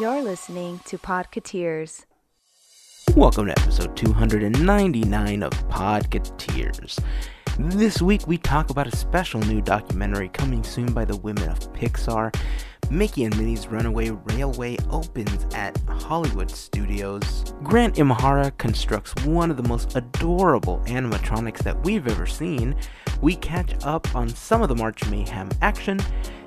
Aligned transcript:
You're 0.00 0.22
listening 0.22 0.80
to 0.86 0.96
Podcateers. 0.96 2.06
Welcome 3.14 3.48
to 3.48 3.60
episode 3.60 3.94
299 3.94 5.42
of 5.42 5.52
Podcateers. 5.68 6.98
This 7.58 8.00
week 8.00 8.26
we 8.26 8.38
talk 8.38 8.70
about 8.70 8.86
a 8.86 8.96
special 8.96 9.40
new 9.40 9.60
documentary 9.60 10.30
coming 10.30 10.64
soon 10.64 10.94
by 10.94 11.04
the 11.04 11.18
women 11.18 11.46
of 11.50 11.70
Pixar. 11.74 12.34
Mickey 12.92 13.24
and 13.24 13.34
Minnie's 13.38 13.68
Runaway 13.68 14.10
Railway 14.10 14.76
opens 14.90 15.46
at 15.54 15.74
Hollywood 15.88 16.50
Studios. 16.50 17.54
Grant 17.62 17.94
Imahara 17.94 18.54
constructs 18.58 19.14
one 19.24 19.50
of 19.50 19.56
the 19.56 19.62
most 19.62 19.96
adorable 19.96 20.78
animatronics 20.84 21.60
that 21.60 21.82
we've 21.84 22.06
ever 22.06 22.26
seen. 22.26 22.76
We 23.22 23.36
catch 23.36 23.82
up 23.82 24.14
on 24.14 24.28
some 24.28 24.60
of 24.60 24.68
the 24.68 24.76
March 24.76 25.08
Mayhem 25.08 25.48
action, 25.62 26.00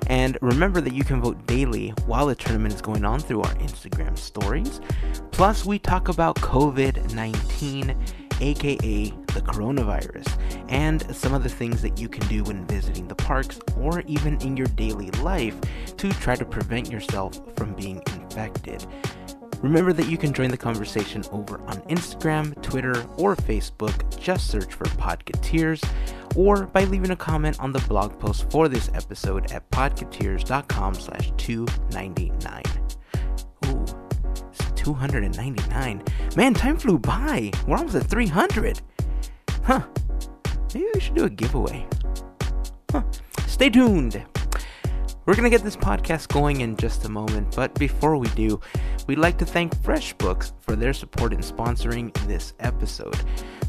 and 0.06 0.38
remember 0.40 0.80
that 0.82 0.94
you 0.94 1.02
can 1.02 1.20
vote 1.20 1.44
daily 1.48 1.88
while 2.06 2.26
the 2.26 2.36
tournament 2.36 2.74
is 2.74 2.80
going 2.80 3.04
on 3.04 3.18
through 3.18 3.42
our 3.42 3.54
Instagram 3.54 4.16
stories. 4.16 4.80
Plus, 5.32 5.64
we 5.66 5.80
talk 5.80 6.06
about 6.06 6.36
COVID 6.36 7.12
19 7.12 7.96
aka 8.40 9.12
the 9.36 9.42
coronavirus, 9.42 10.26
and 10.70 11.14
some 11.14 11.34
of 11.34 11.42
the 11.42 11.48
things 11.48 11.82
that 11.82 11.98
you 11.98 12.08
can 12.08 12.26
do 12.28 12.42
when 12.44 12.66
visiting 12.66 13.06
the 13.06 13.14
parks 13.14 13.60
or 13.78 14.00
even 14.06 14.40
in 14.40 14.56
your 14.56 14.66
daily 14.68 15.10
life 15.22 15.54
to 15.96 16.10
try 16.10 16.34
to 16.34 16.44
prevent 16.44 16.90
yourself 16.90 17.38
from 17.56 17.74
being 17.74 18.02
infected. 18.14 18.86
Remember 19.60 19.92
that 19.92 20.08
you 20.08 20.18
can 20.18 20.32
join 20.32 20.50
the 20.50 20.56
conversation 20.56 21.24
over 21.32 21.60
on 21.62 21.80
Instagram, 21.82 22.60
Twitter, 22.62 23.04
or 23.16 23.34
Facebook. 23.36 24.18
Just 24.20 24.48
search 24.48 24.72
for 24.72 24.84
Podcateers, 24.84 25.82
or 26.36 26.66
by 26.66 26.84
leaving 26.84 27.10
a 27.10 27.16
comment 27.16 27.58
on 27.58 27.72
the 27.72 27.80
blog 27.80 28.18
post 28.18 28.50
for 28.50 28.68
this 28.68 28.90
episode 28.94 29.50
at 29.52 29.68
podcateers.com 29.70 30.94
slash 30.94 31.32
299. 31.38 32.85
Ooh, 34.88 34.96
it's 35.00 35.12
299. 35.12 36.02
Man, 36.36 36.54
time 36.54 36.76
flew 36.76 36.98
by. 36.98 37.50
We're 37.66 37.76
almost 37.76 37.96
at 37.96 38.04
300. 38.04 38.80
Huh. 39.64 39.82
Maybe 40.74 40.86
we 40.94 41.00
should 41.00 41.14
do 41.14 41.24
a 41.24 41.30
giveaway. 41.30 41.86
Huh. 42.92 43.02
Stay 43.46 43.68
tuned. 43.68 44.24
We're 45.24 45.34
going 45.34 45.42
to 45.42 45.50
get 45.50 45.64
this 45.64 45.76
podcast 45.76 46.28
going 46.28 46.60
in 46.60 46.76
just 46.76 47.04
a 47.04 47.08
moment, 47.08 47.56
but 47.56 47.74
before 47.74 48.16
we 48.16 48.28
do, 48.28 48.60
we'd 49.08 49.18
like 49.18 49.38
to 49.38 49.44
thank 49.44 49.74
FreshBooks 49.78 50.52
for 50.60 50.76
their 50.76 50.92
support 50.92 51.32
in 51.32 51.40
sponsoring 51.40 52.14
this 52.28 52.52
episode. 52.60 53.18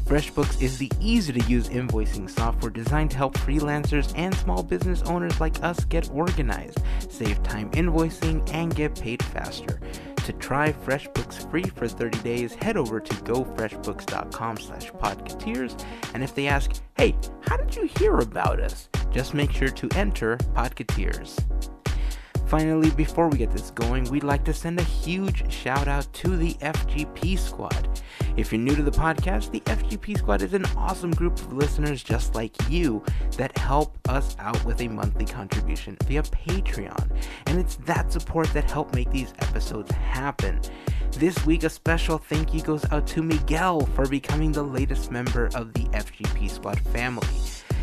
FreshBooks 0.04 0.62
is 0.62 0.78
the 0.78 0.92
easy 1.00 1.32
to 1.32 1.44
use 1.50 1.68
invoicing 1.68 2.30
software 2.30 2.70
designed 2.70 3.10
to 3.10 3.16
help 3.16 3.34
freelancers 3.34 4.12
and 4.16 4.32
small 4.36 4.62
business 4.62 5.02
owners 5.02 5.40
like 5.40 5.60
us 5.64 5.84
get 5.84 6.08
organized, 6.10 6.78
save 7.08 7.42
time 7.42 7.70
invoicing, 7.72 8.48
and 8.54 8.72
get 8.76 8.94
paid 8.94 9.20
faster. 9.20 9.80
To 10.28 10.34
try 10.34 10.72
FreshBooks 10.72 11.50
free 11.50 11.62
for 11.62 11.88
30 11.88 12.18
days, 12.18 12.52
head 12.52 12.76
over 12.76 13.00
to 13.00 13.14
gofreshbooks.com 13.24 14.58
slash 14.58 14.92
podcateers, 14.92 15.82
and 16.12 16.22
if 16.22 16.34
they 16.34 16.46
ask, 16.46 16.70
hey, 16.98 17.16
how 17.40 17.56
did 17.56 17.74
you 17.74 17.88
hear 17.98 18.18
about 18.18 18.60
us? 18.60 18.90
Just 19.10 19.32
make 19.32 19.50
sure 19.50 19.70
to 19.70 19.88
enter 19.96 20.36
Podcateers. 20.54 21.77
Finally, 22.48 22.90
before 22.92 23.28
we 23.28 23.36
get 23.36 23.52
this 23.52 23.70
going, 23.72 24.04
we'd 24.04 24.24
like 24.24 24.42
to 24.42 24.54
send 24.54 24.80
a 24.80 24.82
huge 24.82 25.52
shout 25.52 25.86
out 25.86 26.10
to 26.14 26.34
the 26.34 26.54
FGP 26.54 27.38
Squad. 27.38 28.00
If 28.38 28.50
you're 28.50 28.60
new 28.60 28.74
to 28.74 28.82
the 28.82 28.90
podcast, 28.90 29.50
the 29.50 29.60
FGP 29.60 30.16
Squad 30.16 30.40
is 30.40 30.54
an 30.54 30.64
awesome 30.74 31.10
group 31.10 31.34
of 31.34 31.52
listeners 31.52 32.02
just 32.02 32.34
like 32.34 32.56
you 32.70 33.04
that 33.36 33.56
help 33.58 33.98
us 34.08 34.34
out 34.38 34.64
with 34.64 34.80
a 34.80 34.88
monthly 34.88 35.26
contribution 35.26 35.98
via 36.06 36.22
Patreon. 36.22 37.22
And 37.48 37.58
it's 37.58 37.76
that 37.84 38.10
support 38.10 38.50
that 38.54 38.70
helped 38.70 38.94
make 38.94 39.10
these 39.10 39.34
episodes 39.40 39.90
happen. 39.90 40.58
This 41.12 41.44
week, 41.44 41.64
a 41.64 41.68
special 41.68 42.16
thank 42.16 42.54
you 42.54 42.62
goes 42.62 42.90
out 42.90 43.06
to 43.08 43.22
Miguel 43.22 43.84
for 43.94 44.06
becoming 44.06 44.52
the 44.52 44.62
latest 44.62 45.10
member 45.10 45.50
of 45.54 45.74
the 45.74 45.84
FGP 45.90 46.48
Squad 46.48 46.80
family. 46.80 47.28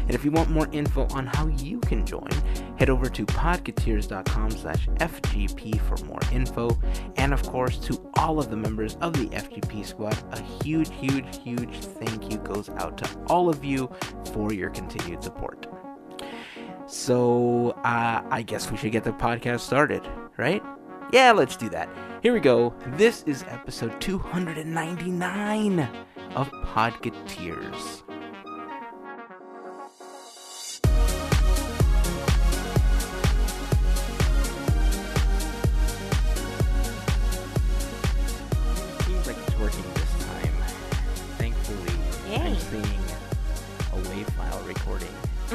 And 0.06 0.14
if 0.14 0.24
you 0.24 0.32
want 0.32 0.50
more 0.52 0.68
info 0.72 1.08
on 1.12 1.26
how 1.26 1.48
you 1.48 1.80
can 1.80 2.06
join, 2.06 2.30
head 2.78 2.90
over 2.90 3.10
to 3.10 3.26
podcateers.com 3.26 4.52
slash 4.52 4.88
FGP 4.88 5.82
for 5.82 6.04
more 6.06 6.20
info. 6.32 6.78
And 7.18 7.34
of 7.34 7.42
course, 7.44 7.80
to 7.80 8.12
all 8.18 8.40
of 8.40 8.50
the 8.50 8.56
members 8.58 8.98
of 9.02 9.14
the 9.14 9.28
FGP 9.30 9.86
squad, 9.86 10.18
a 10.32 10.42
huge, 10.64 10.92
huge, 10.94 11.42
huge 11.44 11.76
thank 11.76 12.32
you 12.32 12.38
goes 12.38 12.70
out 12.70 12.98
to 13.00 13.20
all 13.28 13.50
of 13.50 13.66
you 13.66 13.90
for 14.32 14.54
your 14.54 14.70
continued 14.70 15.24
support. 15.24 15.66
So, 16.88 17.72
uh, 17.84 18.22
I 18.30 18.44
guess 18.44 18.70
we 18.70 18.78
should 18.78 18.92
get 18.92 19.04
the 19.04 19.12
podcast 19.12 19.62
started, 19.62 20.08
right? 20.38 20.62
Yeah, 21.12 21.32
let's 21.32 21.56
do 21.56 21.70
that. 21.70 21.90
Here 22.22 22.34
we 22.34 22.40
go. 22.40 22.76
This 22.90 23.24
is 23.24 23.44
episode 23.50 24.00
299 24.02 25.80
of 26.36 26.52
Podcateers. 26.52 28.04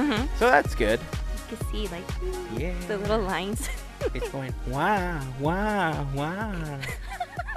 Mm-hmm. 0.00 0.26
So 0.38 0.46
that's 0.50 0.74
good. 0.74 0.98
You 1.50 1.56
can 1.56 1.66
see 1.70 1.88
like 1.88 2.04
Yeah. 2.56 2.74
the 2.88 2.98
little 2.98 3.20
lines. 3.20 3.68
It's 4.14 4.30
going 4.30 4.54
wow, 4.66 5.20
wow, 5.38 6.06
wow 6.14 6.80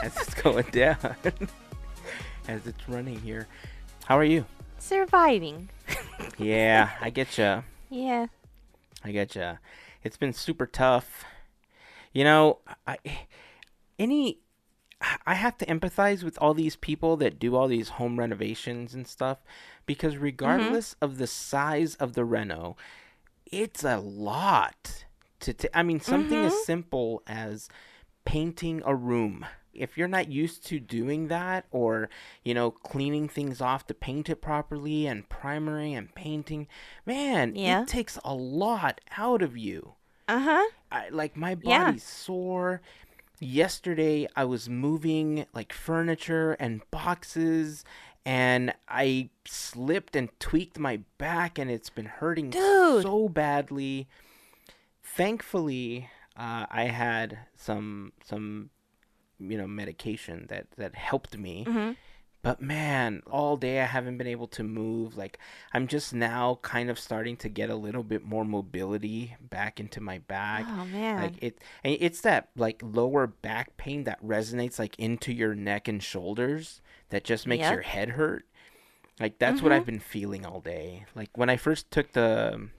as 0.04 0.14
it's 0.18 0.34
going 0.34 0.66
down. 0.72 0.98
as 2.50 2.68
it's 2.68 2.90
running 2.90 3.18
here. 3.22 3.48
How 4.04 4.18
are 4.18 4.26
you? 4.26 4.46
Surviving. 4.78 5.70
Yeah, 6.38 6.90
I 7.02 7.09
get 7.09 7.38
ya. 7.38 7.62
Yeah. 7.90 8.28
I 9.06 9.12
get 9.12 9.36
ya. 9.36 9.56
It's 10.04 10.18
been 10.18 10.34
super 10.34 10.66
tough. 10.66 11.24
You 12.14 12.24
know, 12.25 12.60
I 12.86 12.98
any 13.98 14.40
I 15.25 15.34
have 15.36 15.58
to 15.60 15.66
empathize 15.66 16.24
with 16.24 16.38
all 16.40 16.54
these 16.54 16.75
people 16.75 17.16
that 17.18 17.40
do 17.40 17.56
all 17.56 17.68
these 17.70 17.90
home 17.90 18.20
renovations 18.20 18.94
and 18.94 19.08
stuff 19.08 19.38
because 19.85 20.17
regardless 20.17 20.95
of 21.01 21.17
the 21.17 21.27
size 21.27 21.95
of 21.95 22.13
the 22.13 22.25
reno, 22.25 22.75
it's 23.45 23.83
a 23.83 23.97
lot 23.97 25.05
to 25.41 25.53
t- 25.53 25.67
I 25.73 25.83
mean 25.83 25.99
something 25.99 26.38
as 26.45 26.66
simple 26.66 27.21
as 27.27 27.69
painting 28.25 28.81
a 28.85 28.95
room. 28.95 29.45
If 29.73 29.97
you're 29.97 30.07
not 30.07 30.31
used 30.31 30.66
to 30.67 30.79
doing 30.79 31.27
that 31.29 31.66
or, 31.71 32.09
you 32.44 32.53
know, 32.53 32.69
cleaning 32.71 33.27
things 33.27 33.59
off 33.59 33.88
to 33.88 33.94
paint 33.95 34.29
it 34.29 34.35
properly 34.41 35.07
and 35.07 35.27
primering 35.27 35.95
and 35.95 36.13
painting, 36.13 36.67
man, 37.05 37.55
Yeah. 37.55 37.81
it 37.81 37.88
takes 37.88 38.19
a 38.23 38.33
lot 38.35 39.01
out 39.17 39.41
of 39.41 39.57
you. 39.57 39.94
Uh 40.27 40.39
huh. 40.39 40.69
I 40.91 41.09
like 41.09 41.35
my 41.35 41.57
Yeah. 41.63 41.85
body's 41.85 42.03
sore. 42.03 42.81
Yesterday 43.39 44.27
I 44.35 44.45
was 44.45 44.69
moving 44.69 45.45
like 45.53 45.73
furniture 45.73 46.53
and 46.53 46.81
boxes 46.91 47.83
and 48.25 48.73
I 48.88 49.29
slipped 49.45 50.16
and 50.16 50.29
tweaked 50.39 50.79
my 50.79 51.01
back 51.17 51.57
and 51.59 51.69
it's 51.69 51.89
been 51.89 52.06
hurting 52.06 52.50
Dude. 52.51 53.03
so 53.03 53.28
badly. 53.29 54.07
Thankfully, 55.03 56.09
uh, 56.38 56.66
I 56.69 56.85
had 56.85 57.39
some 57.56 58.13
some 58.23 58.69
you 59.39 59.57
know 59.57 59.67
medication 59.67 60.45
that 60.50 60.67
that 60.78 60.95
helped 60.95 61.38
me. 61.38 61.66
Mhm. 61.67 61.97
But 62.41 62.62
man, 62.62 63.23
all 63.31 63.56
day 63.56 63.79
I 63.79 63.85
haven't 63.85 64.17
been 64.17 64.28
able 64.28 64.47
to 64.47 64.63
move. 64.63 65.16
Like 65.16 65.39
I'm 65.73 65.88
just 65.88 66.13
now 66.13 66.59
kind 66.62 66.89
of 66.89 67.00
starting 67.00 67.38
to 67.38 67.50
get 67.50 67.69
a 67.69 67.75
little 67.75 68.03
bit 68.03 68.23
more 68.23 68.44
mobility 68.44 69.35
back 69.39 69.79
into 69.79 70.01
my 70.01 70.19
back. 70.19 70.66
Oh 70.67 70.85
man. 70.85 71.22
Like 71.22 71.33
it 71.41 71.62
and 71.83 71.95
it's 72.00 72.22
that 72.22 72.50
like 72.56 72.81
lower 72.83 73.27
back 73.27 73.77
pain 73.77 74.03
that 74.06 74.21
resonates 74.24 74.77
like 74.80 74.98
into 75.00 75.31
your 75.33 75.56
neck 75.56 75.88
and 75.88 76.03
shoulders 76.03 76.81
that 77.13 77.24
just 77.24 77.45
makes 77.45 77.62
Yep. 77.62 77.74
your 77.74 77.81
head 77.83 78.10
hurt. 78.10 78.44
Like 79.19 79.38
that's 79.38 79.62
what 79.62 79.71
mm-hmm. 79.71 79.80
I've 79.80 79.86
been 79.86 80.00
feeling 80.00 80.48
all 80.48 80.62
day. 80.62 81.06
Like 81.13 81.30
when 81.38 81.48
I 81.48 81.57
first 81.57 81.92
took 81.92 82.12
the 82.13 82.69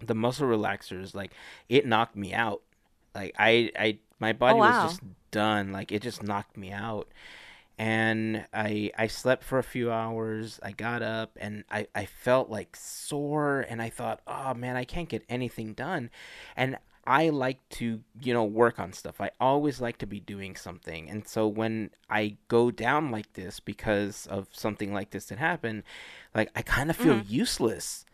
the 0.00 0.14
muscle 0.14 0.48
relaxers, 0.48 1.14
like 1.14 1.32
it 1.68 1.86
knocked 1.86 2.16
me 2.16 2.32
out. 2.32 2.62
Like 3.14 3.34
I 3.38 3.70
I 3.78 3.98
my 4.18 4.30
oh, 4.30 4.32
body 4.32 4.58
wow. 4.58 4.84
was 4.84 4.92
just 4.92 5.02
done. 5.30 5.72
Like 5.72 5.92
it 5.92 6.00
just 6.00 6.22
knocked 6.22 6.56
me 6.56 6.72
out. 6.72 7.08
And 7.78 8.46
I 8.54 8.92
I 8.96 9.08
slept 9.08 9.44
for 9.44 9.58
a 9.58 9.62
few 9.62 9.92
hours. 9.92 10.58
I 10.62 10.72
got 10.72 11.02
up 11.02 11.36
and 11.38 11.64
I, 11.70 11.86
I 11.94 12.06
felt 12.06 12.48
like 12.48 12.76
sore 12.76 13.60
and 13.68 13.82
I 13.82 13.90
thought, 13.90 14.22
oh 14.26 14.54
man, 14.54 14.76
I 14.76 14.84
can't 14.84 15.10
get 15.10 15.22
anything 15.28 15.74
done. 15.74 16.08
And 16.56 16.78
I 17.06 17.28
like 17.30 17.58
to, 17.70 18.00
you 18.20 18.34
know, 18.34 18.44
work 18.44 18.78
on 18.78 18.92
stuff. 18.92 19.20
I 19.20 19.30
always 19.40 19.80
like 19.80 19.98
to 19.98 20.06
be 20.06 20.20
doing 20.20 20.56
something. 20.56 21.08
And 21.08 21.26
so 21.28 21.46
when 21.46 21.90
I 22.10 22.36
go 22.48 22.70
down 22.70 23.10
like 23.10 23.32
this 23.34 23.60
because 23.60 24.26
of 24.26 24.48
something 24.52 24.92
like 24.92 25.10
this 25.10 25.26
that 25.26 25.38
happened, 25.38 25.84
like 26.34 26.50
I 26.56 26.62
kind 26.62 26.90
of 26.90 26.96
feel 26.96 27.14
mm-hmm. 27.16 27.32
useless. 27.32 28.04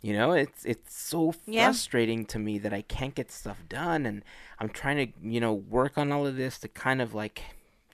You 0.00 0.12
know, 0.12 0.32
it's 0.32 0.64
it's 0.64 0.96
so 0.96 1.34
Yeah. 1.46 1.64
frustrating 1.66 2.24
to 2.26 2.38
me 2.38 2.58
that 2.58 2.72
I 2.72 2.82
can't 2.82 3.14
get 3.16 3.32
stuff 3.32 3.62
done 3.68 4.06
and 4.06 4.22
I'm 4.60 4.68
trying 4.68 4.98
to, 5.12 5.12
you 5.28 5.40
know, 5.40 5.52
work 5.52 5.98
on 5.98 6.12
all 6.12 6.26
of 6.26 6.36
this 6.36 6.58
to 6.60 6.68
kind 6.68 7.02
of 7.02 7.14
like, 7.14 7.42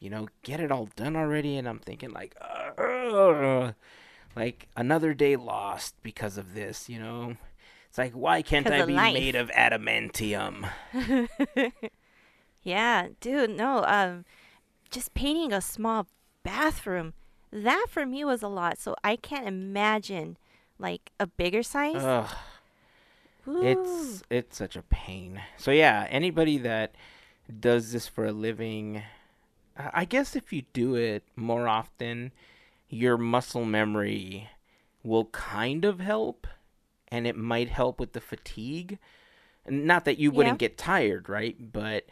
you 0.00 0.10
know, 0.10 0.28
get 0.42 0.60
it 0.60 0.70
all 0.70 0.88
done 0.96 1.16
already 1.16 1.56
and 1.56 1.66
I'm 1.68 1.78
thinking 1.78 2.10
like 2.10 2.36
"Ugh." 2.78 3.74
like 4.36 4.68
another 4.76 5.14
day 5.14 5.36
lost 5.36 5.94
because 6.02 6.36
of 6.36 6.54
this, 6.54 6.88
you 6.88 6.98
know. 6.98 7.36
It's 7.94 7.98
like 8.00 8.12
why 8.12 8.42
can't 8.42 8.68
I 8.68 8.84
be 8.84 8.94
life. 8.94 9.14
made 9.14 9.36
of 9.36 9.52
adamantium? 9.52 10.68
yeah, 12.64 13.06
dude, 13.20 13.50
no, 13.50 13.84
um, 13.86 14.24
just 14.90 15.14
painting 15.14 15.52
a 15.52 15.60
small 15.60 16.08
bathroom, 16.42 17.12
that 17.52 17.86
for 17.88 18.04
me 18.04 18.24
was 18.24 18.42
a 18.42 18.48
lot. 18.48 18.80
So 18.80 18.96
I 19.04 19.14
can't 19.14 19.46
imagine 19.46 20.38
like 20.76 21.12
a 21.20 21.28
bigger 21.28 21.62
size. 21.62 22.02
Ugh. 22.02 22.28
It's 23.46 24.24
it's 24.28 24.56
such 24.56 24.74
a 24.74 24.82
pain. 24.82 25.40
So 25.56 25.70
yeah, 25.70 26.08
anybody 26.10 26.58
that 26.58 26.96
does 27.60 27.92
this 27.92 28.08
for 28.08 28.24
a 28.24 28.32
living, 28.32 29.04
I 29.76 30.04
guess 30.04 30.34
if 30.34 30.52
you 30.52 30.62
do 30.72 30.96
it 30.96 31.22
more 31.36 31.68
often, 31.68 32.32
your 32.88 33.16
muscle 33.16 33.64
memory 33.64 34.48
will 35.04 35.26
kind 35.26 35.84
of 35.84 36.00
help, 36.00 36.48
and 37.14 37.28
it 37.28 37.36
might 37.36 37.68
help 37.68 38.00
with 38.00 38.12
the 38.12 38.20
fatigue. 38.20 38.98
Not 39.68 40.04
that 40.04 40.18
you 40.18 40.32
wouldn't 40.32 40.58
get 40.58 40.76
tired, 40.76 41.28
right? 41.28 41.56
But 41.72 42.06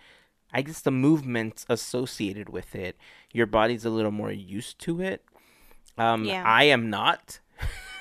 I 0.52 0.62
guess 0.62 0.80
the 0.80 0.92
movements 0.92 1.66
associated 1.68 2.48
with 2.48 2.76
it, 2.76 2.96
your 3.32 3.46
body's 3.46 3.84
a 3.84 3.90
little 3.90 4.12
more 4.12 4.30
used 4.30 4.78
to 4.80 5.00
it. 5.00 5.24
Um, 5.98 6.24
Yeah. 6.24 6.44
I 6.46 6.64
am 6.64 6.88
not. 6.88 7.40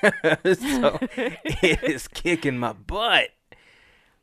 so 0.02 0.98
it 1.16 1.82
is 1.82 2.06
kicking 2.06 2.56
my 2.58 2.72
butt. 2.72 3.30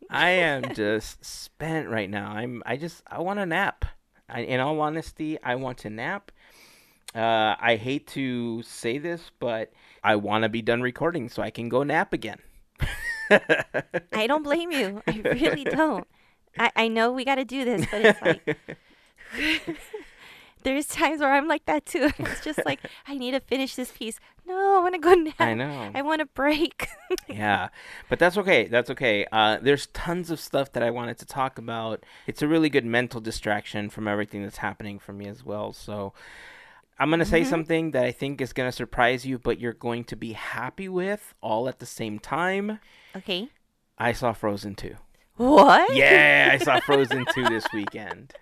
I 0.09 0.29
am 0.29 0.73
just 0.73 1.23
spent 1.23 1.89
right 1.89 2.09
now. 2.09 2.31
I'm. 2.31 2.63
I 2.65 2.77
just. 2.77 3.03
I 3.05 3.19
want 3.19 3.39
a 3.39 3.45
nap. 3.45 3.85
I, 4.29 4.41
in 4.41 4.59
all 4.59 4.79
honesty, 4.79 5.37
I 5.43 5.55
want 5.55 5.79
to 5.79 5.89
nap. 5.89 6.31
Uh, 7.13 7.55
I 7.59 7.75
hate 7.75 8.07
to 8.07 8.63
say 8.63 8.97
this, 8.99 9.31
but 9.39 9.73
I 10.03 10.15
want 10.15 10.43
to 10.43 10.49
be 10.49 10.61
done 10.61 10.81
recording 10.81 11.27
so 11.29 11.41
I 11.43 11.49
can 11.51 11.67
go 11.69 11.83
nap 11.83 12.13
again. 12.13 12.39
I 13.29 14.27
don't 14.27 14.43
blame 14.43 14.71
you. 14.71 15.01
I 15.07 15.21
really 15.23 15.63
don't. 15.63 16.07
I, 16.57 16.71
I 16.75 16.87
know 16.87 17.11
we 17.11 17.25
got 17.25 17.35
to 17.35 17.45
do 17.45 17.63
this, 17.65 17.85
but 17.89 18.01
it's 18.05 18.21
like 18.21 18.57
there's 20.63 20.87
times 20.87 21.21
where 21.21 21.31
I'm 21.31 21.47
like 21.47 21.65
that 21.65 21.85
too. 21.85 22.09
It's 22.19 22.43
just 22.43 22.59
like 22.65 22.79
I 23.07 23.17
need 23.17 23.31
to 23.31 23.39
finish 23.39 23.75
this 23.75 23.91
piece. 23.91 24.19
No, 24.45 24.77
I 24.77 24.81
want 24.81 24.95
to 24.95 24.99
go 24.99 25.13
nap. 25.13 25.35
I 25.39 25.53
know. 25.53 25.91
I 25.93 26.01
want 26.01 26.21
a 26.21 26.25
break. 26.25 26.87
yeah, 27.27 27.69
but 28.09 28.19
that's 28.19 28.37
okay. 28.37 28.65
That's 28.65 28.89
okay. 28.89 29.25
Uh, 29.31 29.57
there's 29.61 29.87
tons 29.87 30.31
of 30.31 30.39
stuff 30.39 30.71
that 30.73 30.83
I 30.83 30.89
wanted 30.89 31.17
to 31.19 31.25
talk 31.25 31.57
about. 31.57 32.03
It's 32.27 32.41
a 32.41 32.47
really 32.47 32.69
good 32.69 32.85
mental 32.85 33.21
distraction 33.21 33.89
from 33.89 34.07
everything 34.07 34.43
that's 34.43 34.57
happening 34.57 34.99
for 34.99 35.13
me 35.13 35.27
as 35.27 35.45
well. 35.45 35.71
So 35.71 36.13
I'm 36.99 37.09
gonna 37.09 37.23
say 37.25 37.43
something 37.45 37.91
that 37.91 38.03
I 38.03 38.11
think 38.11 38.41
is 38.41 38.51
gonna 38.53 38.71
surprise 38.73 39.25
you, 39.25 39.39
but 39.39 39.59
you're 39.59 39.73
going 39.73 40.03
to 40.05 40.15
be 40.15 40.33
happy 40.33 40.89
with 40.89 41.33
all 41.41 41.69
at 41.69 41.79
the 41.79 41.85
same 41.85 42.19
time. 42.19 42.79
okay. 43.15 43.49
I 43.97 44.13
saw 44.13 44.31
Frozen 44.33 44.75
2. 44.75 44.95
What? 45.37 45.93
Yeah, 45.95 46.49
I 46.53 46.57
saw 46.57 46.79
Frozen 46.85 47.25
2 47.33 47.43
this 47.45 47.65
weekend. 47.73 48.33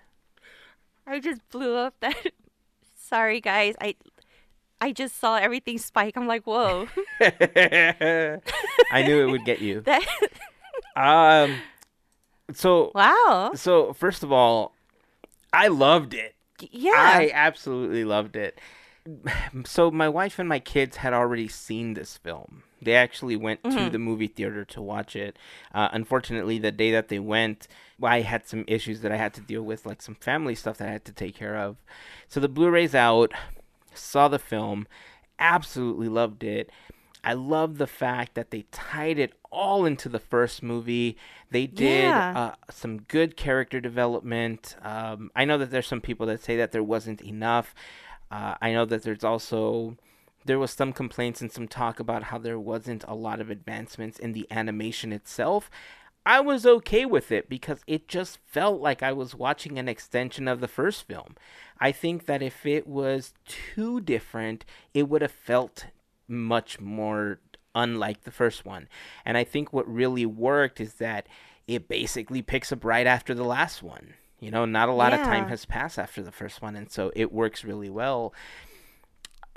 I 1.06 1.20
just 1.20 1.40
blew 1.50 1.74
up 1.76 1.94
that. 2.00 2.16
Sorry, 2.96 3.40
guys. 3.40 3.74
I 3.80 3.94
I 4.80 4.92
just 4.92 5.18
saw 5.18 5.36
everything 5.36 5.78
spike. 5.78 6.16
I'm 6.16 6.26
like, 6.28 6.44
whoa. 6.46 6.86
I 7.20 9.02
knew 9.04 9.20
it 9.26 9.30
would 9.30 9.44
get 9.44 9.60
you. 9.60 9.80
that. 9.82 10.04
Um, 10.96 11.56
so 12.52 12.92
Wow. 12.94 13.52
so 13.54 13.92
first 13.92 14.22
of 14.22 14.30
all, 14.32 14.74
I 15.52 15.68
loved 15.68 16.14
it. 16.14 16.34
Yeah. 16.70 16.92
I 16.94 17.30
absolutely 17.32 18.04
loved 18.04 18.36
it. 18.36 18.58
So 19.64 19.90
my 19.90 20.08
wife 20.08 20.38
and 20.38 20.48
my 20.48 20.58
kids 20.58 20.98
had 20.98 21.14
already 21.14 21.48
seen 21.48 21.94
this 21.94 22.16
film. 22.18 22.62
They 22.82 22.94
actually 22.94 23.36
went 23.36 23.62
to 23.64 23.70
Mhm. 23.70 23.92
the 23.92 23.98
movie 23.98 24.26
theater 24.28 24.64
to 24.66 24.82
watch 24.82 25.16
it. 25.16 25.36
Uh, 25.74 25.88
unfortunately, 25.92 26.58
the 26.58 26.70
day 26.70 26.90
that 26.92 27.08
they 27.08 27.18
went, 27.18 27.66
I 28.02 28.20
had 28.20 28.46
some 28.46 28.64
issues 28.68 29.00
that 29.00 29.10
I 29.10 29.16
had 29.16 29.32
to 29.34 29.40
deal 29.40 29.62
with, 29.62 29.86
like 29.86 30.02
some 30.02 30.14
family 30.16 30.54
stuff 30.54 30.76
that 30.78 30.88
I 30.88 30.92
had 30.92 31.04
to 31.06 31.12
take 31.12 31.34
care 31.34 31.56
of. 31.56 31.76
So 32.28 32.38
the 32.38 32.48
Blu-ray's 32.48 32.94
out. 32.94 33.32
Saw 33.94 34.28
the 34.28 34.38
film, 34.38 34.86
absolutely 35.38 36.08
loved 36.08 36.44
it. 36.44 36.70
I 37.28 37.34
love 37.34 37.78
the 37.78 37.86
fact 37.86 38.34
that 38.34 38.50
they 38.50 38.62
tied 38.72 39.18
it 39.18 39.32
all 39.50 39.84
into 39.84 40.08
the 40.08 40.18
first 40.18 40.62
movie. 40.62 41.16
They 41.50 41.66
did 41.66 42.04
Yeah. 42.04 42.32
uh, 42.36 42.54
some 42.70 43.02
good 43.02 43.36
character 43.36 43.80
development. 43.80 44.76
Um, 44.82 45.30
I 45.36 45.44
know 45.44 45.58
that 45.58 45.70
there's 45.70 45.86
some 45.86 46.00
people 46.00 46.26
that 46.26 46.42
say 46.42 46.56
that 46.56 46.72
there 46.72 46.82
wasn't 46.82 47.20
enough. 47.22 47.74
Uh, 48.30 48.54
I 48.62 48.72
know 48.72 48.84
that 48.86 49.02
there's 49.02 49.24
also 49.24 49.96
there 50.44 50.58
was 50.58 50.70
some 50.70 50.92
complaints 50.94 51.42
and 51.42 51.52
some 51.52 51.68
talk 51.68 52.00
about 52.00 52.22
how 52.24 52.38
there 52.38 52.58
wasn't 52.58 53.04
a 53.06 53.14
lot 53.14 53.40
of 53.40 53.50
advancements 53.50 54.18
in 54.18 54.32
the 54.32 54.46
animation 54.50 55.12
itself. 55.12 55.70
I 56.24 56.40
was 56.40 56.64
okay 56.66 57.04
with 57.04 57.30
it 57.32 57.48
because 57.48 57.80
it 57.86 58.08
just 58.08 58.38
felt 58.46 58.80
like 58.80 59.02
I 59.02 59.12
was 59.12 59.34
watching 59.34 59.78
an 59.78 59.88
extension 59.88 60.48
of 60.48 60.60
the 60.60 60.68
first 60.68 61.06
film. 61.06 61.36
I 61.80 61.92
think 61.92 62.24
that 62.26 62.42
if 62.42 62.64
it 62.66 62.86
was 62.86 63.32
too 63.46 64.00
different, 64.00 64.64
it 64.94 65.08
would 65.08 65.22
have 65.22 65.32
felt 65.32 65.86
much 66.28 66.80
more 66.80 67.40
unlike 67.74 68.22
the 68.22 68.30
first 68.30 68.64
one. 68.64 68.88
And 69.24 69.36
I 69.36 69.44
think 69.44 69.72
what 69.72 69.92
really 69.92 70.26
worked 70.26 70.80
is 70.80 70.94
that 70.94 71.26
it 71.66 71.88
basically 71.88 72.42
picks 72.42 72.72
up 72.72 72.84
right 72.84 73.06
after 73.06 73.34
the 73.34 73.44
last 73.44 73.82
one. 73.82 74.14
You 74.40 74.50
know, 74.50 74.64
not 74.64 74.88
a 74.88 74.92
lot 74.92 75.12
of 75.12 75.20
time 75.20 75.48
has 75.48 75.64
passed 75.64 75.98
after 75.98 76.22
the 76.22 76.30
first 76.30 76.62
one, 76.62 76.76
and 76.76 76.90
so 76.90 77.10
it 77.16 77.32
works 77.32 77.64
really 77.64 77.90
well. 77.90 78.32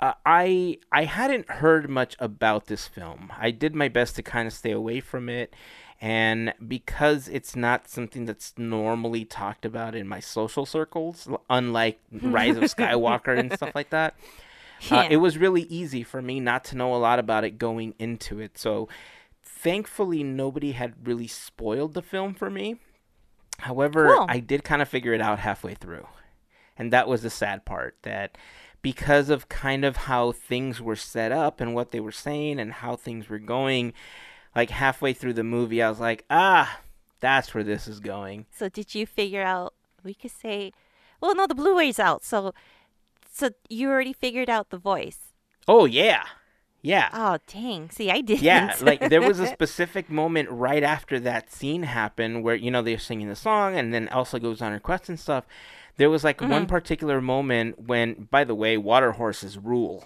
Uh, 0.00 0.14
I 0.26 0.78
I 0.90 1.04
hadn't 1.04 1.48
heard 1.48 1.88
much 1.88 2.16
about 2.18 2.66
this 2.66 2.88
film. 2.88 3.32
I 3.38 3.52
did 3.52 3.76
my 3.76 3.88
best 3.88 4.16
to 4.16 4.22
kind 4.24 4.48
of 4.48 4.52
stay 4.52 4.72
away 4.72 4.98
from 4.98 5.28
it, 5.28 5.54
and 6.00 6.52
because 6.66 7.28
it's 7.28 7.54
not 7.54 7.88
something 7.88 8.24
that's 8.24 8.54
normally 8.58 9.24
talked 9.24 9.64
about 9.64 9.94
in 9.94 10.08
my 10.08 10.18
social 10.18 10.66
circles, 10.66 11.28
unlike 11.48 12.00
Rise 12.12 12.56
of 12.56 12.64
Skywalker 12.64 13.38
and 13.38 13.52
stuff 13.52 13.76
like 13.76 13.90
that, 13.90 14.16
uh, 14.90 15.06
it 15.10 15.18
was 15.18 15.38
really 15.38 15.62
easy 15.62 16.02
for 16.02 16.20
me 16.22 16.40
not 16.40 16.64
to 16.64 16.76
know 16.76 16.94
a 16.94 16.96
lot 16.96 17.18
about 17.18 17.44
it 17.44 17.58
going 17.58 17.94
into 17.98 18.40
it. 18.40 18.58
So, 18.58 18.88
thankfully, 19.42 20.22
nobody 20.22 20.72
had 20.72 21.06
really 21.06 21.28
spoiled 21.28 21.94
the 21.94 22.02
film 22.02 22.34
for 22.34 22.50
me. 22.50 22.80
However, 23.58 24.14
Cool. 24.16 24.26
I 24.28 24.40
did 24.40 24.64
kind 24.64 24.82
of 24.82 24.88
figure 24.88 25.12
it 25.12 25.20
out 25.20 25.38
halfway 25.38 25.74
through. 25.74 26.06
And 26.76 26.92
that 26.92 27.06
was 27.06 27.22
the 27.22 27.30
sad 27.30 27.64
part 27.64 27.96
that 28.02 28.36
because 28.80 29.30
of 29.30 29.48
kind 29.48 29.84
of 29.84 29.96
how 29.96 30.32
things 30.32 30.80
were 30.80 30.96
set 30.96 31.30
up 31.30 31.60
and 31.60 31.74
what 31.74 31.90
they 31.92 32.00
were 32.00 32.10
saying 32.10 32.58
and 32.58 32.72
how 32.72 32.96
things 32.96 33.28
were 33.28 33.38
going, 33.38 33.92
like 34.56 34.70
halfway 34.70 35.12
through 35.12 35.34
the 35.34 35.44
movie, 35.44 35.82
I 35.82 35.88
was 35.88 36.00
like, 36.00 36.24
ah, 36.28 36.80
that's 37.20 37.54
where 37.54 37.62
this 37.62 37.86
is 37.86 38.00
going. 38.00 38.46
So 38.50 38.68
did 38.68 38.94
you 38.94 39.06
figure 39.06 39.42
out? 39.42 39.74
We 40.02 40.14
could 40.14 40.32
say, 40.32 40.72
well, 41.20 41.36
no, 41.36 41.46
the 41.46 41.54
Blu-ray's 41.54 42.00
out. 42.00 42.24
So, 42.24 42.52
so 43.32 43.50
you 43.68 43.88
already 43.88 44.12
figured 44.12 44.48
out 44.50 44.70
the 44.70 44.78
voice. 44.78 45.18
Oh, 45.66 45.84
yeah. 45.86 46.22
Yeah. 46.82 47.08
Oh, 47.12 47.38
dang. 47.46 47.90
See, 47.90 48.10
I 48.10 48.20
didn't. 48.20 48.42
Yeah, 48.42 48.74
like 48.80 49.08
there 49.08 49.22
was 49.22 49.38
a 49.40 49.46
specific 49.58 50.10
moment 50.10 50.50
right 50.50 50.82
after 50.82 51.20
that 51.20 51.52
scene 51.52 51.84
happened 51.84 52.42
where 52.42 52.56
you 52.56 52.70
know 52.72 52.82
they're 52.82 52.98
singing 52.98 53.28
the 53.28 53.36
song 53.36 53.76
and 53.76 53.94
then 53.94 54.08
Elsa 54.08 54.40
goes 54.40 54.60
on 54.60 54.72
her 54.72 54.80
quest 54.80 55.08
and 55.08 55.18
stuff. 55.18 55.44
There 55.96 56.10
was 56.10 56.24
like 56.24 56.40
one 56.40 56.66
Mhm. 56.66 56.68
particular 56.68 57.20
moment 57.20 57.78
when, 57.86 58.26
by 58.30 58.42
the 58.44 58.54
way, 58.56 58.76
water 58.76 59.12
horses 59.12 59.56
rule. 59.58 60.04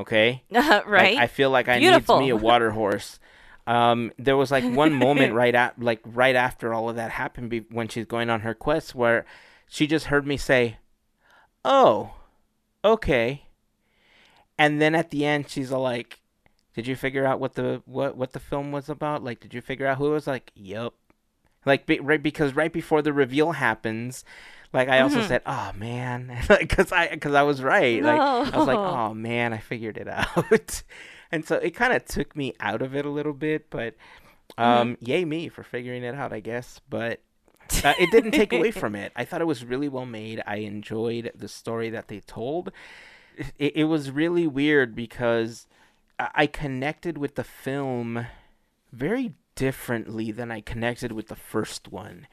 Okay, 0.00 0.42
right. 0.50 0.84
Like, 0.86 1.18
I 1.18 1.26
feel 1.28 1.50
like 1.50 1.68
I 1.68 1.78
Beautiful. 1.78 2.18
need 2.18 2.24
me 2.26 2.30
a 2.30 2.36
water 2.36 2.70
horse. 2.72 3.20
Um, 3.68 4.10
there 4.18 4.36
was 4.36 4.50
like 4.50 4.64
one 4.64 4.94
moment 4.94 5.34
right 5.42 5.54
at 5.54 5.80
like 5.80 6.00
right 6.04 6.34
after 6.34 6.74
all 6.74 6.88
of 6.88 6.96
that 6.96 7.10
happened 7.12 7.50
be- 7.50 7.66
when 7.70 7.86
she's 7.88 8.06
going 8.06 8.28
on 8.30 8.40
her 8.40 8.54
quest 8.54 8.94
where 8.94 9.24
she 9.68 9.86
just 9.86 10.06
heard 10.06 10.26
me 10.26 10.36
say, 10.36 10.78
"Oh, 11.64 12.10
okay," 12.94 13.44
and 14.58 14.80
then 14.80 14.94
at 14.94 15.10
the 15.10 15.24
end 15.24 15.48
she's 15.48 15.70
like, 15.70 16.20
"Did 16.74 16.86
you 16.86 16.96
figure 16.96 17.24
out 17.26 17.40
what 17.40 17.54
the 17.54 17.82
what 17.86 18.16
what 18.16 18.32
the 18.32 18.40
film 18.40 18.72
was 18.72 18.88
about? 18.88 19.22
Like, 19.24 19.40
did 19.40 19.54
you 19.54 19.60
figure 19.60 19.86
out 19.86 19.98
who 19.98 20.08
it 20.08 20.12
was?" 20.14 20.26
Like, 20.26 20.52
"Yep." 20.54 20.92
Like 21.66 21.86
be, 21.86 22.00
right 22.00 22.22
because 22.22 22.54
right 22.54 22.72
before 22.72 23.02
the 23.02 23.12
reveal 23.12 23.52
happens, 23.52 24.24
like 24.72 24.88
I 24.88 25.00
also 25.00 25.20
Mhm. 25.20 25.28
said, 25.28 25.42
"Oh 25.46 25.72
man," 25.74 26.38
because 26.60 26.92
I 26.92 27.08
because 27.08 27.34
I 27.34 27.42
was 27.42 27.62
right. 27.62 28.02
Like 28.02 28.26
I 28.52 28.56
was 28.56 28.66
like, 28.66 28.80
"Oh 28.84 29.14
man, 29.14 29.52
I 29.52 29.58
figured 29.58 29.98
it 29.98 30.08
out," 30.10 30.82
and 31.32 31.44
so 31.44 31.56
it 31.56 31.72
kind 31.72 31.92
of 31.92 32.04
took 32.06 32.36
me 32.36 32.54
out 32.60 32.82
of 32.82 32.94
it 32.96 33.04
a 33.04 33.10
little 33.10 33.34
bit. 33.34 33.70
But 33.70 33.94
um, 34.58 34.96
yay 35.00 35.24
me 35.24 35.48
for 35.48 35.62
figuring 35.62 36.04
it 36.04 36.14
out, 36.14 36.32
I 36.32 36.40
guess. 36.40 36.80
But 36.88 37.20
uh, 37.84 37.94
it 37.98 38.10
didn't 38.10 38.32
take 38.32 38.52
away 38.52 38.70
from 38.82 38.94
it. 38.94 39.12
I 39.16 39.24
thought 39.24 39.40
it 39.40 39.46
was 39.46 39.64
really 39.64 39.88
well 39.88 40.06
made. 40.06 40.42
I 40.46 40.56
enjoyed 40.56 41.32
the 41.34 41.48
story 41.48 41.90
that 41.90 42.08
they 42.08 42.20
told. 42.20 42.72
It, 43.58 43.76
it 43.76 43.84
was 43.84 44.10
really 44.10 44.46
weird 44.46 44.94
because 44.94 45.66
I 46.18 46.30
I 46.34 46.46
connected 46.46 47.18
with 47.18 47.36
the 47.36 47.44
film 47.44 48.26
very 48.92 49.34
differently 49.54 50.30
than 50.30 50.50
I 50.50 50.60
connected 50.60 51.12
with 51.12 51.28
the 51.28 51.36
first 51.36 51.90
one. 51.90 52.26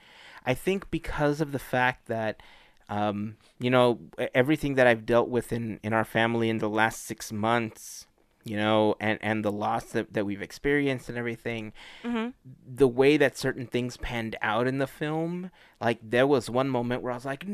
I 0.46 0.54
think 0.54 0.92
because 0.92 1.42
of 1.42 1.52
the 1.52 1.60
fact 1.60 2.08
that 2.08 2.42
um, 2.88 3.38
you 3.60 3.70
know 3.70 4.00
everything 4.34 4.76
that 4.76 4.88
I've 4.88 5.06
dealt 5.06 5.30
with 5.30 5.52
in 5.52 5.80
in 5.84 5.94
our 5.94 6.06
family 6.06 6.50
in 6.50 6.60
the 6.60 6.70
last 6.70 7.04
six 7.04 7.32
months, 7.32 8.06
you 8.46 8.56
know, 8.56 8.96
and 9.02 9.20
and 9.22 9.44
the 9.44 9.52
loss 9.52 9.86
that 9.86 10.14
that 10.14 10.26
we've 10.26 10.42
experienced 10.42 11.10
and 11.10 11.18
everything, 11.18 11.74
Mm-hmm. 12.04 12.30
the 12.66 12.88
way 12.88 13.18
that 13.18 13.38
certain 13.38 13.66
things 13.68 13.98
panned 13.98 14.36
out 14.42 14.68
in 14.68 14.78
the 14.78 14.88
film, 14.88 15.50
like 15.82 15.98
there 16.02 16.28
was 16.28 16.50
one 16.50 16.70
moment 16.70 17.02
where 17.02 17.12
I 17.12 17.16
was 17.16 17.26
like, 17.26 17.46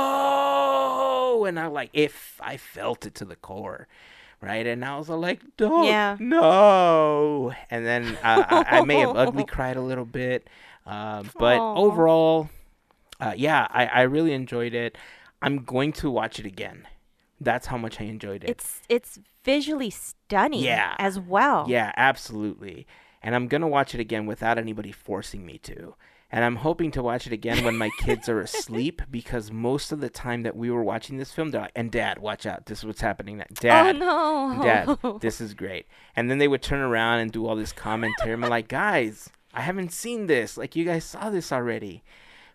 no, 0.00 1.44
and 1.46 1.58
I 1.58 1.66
like 1.66 1.90
if 1.92 2.40
I 2.42 2.56
felt 2.56 3.06
it 3.06 3.14
to 3.16 3.24
the 3.24 3.36
core, 3.36 3.88
right, 4.40 4.66
and 4.66 4.84
I 4.84 4.96
was 4.98 5.08
like, 5.08 5.40
don't, 5.56 5.84
Yeah. 5.86 6.16
no, 6.20 7.52
and 7.70 7.84
then 7.86 8.16
uh, 8.22 8.44
I, 8.48 8.78
I 8.78 8.84
may 8.84 8.98
have 9.00 9.16
ugly 9.16 9.44
cried 9.48 9.76
a 9.76 9.80
little 9.82 10.04
bit, 10.04 10.46
uh, 10.86 11.24
but 11.38 11.58
Aw. 11.58 11.74
overall, 11.76 12.50
uh, 13.20 13.34
yeah, 13.36 13.66
I, 13.70 13.86
I 13.86 14.02
really 14.02 14.32
enjoyed 14.32 14.74
it. 14.74 14.96
I'm 15.42 15.64
going 15.64 15.92
to 15.94 16.10
watch 16.10 16.38
it 16.38 16.46
again. 16.46 16.86
That's 17.40 17.66
how 17.68 17.78
much 17.78 18.00
I 18.00 18.04
enjoyed 18.04 18.44
it. 18.44 18.50
It's 18.50 18.82
it's 18.88 19.18
visually 19.44 19.90
stunning. 19.90 20.60
Yeah. 20.60 20.94
As 20.98 21.18
well. 21.18 21.66
Yeah, 21.68 21.92
absolutely. 21.96 22.86
And 23.22 23.34
I'm 23.34 23.48
going 23.48 23.60
to 23.60 23.66
watch 23.66 23.94
it 23.94 24.00
again 24.00 24.26
without 24.26 24.58
anybody 24.58 24.92
forcing 24.92 25.44
me 25.44 25.58
to. 25.58 25.94
And 26.32 26.44
I'm 26.44 26.56
hoping 26.56 26.92
to 26.92 27.02
watch 27.02 27.26
it 27.26 27.32
again 27.32 27.64
when 27.64 27.76
my 27.76 27.90
kids 27.98 28.28
are 28.28 28.40
asleep 28.40 29.02
because 29.10 29.50
most 29.50 29.90
of 29.90 30.00
the 30.00 30.08
time 30.08 30.44
that 30.44 30.56
we 30.56 30.70
were 30.70 30.84
watching 30.84 31.16
this 31.16 31.32
film, 31.32 31.50
they're 31.50 31.62
like, 31.62 31.72
and 31.74 31.90
dad, 31.90 32.18
watch 32.18 32.46
out. 32.46 32.66
This 32.66 32.78
is 32.78 32.84
what's 32.84 33.00
happening 33.00 33.38
now. 33.38 33.46
Oh, 33.50 33.54
dad, 33.60 33.96
oh 34.00 34.54
no. 34.56 34.62
dad, 34.62 34.98
this 35.20 35.40
is 35.40 35.54
great. 35.54 35.86
And 36.14 36.30
then 36.30 36.38
they 36.38 36.48
would 36.48 36.62
turn 36.62 36.80
around 36.80 37.18
and 37.18 37.32
do 37.32 37.46
all 37.46 37.56
this 37.56 37.72
commentary. 37.72 38.32
I'm 38.32 38.40
like, 38.42 38.68
guys, 38.68 39.28
I 39.52 39.62
haven't 39.62 39.92
seen 39.92 40.26
this. 40.26 40.56
Like, 40.56 40.76
you 40.76 40.84
guys 40.84 41.04
saw 41.04 41.30
this 41.30 41.50
already. 41.50 42.04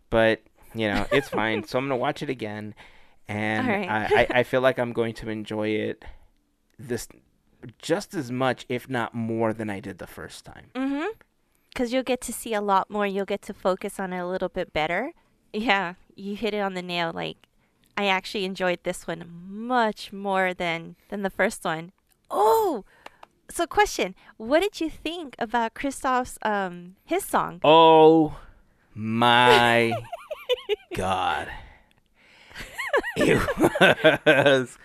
But, 0.10 0.42
you 0.74 0.88
know, 0.88 1.06
it's 1.12 1.27
fine. 1.27 1.68
so 1.68 1.77
I'm 1.77 1.88
going 1.88 1.98
to 1.98 2.01
watch 2.01 2.22
it 2.24 2.30
again. 2.30 2.74
And 3.27 3.68
right. 3.68 3.89
I, 3.89 4.06
I, 4.06 4.27
I 4.30 4.44
feel 4.44 4.62
like 4.62 4.77
I'm 4.77 4.94
going 4.94 5.15
to 5.15 5.30
enjoy 5.30 5.70
it 5.70 6.06
this 6.77 7.08
just 7.79 8.13
as 8.13 8.32
much, 8.32 8.65
if 8.70 8.89
not 8.89 9.13
more, 9.13 9.53
than 9.53 9.70
I 9.70 9.79
did 9.79 9.98
the 9.98 10.08
first 10.08 10.46
time. 10.46 10.67
Mm-hmm. 10.75 11.17
Because 11.70 11.91
you'll 11.91 12.03
get 12.03 12.22
to 12.22 12.34
see 12.34 12.53
a 12.53 12.62
lot 12.62 12.89
more. 12.89 13.05
You'll 13.05 13.25
get 13.25 13.41
to 13.44 13.53
focus 13.53 14.00
on 14.00 14.13
it 14.13 14.20
a 14.20 14.27
little 14.27 14.50
bit 14.50 14.72
better. 14.72 15.12
Yeah, 15.51 15.96
you 16.15 16.36
hit 16.36 16.53
it 16.53 16.60
on 16.60 16.74
the 16.74 16.82
nail. 16.82 17.12
Like, 17.13 17.38
I 17.98 18.08
actually 18.08 18.46
enjoyed 18.46 18.79
this 18.84 19.08
one 19.08 19.25
much 19.48 20.13
more 20.13 20.53
than 20.53 20.96
than 21.10 21.24
the 21.24 21.29
first 21.29 21.63
one. 21.63 21.91
Oh, 22.29 22.86
so 23.50 23.65
question: 23.67 24.15
What 24.38 24.62
did 24.62 24.79
you 24.79 24.89
think 24.89 25.36
about 25.39 25.74
Christoph's 25.74 26.38
um 26.41 26.96
his 27.03 27.25
song? 27.25 27.60
Oh 27.63 28.38
my 28.94 29.94
god. 30.96 31.50
It 33.17 33.39
was. 34.25 34.77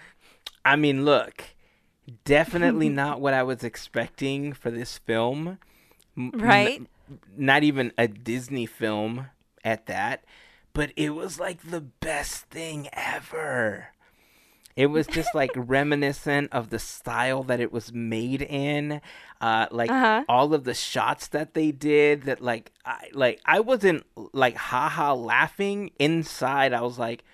I 0.64 0.76
mean, 0.76 1.04
look, 1.04 1.44
definitely 2.24 2.88
not 3.02 3.20
what 3.20 3.34
I 3.34 3.42
was 3.42 3.62
expecting 3.64 4.52
for 4.52 4.70
this 4.70 4.98
film. 4.98 5.58
M- 6.16 6.32
n- 6.34 6.40
Right? 6.40 6.82
not 7.36 7.64
even 7.64 7.92
a 7.98 8.06
Disney 8.06 8.66
film 8.66 9.26
at 9.64 9.86
that, 9.86 10.24
but 10.72 10.92
it 10.96 11.10
was 11.10 11.40
like 11.40 11.62
the 11.70 11.80
best 11.80 12.44
thing 12.46 12.88
ever. 12.92 13.88
It 14.76 14.86
was 14.86 15.08
just 15.08 15.34
like 15.34 15.50
reminiscent 15.56 16.52
of 16.52 16.70
the 16.70 16.78
style 16.78 17.42
that 17.42 17.58
it 17.60 17.72
was 17.72 17.92
made 17.92 18.42
in, 18.42 19.00
uh, 19.40 19.66
like 19.72 19.90
Uh-huh. 19.90 20.24
all 20.28 20.54
of 20.54 20.62
the 20.64 20.72
shots 20.74 21.26
that 21.28 21.54
they 21.54 21.72
did. 21.72 22.22
That 22.22 22.40
like, 22.40 22.70
I 22.86 23.08
like 23.12 23.40
I 23.44 23.58
wasn't 23.60 24.06
like 24.32 24.56
haha 24.56 25.12
laughing 25.14 25.90
inside. 25.98 26.72
I 26.72 26.82
was 26.82 26.96
like, 26.98 27.24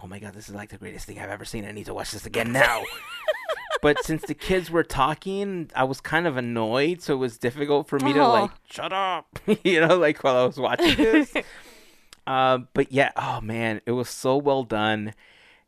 oh 0.00 0.06
my 0.06 0.20
god, 0.20 0.34
this 0.34 0.48
is 0.48 0.54
like 0.54 0.70
the 0.70 0.78
greatest 0.78 1.06
thing 1.06 1.18
I've 1.18 1.30
ever 1.30 1.44
seen. 1.44 1.64
I 1.64 1.72
need 1.72 1.86
to 1.86 1.94
watch 1.94 2.12
this 2.12 2.26
again 2.26 2.52
now. 2.52 2.84
but 3.82 4.02
since 4.04 4.22
the 4.22 4.34
kids 4.34 4.70
were 4.70 4.82
talking, 4.84 5.70
I 5.74 5.84
was 5.84 6.00
kind 6.00 6.26
of 6.26 6.36
annoyed, 6.36 7.02
so 7.02 7.14
it 7.14 7.18
was 7.18 7.38
difficult 7.38 7.88
for 7.88 7.98
me 7.98 8.12
to 8.12 8.20
Oh. 8.20 8.32
like 8.32 8.50
shut 8.70 8.92
up, 8.92 9.38
you 9.64 9.80
know, 9.80 9.96
like 9.98 10.22
while 10.24 10.36
I 10.36 10.44
was 10.46 10.58
watching 10.58 10.96
this. 10.96 11.34
Um, 12.26 12.68
but 12.74 12.92
yeah, 12.92 13.12
oh 13.16 13.40
man, 13.40 13.80
it 13.86 13.92
was 13.92 14.08
so 14.08 14.36
well 14.36 14.64
done, 14.64 15.14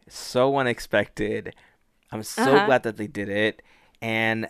so 0.08 0.56
unexpected. 0.56 1.54
I'm 2.10 2.22
so 2.22 2.56
Uh-huh. 2.56 2.66
glad 2.66 2.82
that 2.84 2.96
they 2.96 3.06
did 3.06 3.28
it, 3.28 3.62
and 4.00 4.48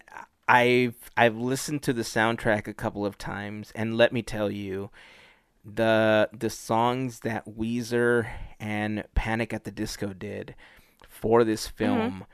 I've 0.49 0.95
I've 1.17 1.37
listened 1.37 1.83
to 1.83 1.93
the 1.93 2.03
soundtrack 2.03 2.67
a 2.69 2.75
couple 2.75 3.05
of 3.05 3.19
times, 3.19 3.73
and 3.75 3.97
let 3.97 4.13
me 4.13 4.23
tell 4.23 4.51
you, 4.51 4.91
the 5.65 6.31
the 6.33 6.51
songs 6.51 7.21
that 7.21 7.45
Weezer 7.47 8.29
and 8.61 9.05
Panic 9.15 9.53
at 9.53 9.65
the 9.65 9.71
Disco 9.71 10.13
did 10.13 10.55
for 11.09 11.45
this 11.45 11.67
film, 11.67 12.25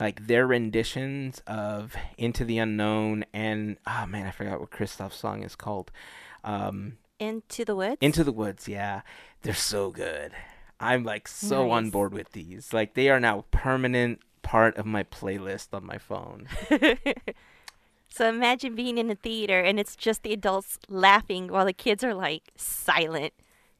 like 0.00 0.26
their 0.26 0.46
renditions 0.46 1.42
of 1.46 1.94
Into 2.16 2.44
the 2.44 2.58
Unknown 2.58 3.24
and 3.32 3.76
oh 3.86 4.06
man, 4.06 4.26
I 4.26 4.30
forgot 4.30 4.60
what 4.60 4.70
Christoph's 4.70 5.16
song 5.16 5.42
is 5.42 5.56
called. 5.56 5.90
Um, 6.44 6.98
Into 7.18 7.64
the 7.64 7.74
woods. 7.74 7.98
into 8.00 8.22
the 8.24 8.32
Woods, 8.32 8.68
yeah. 8.68 9.02
They're 9.42 9.54
so 9.54 9.90
good. 9.90 10.32
I'm 10.80 11.02
like 11.04 11.26
so 11.26 11.70
on 11.70 11.90
board 11.90 12.12
with 12.12 12.32
these. 12.32 12.72
Like 12.72 12.94
they 12.94 13.08
are 13.08 13.18
now 13.20 13.44
permanent 13.50 14.20
part 14.42 14.76
of 14.76 14.86
my 14.86 15.02
playlist 15.02 15.68
on 15.72 15.84
my 15.84 15.98
phone. 15.98 16.46
so 18.08 18.28
imagine 18.28 18.74
being 18.74 18.98
in 18.98 19.10
a 19.10 19.14
theater 19.16 19.60
and 19.60 19.78
it's 19.80 19.96
just 19.96 20.22
the 20.22 20.32
adults 20.32 20.78
laughing 20.88 21.48
while 21.48 21.64
the 21.66 21.72
kids 21.72 22.04
are 22.04 22.14
like 22.14 22.44
silent 22.56 23.32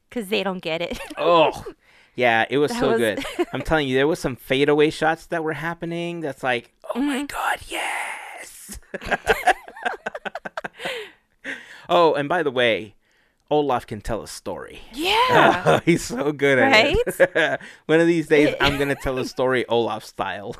because 0.09 0.29
they 0.29 0.43
don't 0.43 0.61
get 0.61 0.81
it. 0.81 0.99
oh. 1.17 1.63
Yeah, 2.15 2.45
it 2.49 2.57
was 2.57 2.71
That 2.71 2.79
so 2.79 2.89
was- 2.91 2.97
good. 2.99 3.23
I'm 3.53 3.61
telling 3.61 3.87
you, 3.87 3.95
there 3.95 4.07
was 4.07 4.19
some 4.19 4.35
fadeaway 4.35 4.89
shots 4.89 5.25
that 5.27 5.43
were 5.43 5.53
happening. 5.53 6.19
That's 6.21 6.43
like, 6.43 6.73
oh 6.95 6.99
my 7.01 7.23
Mhm. 7.23 7.27
god, 7.29 7.59
yes. 7.67 8.79
oh, 11.89 12.13
and 12.13 12.27
by 12.29 12.43
the 12.43 12.51
way, 12.51 12.95
Olaf 13.51 13.87
can 13.87 14.01
tell 14.01 14.21
a 14.21 14.27
story. 14.27 14.81
yeah. 14.93 15.79
he's 15.85 16.03
so 16.03 16.31
good 16.31 16.59
at 16.59 16.93
it. 17.07 17.61
One 17.87 17.99
of 17.99 18.07
these 18.07 18.27
days, 18.27 18.53
I'm 18.61 18.77
gonna 18.77 18.95
tell 18.95 19.17
a 19.17 19.25
story 19.25 19.65
Olaf 19.67 20.03
style. 20.03 20.55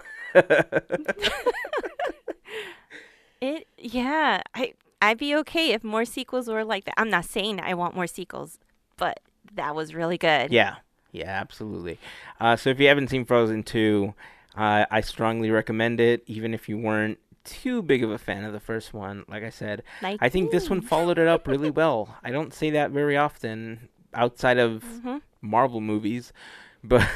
It 3.42 3.68
yeah, 3.78 4.42
I 4.54 4.74
I'd 5.02 5.18
be 5.18 5.34
okay 5.38 5.72
if 5.72 5.82
more 5.84 6.04
sequels 6.04 6.50
were 6.50 6.66
like 6.66 6.84
that. 6.86 6.96
I'm 7.00 7.10
not 7.10 7.24
saying 7.26 7.62
I 7.62 7.74
want 7.74 7.96
more 7.96 8.08
sequels, 8.08 8.60
but 8.98 9.22
that 9.54 9.74
was 9.76 9.96
really 9.96 10.18
good. 10.18 10.52
Yeah, 10.52 10.76
yeah, 11.12 11.30
absolutely. 11.30 11.98
Uh, 12.40 12.56
so 12.56 12.70
if 12.70 12.80
you 12.80 12.88
haven't 12.88 13.10
seen 13.10 13.26
Frozen 13.26 13.64
2, 13.64 14.14
uh, 14.58 14.86
I 14.90 15.02
strongly 15.02 15.50
recommend 15.52 16.00
it, 16.00 16.24
even 16.28 16.54
if 16.54 16.68
you 16.70 16.78
weren't 16.78 17.18
too 17.44 17.82
big 17.82 18.04
of 18.04 18.12
a 18.12 18.18
fan 18.18 18.44
of 18.44 18.54
the 18.54 18.60
first 18.60 18.94
one. 18.94 19.24
Like 19.28 19.44
I 19.44 19.50
said, 19.50 19.84
Like, 20.02 20.18
I 20.22 20.30
think 20.30 20.52
this 20.52 20.70
one 20.70 20.82
followed 20.82 21.18
it 21.18 21.28
up 21.28 21.48
really 21.48 21.72
well. 21.82 22.18
I 22.24 22.32
don't 22.32 22.54
say 22.54 22.70
that 22.72 22.92
very 22.92 23.18
often 23.18 23.90
outside 24.14 24.58
of 24.58 24.84
Mhm. 24.84 25.22
Marvel 25.42 25.82
movies, 25.82 26.34
but 26.84 27.08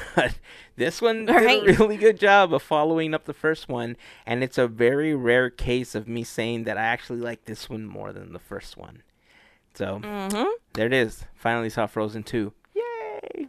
this 0.75 1.01
one 1.01 1.25
did 1.25 1.35
a 1.37 1.73
really 1.79 1.97
good 1.97 2.19
job 2.19 2.53
of 2.53 2.61
following 2.63 3.13
up 3.13 3.25
the 3.25 3.33
first 3.33 3.69
one, 3.69 3.95
and 4.25 4.43
it's 4.43 4.57
a 4.57 4.67
very 4.67 5.13
rare 5.15 5.49
case 5.49 5.93
of 5.95 6.07
me 6.07 6.23
saying 6.23 6.63
that 6.65 6.77
I 6.77 6.83
actually 6.83 7.19
like 7.19 7.45
this 7.45 7.69
one 7.69 7.85
more 7.85 8.11
than 8.13 8.33
the 8.33 8.39
first 8.39 8.75
one. 8.77 9.03
So 9.73 9.99
Mhm. 9.99 10.47
there 10.73 10.87
it 10.87 10.93
is. 10.93 11.25
Finally 11.35 11.69
saw 11.69 11.85
Frozen 11.87 12.23
2. 12.23 12.53
Yay! 12.75 13.47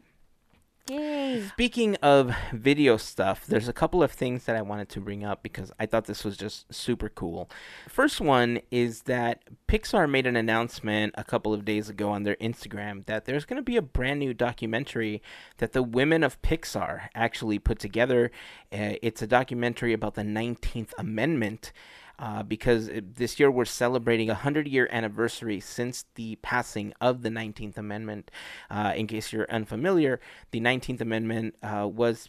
Yay. 0.91 1.43
Speaking 1.49 1.97
of 2.03 2.35
video 2.53 2.99
stuff, 2.99 3.47
there's 3.47 3.69
a 3.69 3.73
couple 3.73 4.03
of 4.03 4.12
things 4.12 4.45
that 4.45 4.55
I 4.55 4.61
wanted 4.61 4.91
to 4.91 5.00
bring 5.00 5.25
up 5.25 5.43
because 5.43 5.73
I 5.81 5.87
thought 5.87 6.05
this 6.05 6.25
was 6.25 6.37
just 6.37 6.73
super 6.75 7.09
cool. 7.09 7.49
First 7.88 8.21
one 8.21 8.61
is 8.71 9.03
that 9.03 9.45
Pixar 9.67 10.11
made 10.11 10.26
an 10.26 10.37
announcement 10.37 11.14
a 11.17 11.25
couple 11.25 11.55
of 11.55 11.64
days 11.64 11.88
ago 11.88 12.11
on 12.11 12.25
their 12.25 12.37
Instagram 12.37 13.07
that 13.07 13.25
there's 13.25 13.47
going 13.47 13.57
to 13.57 13.62
be 13.62 13.79
a 13.79 13.83
brand 13.83 14.21
new 14.21 14.35
documentary 14.35 15.23
that 15.57 15.73
the 15.73 15.83
women 15.83 16.23
of 16.23 16.41
Pixar 16.43 17.09
actually 17.14 17.59
put 17.59 17.79
together. 17.79 18.31
Uh, 18.71 19.00
it's 19.00 19.23
a 19.23 19.26
documentary 19.26 19.95
about 19.95 20.17
the 20.17 20.23
19th 20.23 20.93
Amendment. 20.99 21.73
Uh, 22.18 22.42
because 22.44 22.87
it- 22.88 23.16
this 23.16 23.40
year 23.40 23.50
we're 23.50 23.64
celebrating 23.64 24.30
a 24.30 24.35
100 24.35 24.68
year 24.68 24.88
anniversary 24.92 25.59
since 25.59 26.04
the 26.14 26.37
passing 26.37 26.92
of 27.00 27.23
the 27.23 27.30
19th 27.30 27.76
Amendment. 27.76 28.30
Uh, 28.71 28.92
in 28.94 29.06
case 29.06 29.33
you're 29.33 29.50
unfamiliar, 29.50 30.21
the 30.52 30.61
19th 30.61 31.00
Amendment 31.00 31.56
uh, 31.62 31.88
was 31.92 32.28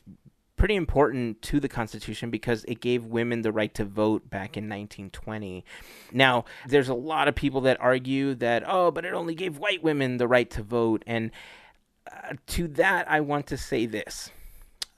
pretty 0.57 0.75
important 0.75 1.41
to 1.43 1.59
the 1.59 1.67
Constitution 1.67 2.29
because 2.29 2.63
it 2.65 2.79
gave 2.79 3.05
women 3.05 3.41
the 3.41 3.51
right 3.51 3.73
to 3.75 3.85
vote 3.85 4.29
back 4.29 4.57
in 4.57 4.63
1920. 4.63 5.63
Now, 6.11 6.45
there's 6.65 6.89
a 6.89 6.93
lot 6.95 7.27
of 7.27 7.35
people 7.35 7.61
that 7.61 7.79
argue 7.79 8.33
that, 8.35 8.63
oh, 8.65 8.89
but 8.89 9.05
it 9.05 9.13
only 9.13 9.35
gave 9.35 9.57
white 9.57 9.83
women 9.83 10.17
the 10.17 10.27
right 10.27 10.49
to 10.51 10.63
vote. 10.63 11.03
And 11.05 11.31
uh, 12.11 12.33
to 12.47 12.67
that, 12.69 13.09
I 13.11 13.19
want 13.19 13.47
to 13.47 13.57
say 13.57 13.85
this. 13.85 14.31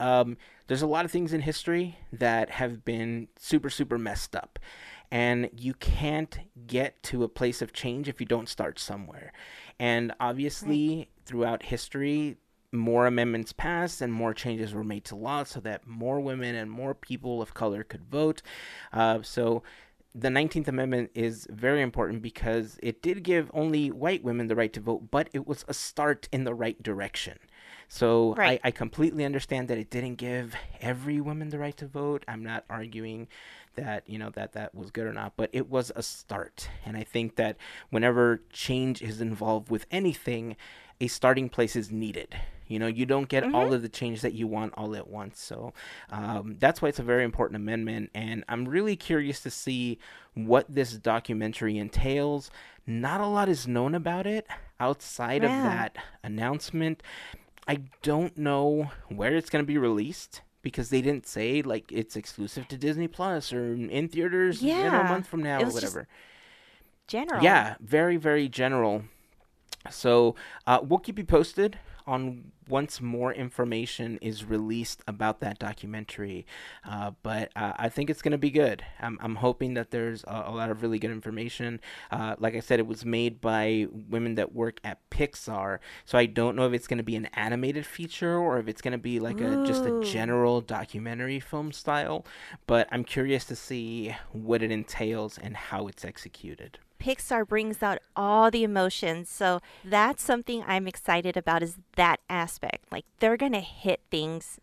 Um, 0.00 0.36
there's 0.68 0.82
a 0.82 0.86
lot 0.86 1.04
of 1.04 1.10
things 1.10 1.32
in 1.32 1.40
history 1.40 1.98
that 2.12 2.50
have 2.50 2.84
been 2.84 3.28
super, 3.36 3.70
super 3.70 3.98
messed 3.98 4.36
up. 4.36 4.58
and 5.10 5.48
you 5.56 5.72
can't 5.72 6.40
get 6.66 7.02
to 7.02 7.24
a 7.24 7.28
place 7.28 7.62
of 7.62 7.72
change 7.72 8.08
if 8.08 8.20
you 8.20 8.26
don't 8.26 8.48
start 8.48 8.78
somewhere. 8.78 9.32
And 9.78 10.12
obviously, 10.20 10.96
right. 10.98 11.08
throughout 11.24 11.62
history, 11.62 12.36
more 12.72 13.06
amendments 13.06 13.52
passed 13.52 14.02
and 14.02 14.12
more 14.12 14.34
changes 14.34 14.74
were 14.74 14.84
made 14.84 15.04
to 15.06 15.16
law 15.16 15.44
so 15.44 15.60
that 15.60 15.86
more 15.86 16.20
women 16.20 16.54
and 16.54 16.70
more 16.70 16.94
people 16.94 17.40
of 17.40 17.54
color 17.54 17.82
could 17.82 18.04
vote. 18.04 18.42
Uh, 18.92 19.20
so 19.22 19.62
the 20.14 20.28
19th 20.28 20.68
Amendment 20.68 21.10
is 21.14 21.46
very 21.50 21.80
important 21.80 22.22
because 22.22 22.78
it 22.82 23.02
did 23.02 23.22
give 23.22 23.50
only 23.54 23.90
white 23.90 24.22
women 24.22 24.48
the 24.48 24.56
right 24.56 24.72
to 24.72 24.80
vote, 24.80 25.10
but 25.10 25.28
it 25.32 25.46
was 25.46 25.64
a 25.68 25.74
start 25.74 26.28
in 26.32 26.44
the 26.44 26.54
right 26.54 26.82
direction. 26.82 27.38
So 27.88 28.34
right. 28.34 28.60
I, 28.62 28.68
I 28.68 28.70
completely 28.70 29.24
understand 29.24 29.68
that 29.68 29.78
it 29.78 29.90
didn't 29.90 30.16
give 30.16 30.54
every 30.80 31.20
woman 31.20 31.48
the 31.48 31.58
right 31.58 31.76
to 31.78 31.86
vote. 31.86 32.24
I'm 32.28 32.42
not 32.42 32.64
arguing 32.68 33.28
that 33.76 34.02
you 34.08 34.18
know 34.18 34.30
that 34.30 34.54
that 34.54 34.74
was 34.74 34.90
good 34.90 35.06
or 35.06 35.12
not 35.12 35.34
but 35.36 35.48
it 35.52 35.70
was 35.70 35.92
a 35.94 36.02
start 36.02 36.68
and 36.84 36.96
i 36.96 37.04
think 37.04 37.36
that 37.36 37.56
whenever 37.90 38.42
change 38.52 39.00
is 39.00 39.20
involved 39.20 39.70
with 39.70 39.86
anything 39.92 40.56
a 41.00 41.06
starting 41.06 41.48
place 41.48 41.76
is 41.76 41.88
needed 41.88 42.34
you 42.68 42.78
know, 42.78 42.86
you 42.86 43.06
don't 43.06 43.28
get 43.28 43.44
mm-hmm. 43.44 43.54
all 43.54 43.72
of 43.72 43.82
the 43.82 43.88
change 43.88 44.20
that 44.20 44.34
you 44.34 44.46
want 44.46 44.74
all 44.76 44.94
at 44.94 45.08
once. 45.08 45.40
So 45.40 45.72
um, 46.10 46.56
that's 46.60 46.80
why 46.80 46.90
it's 46.90 46.98
a 46.98 47.02
very 47.04 47.24
important 47.24 47.56
amendment. 47.56 48.10
And 48.14 48.44
I'm 48.48 48.68
really 48.68 48.94
curious 48.94 49.40
to 49.40 49.50
see 49.50 49.98
what 50.34 50.66
this 50.68 50.92
documentary 50.92 51.78
entails. 51.78 52.50
Not 52.86 53.20
a 53.20 53.26
lot 53.26 53.48
is 53.48 53.66
known 53.66 53.94
about 53.94 54.26
it 54.26 54.46
outside 54.78 55.42
yeah. 55.42 55.56
of 55.56 55.64
that 55.64 55.96
announcement. 56.22 57.02
I 57.68 57.82
don't 58.02 58.36
know 58.38 58.90
where 59.08 59.36
it's 59.36 59.50
going 59.50 59.62
to 59.62 59.66
be 59.66 59.78
released 59.78 60.40
because 60.62 60.88
they 60.88 61.02
didn't 61.02 61.26
say 61.26 61.62
like 61.62 61.92
it's 61.92 62.16
exclusive 62.16 62.66
to 62.68 62.78
Disney 62.78 63.08
Plus 63.08 63.52
or 63.52 63.74
in 63.74 64.08
theaters 64.08 64.62
yeah. 64.62 64.84
you 64.84 64.90
know, 64.90 65.00
a 65.00 65.04
month 65.04 65.26
from 65.26 65.42
now 65.42 65.60
or 65.60 65.66
whatever. 65.66 66.08
General. 67.06 67.42
Yeah, 67.42 67.76
very 67.80 68.16
very 68.16 68.48
general. 68.48 69.04
So 69.90 70.34
uh, 70.66 70.80
we'll 70.82 70.98
keep 70.98 71.18
you 71.18 71.24
posted 71.24 71.78
on 72.08 72.52
once 72.68 73.00
more 73.00 73.32
information 73.32 74.18
is 74.20 74.44
released 74.44 75.02
about 75.06 75.40
that 75.40 75.58
documentary. 75.58 76.46
Uh, 76.84 77.12
but 77.22 77.50
uh, 77.56 77.72
I 77.76 77.88
think 77.88 78.10
it's 78.10 78.22
going 78.22 78.32
to 78.32 78.38
be 78.38 78.50
good. 78.50 78.84
I'm, 79.00 79.18
I'm 79.22 79.36
hoping 79.36 79.74
that 79.74 79.90
there's 79.90 80.24
a, 80.24 80.44
a 80.46 80.52
lot 80.52 80.70
of 80.70 80.82
really 80.82 80.98
good 80.98 81.10
information. 81.10 81.80
Uh, 82.10 82.36
like 82.38 82.54
I 82.54 82.60
said, 82.60 82.78
it 82.78 82.86
was 82.86 83.04
made 83.04 83.40
by 83.40 83.86
women 84.08 84.34
that 84.36 84.54
work 84.54 84.80
at 84.84 84.98
Pixar. 85.10 85.78
So 86.04 86.18
I 86.18 86.26
don't 86.26 86.56
know 86.56 86.66
if 86.66 86.72
it's 86.72 86.86
going 86.86 86.98
to 86.98 87.04
be 87.04 87.16
an 87.16 87.26
animated 87.34 87.86
feature 87.86 88.36
or 88.36 88.58
if 88.58 88.68
it's 88.68 88.82
going 88.82 88.92
to 88.92 88.98
be 88.98 89.20
like 89.20 89.40
a 89.40 89.64
just 89.66 89.84
a 89.84 90.00
general 90.02 90.60
documentary 90.60 91.40
film 91.40 91.72
style. 91.72 92.24
But 92.66 92.88
I'm 92.90 93.04
curious 93.04 93.44
to 93.46 93.56
see 93.56 94.14
what 94.32 94.62
it 94.62 94.70
entails 94.70 95.38
and 95.38 95.56
how 95.56 95.86
it's 95.86 96.04
executed. 96.04 96.78
Pixar 96.98 97.46
brings 97.46 97.82
out 97.82 97.98
all 98.16 98.50
the 98.50 98.64
emotions. 98.64 99.28
So 99.28 99.60
that's 99.84 100.22
something 100.22 100.64
I'm 100.66 100.86
excited 100.86 101.36
about 101.36 101.62
is 101.62 101.76
that 101.96 102.20
aspect. 102.28 102.84
Like 102.90 103.04
they're 103.20 103.36
going 103.36 103.52
to 103.52 103.60
hit 103.60 104.00
things. 104.10 104.60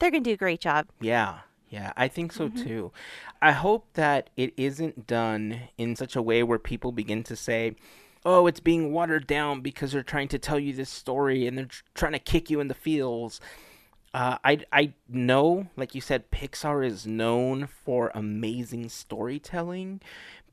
They're 0.00 0.10
going 0.10 0.24
to 0.24 0.30
do 0.30 0.34
a 0.34 0.38
great 0.38 0.60
job. 0.60 0.86
Yeah. 1.00 1.40
Yeah, 1.70 1.92
I 1.96 2.08
think 2.08 2.32
so 2.32 2.48
mm-hmm. 2.48 2.64
too. 2.64 2.92
I 3.40 3.52
hope 3.52 3.86
that 3.94 4.28
it 4.36 4.52
isn't 4.56 5.06
done 5.06 5.60
in 5.78 5.94
such 5.94 6.16
a 6.16 6.22
way 6.22 6.42
where 6.42 6.58
people 6.58 6.90
begin 6.90 7.22
to 7.22 7.36
say, 7.36 7.76
"Oh, 8.24 8.48
it's 8.48 8.58
being 8.58 8.92
watered 8.92 9.28
down 9.28 9.60
because 9.60 9.92
they're 9.92 10.02
trying 10.02 10.26
to 10.28 10.38
tell 10.38 10.58
you 10.58 10.72
this 10.72 10.90
story 10.90 11.46
and 11.46 11.56
they're 11.56 11.66
tr- 11.66 11.84
trying 11.94 12.12
to 12.12 12.18
kick 12.18 12.50
you 12.50 12.58
in 12.58 12.66
the 12.66 12.74
feels." 12.74 13.40
Uh, 14.12 14.38
I 14.42 14.58
I 14.72 14.94
know, 15.08 15.68
like 15.76 15.94
you 15.94 16.00
said, 16.00 16.32
Pixar 16.32 16.84
is 16.84 17.06
known 17.06 17.68
for 17.68 18.10
amazing 18.14 18.88
storytelling, 18.88 20.00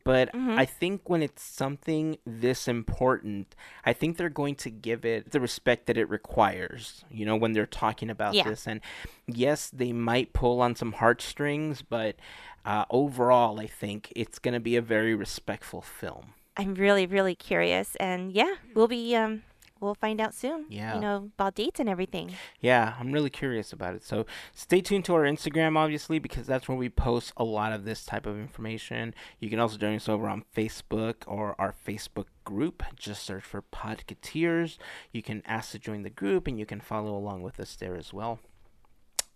but 0.08 0.32
mm-hmm. 0.32 0.58
I 0.58 0.64
think 0.64 1.10
when 1.10 1.22
it's 1.22 1.44
something 1.44 2.18
this 2.26 2.70
important, 2.70 3.54
I 3.84 3.92
think 3.92 4.16
they're 4.16 4.30
going 4.30 4.56
to 4.56 4.70
give 4.70 5.04
it 5.04 5.32
the 5.32 5.42
respect 5.42 5.86
that 5.88 5.98
it 5.98 6.10
requires, 6.10 7.04
you 7.12 7.26
know, 7.26 7.36
when 7.36 7.52
they're 7.52 7.66
talking 7.66 8.10
about 8.10 8.34
yeah. 8.34 8.46
this. 8.46 8.66
And 8.68 8.80
yes, 9.28 9.70
they 9.70 9.92
might 9.92 10.32
pull 10.32 10.62
on 10.62 10.78
some 10.78 10.94
heartstrings, 10.94 11.82
but 11.82 12.16
uh, 12.64 12.86
overall, 12.90 13.60
I 13.60 13.68
think 13.68 14.14
it's 14.16 14.40
going 14.40 14.54
to 14.54 14.62
be 14.62 14.78
a 14.78 14.82
very 14.82 15.14
respectful 15.14 15.82
film. 15.82 16.36
I'm 16.56 16.76
really, 16.76 17.06
really 17.06 17.36
curious. 17.36 17.98
And 17.98 18.32
yeah, 18.32 18.56
we'll 18.74 18.88
be 18.88 19.14
um, 19.14 19.44
we'll 19.80 19.96
find 19.96 20.20
out 20.20 20.34
soon. 20.34 20.66
Yeah. 20.70 20.96
You 20.96 21.02
know, 21.02 21.32
about 21.36 21.56
dates 21.56 21.80
and 21.80 21.90
everything. 21.90 22.34
Yeah, 22.60 22.96
I'm 23.00 23.12
really 23.12 23.30
curious 23.30 23.74
about 23.74 23.96
it. 23.96 24.04
So 24.04 24.26
stay 24.54 24.82
tuned 24.82 25.06
to 25.06 25.16
our 25.16 25.24
Instagram, 25.24 25.78
obviously, 25.78 26.20
because 26.20 26.48
that's 26.48 26.68
where 26.68 26.78
we 26.78 26.90
post 26.90 27.34
a 27.38 27.44
lot 27.44 27.74
of 27.74 27.86
this 27.86 28.06
type 28.06 28.26
of 28.26 28.38
information. 28.38 29.14
You 29.40 29.50
can 29.50 29.60
also 29.60 29.78
join 29.78 29.96
us 29.96 30.10
over 30.10 30.28
on 30.28 30.44
Facebook 30.56 31.16
or 31.26 31.56
our 31.60 31.74
Facebook 31.86 32.28
group. 32.44 32.84
Just 32.96 33.24
search 33.24 33.44
for 33.44 33.62
Podcateers. 33.62 34.78
You 35.12 35.22
can 35.22 35.44
ask 35.46 35.72
to 35.72 35.80
join 35.80 36.04
the 36.04 36.10
group 36.10 36.48
and 36.48 36.60
you 36.60 36.66
can 36.66 36.82
follow 36.82 37.16
along 37.16 37.44
with 37.44 37.60
us 37.60 37.76
there 37.76 37.96
as 37.96 38.14
well. 38.14 38.40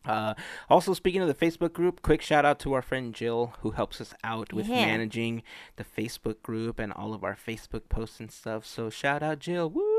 Uh, 0.05 0.33
also, 0.69 0.93
speaking 0.93 1.21
of 1.21 1.27
the 1.27 1.33
Facebook 1.33 1.73
group, 1.73 2.01
quick 2.01 2.21
shout 2.21 2.43
out 2.43 2.59
to 2.59 2.73
our 2.73 2.81
friend 2.81 3.13
Jill 3.13 3.53
who 3.59 3.71
helps 3.71 4.01
us 4.01 4.13
out 4.23 4.51
with 4.51 4.67
yeah. 4.67 4.85
managing 4.85 5.43
the 5.75 5.83
Facebook 5.83 6.41
group 6.41 6.79
and 6.79 6.91
all 6.91 7.13
of 7.13 7.23
our 7.23 7.35
Facebook 7.35 7.87
posts 7.87 8.19
and 8.19 8.31
stuff. 8.31 8.65
So, 8.65 8.89
shout 8.89 9.21
out 9.21 9.39
Jill. 9.39 9.69
Woo! 9.69 9.90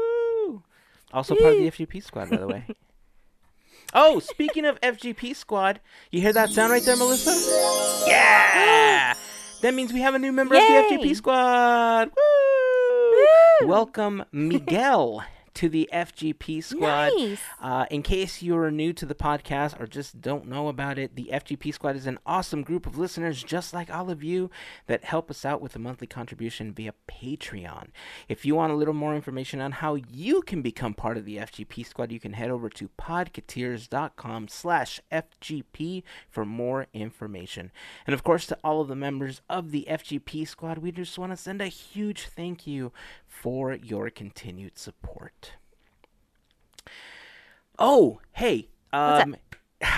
Also 1.13 1.35
part 1.35 1.55
of 1.55 1.59
the 1.59 1.71
FGP 1.87 2.03
squad, 2.03 2.31
by 2.31 2.37
the 2.37 2.47
way. 2.47 2.65
oh, 3.95 4.19
speaking 4.19 4.65
of 4.65 4.81
FGP 4.81 5.37
squad, 5.37 5.81
you 6.11 6.21
hear 6.21 6.33
that 6.33 6.51
sound 6.51 6.73
right 6.73 6.83
there, 6.83 6.97
Melissa? 6.97 7.33
Yeah! 8.07 9.15
that 9.63 9.75
means 9.75 9.93
we 9.93 10.01
have 10.01 10.15
a 10.15 10.19
new 10.19 10.33
member 10.33 10.55
Yay! 10.55 10.61
of 10.61 10.89
the 10.89 10.97
FGP 10.97 11.17
squad. 11.17 12.09
Woo! 12.09 13.27
Woo! 13.61 13.69
Welcome, 13.69 14.25
Miguel 14.33 15.25
to 15.55 15.69
the 15.69 15.89
FGP 15.93 16.63
squad. 16.63 17.13
Nice. 17.17 17.41
Uh, 17.61 17.87
in 17.91 18.03
case 18.03 18.43
you're 18.43 18.71
new 18.71 18.93
to 18.93 19.07
the 19.07 19.15
podcast 19.15 19.81
or 19.81 19.87
just 19.87 20.21
don't 20.21 20.49
know 20.49 20.69
about 20.69 20.99
it, 20.99 21.17
the 21.17 21.31
FGP 21.33 21.75
squad 21.75 21.97
is 21.97 22.07
an 22.07 22.19
awesome 22.27 22.63
group 22.63 22.87
of 22.87 22.99
listeners 22.99 23.43
just 23.43 23.75
like 23.75 23.93
all 23.93 24.11
of 24.11 24.23
you 24.23 24.51
that 24.87 25.05
help 25.05 25.31
us 25.31 25.45
out 25.45 25.61
with 25.61 25.77
a 25.77 25.79
monthly 25.79 26.07
contribution 26.07 26.73
via 26.73 26.95
Patreon. 27.11 27.89
If 28.29 28.45
you 28.45 28.55
want 28.55 28.73
a 28.73 28.77
little 28.77 28.95
more 28.95 29.15
information 29.15 29.61
on 29.61 29.73
how 29.73 29.95
you 29.95 30.43
can 30.43 30.63
become 30.63 30.95
part 30.95 31.17
of 31.17 31.25
the 31.25 31.37
FGP 31.37 31.87
squad, 31.87 32.13
you 32.13 32.21
can 32.21 32.35
head 32.35 32.51
over 32.51 32.69
to 32.71 32.89
podcateers.com 33.01 34.49
slash 34.49 35.01
FGP 35.11 36.03
for 36.29 36.45
more 36.45 36.87
information. 36.93 37.71
And 38.07 38.15
of 38.15 38.25
course, 38.25 38.47
to 38.47 38.59
all 38.65 38.81
of 38.81 38.89
the 38.89 38.97
members 38.97 39.41
of 39.49 39.71
the 39.71 39.87
FGP 39.89 40.47
squad, 40.49 40.79
we 40.79 40.93
just 40.93 41.19
want 41.19 41.33
to 41.33 41.37
send 41.37 41.61
a 41.61 41.67
huge 41.67 42.27
thank 42.27 42.67
you 42.67 42.93
for 43.33 43.73
your 43.73 44.11
continued 44.11 44.79
support. 44.79 45.53
Oh, 47.79 48.21
hey, 48.33 48.69
um, 48.93 49.35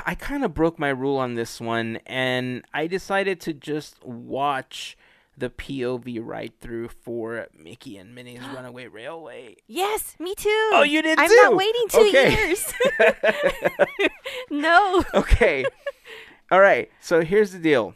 I 0.06 0.14
kind 0.14 0.44
of 0.44 0.54
broke 0.54 0.78
my 0.78 0.88
rule 0.88 1.16
on 1.18 1.34
this 1.34 1.60
one, 1.60 1.98
and 2.06 2.64
I 2.72 2.86
decided 2.86 3.40
to 3.40 3.52
just 3.52 4.02
watch 4.04 4.96
the 5.36 5.50
POV 5.50 6.20
ride 6.22 6.52
through 6.60 6.88
for 6.88 7.48
Mickey 7.58 7.96
and 7.96 8.14
Minnie's 8.14 8.40
Runaway 8.54 8.86
Railway. 8.86 9.56
Yes, 9.66 10.16
me 10.18 10.34
too. 10.34 10.70
Oh, 10.72 10.82
you 10.82 11.02
did 11.02 11.18
I'm 11.18 11.28
too. 11.28 11.40
I'm 11.42 11.50
not 11.50 11.56
waiting 11.56 11.88
two 11.88 11.98
okay. 12.08 12.34
years. 12.34 12.72
no. 14.50 15.04
Okay. 15.12 15.64
All 16.50 16.60
right. 16.60 16.90
So 17.00 17.22
here's 17.22 17.52
the 17.52 17.58
deal. 17.58 17.94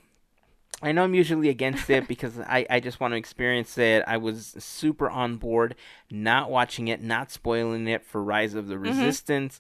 I 0.81 0.93
know 0.93 1.03
I'm 1.03 1.15
usually 1.15 1.49
against 1.49 1.91
it 1.91 2.07
because 2.07 2.39
I, 2.39 2.65
I 2.71 2.81
just 2.81 3.01
want 3.01 3.13
to 3.13 3.19
experience 3.19 3.77
it. 3.79 4.05
I 4.07 4.17
was 4.17 4.55
super 4.59 5.11
on 5.11 5.37
board, 5.37 5.75
not 6.11 6.51
watching 6.51 6.89
it, 6.89 7.03
not 7.03 7.33
spoiling 7.33 7.89
it 7.89 8.05
for 8.05 8.23
Rise 8.23 8.55
of 8.55 8.69
the 8.69 8.75
mm-hmm. 8.75 8.85
Resistance. 8.85 9.59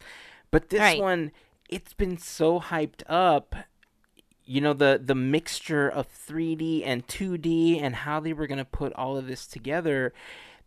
But 0.50 0.70
this 0.70 0.80
right. 0.80 1.00
one, 1.00 1.32
it's 1.68 1.92
been 1.92 2.18
so 2.18 2.60
hyped 2.60 3.02
up. 3.08 3.56
You 4.44 4.60
know, 4.60 4.72
the, 4.72 5.00
the 5.02 5.14
mixture 5.14 5.88
of 5.88 6.06
3D 6.08 6.82
and 6.86 7.06
2D 7.06 7.82
and 7.82 7.94
how 7.94 8.20
they 8.20 8.32
were 8.32 8.46
going 8.46 8.58
to 8.58 8.64
put 8.64 8.92
all 8.94 9.16
of 9.16 9.26
this 9.26 9.46
together 9.46 10.14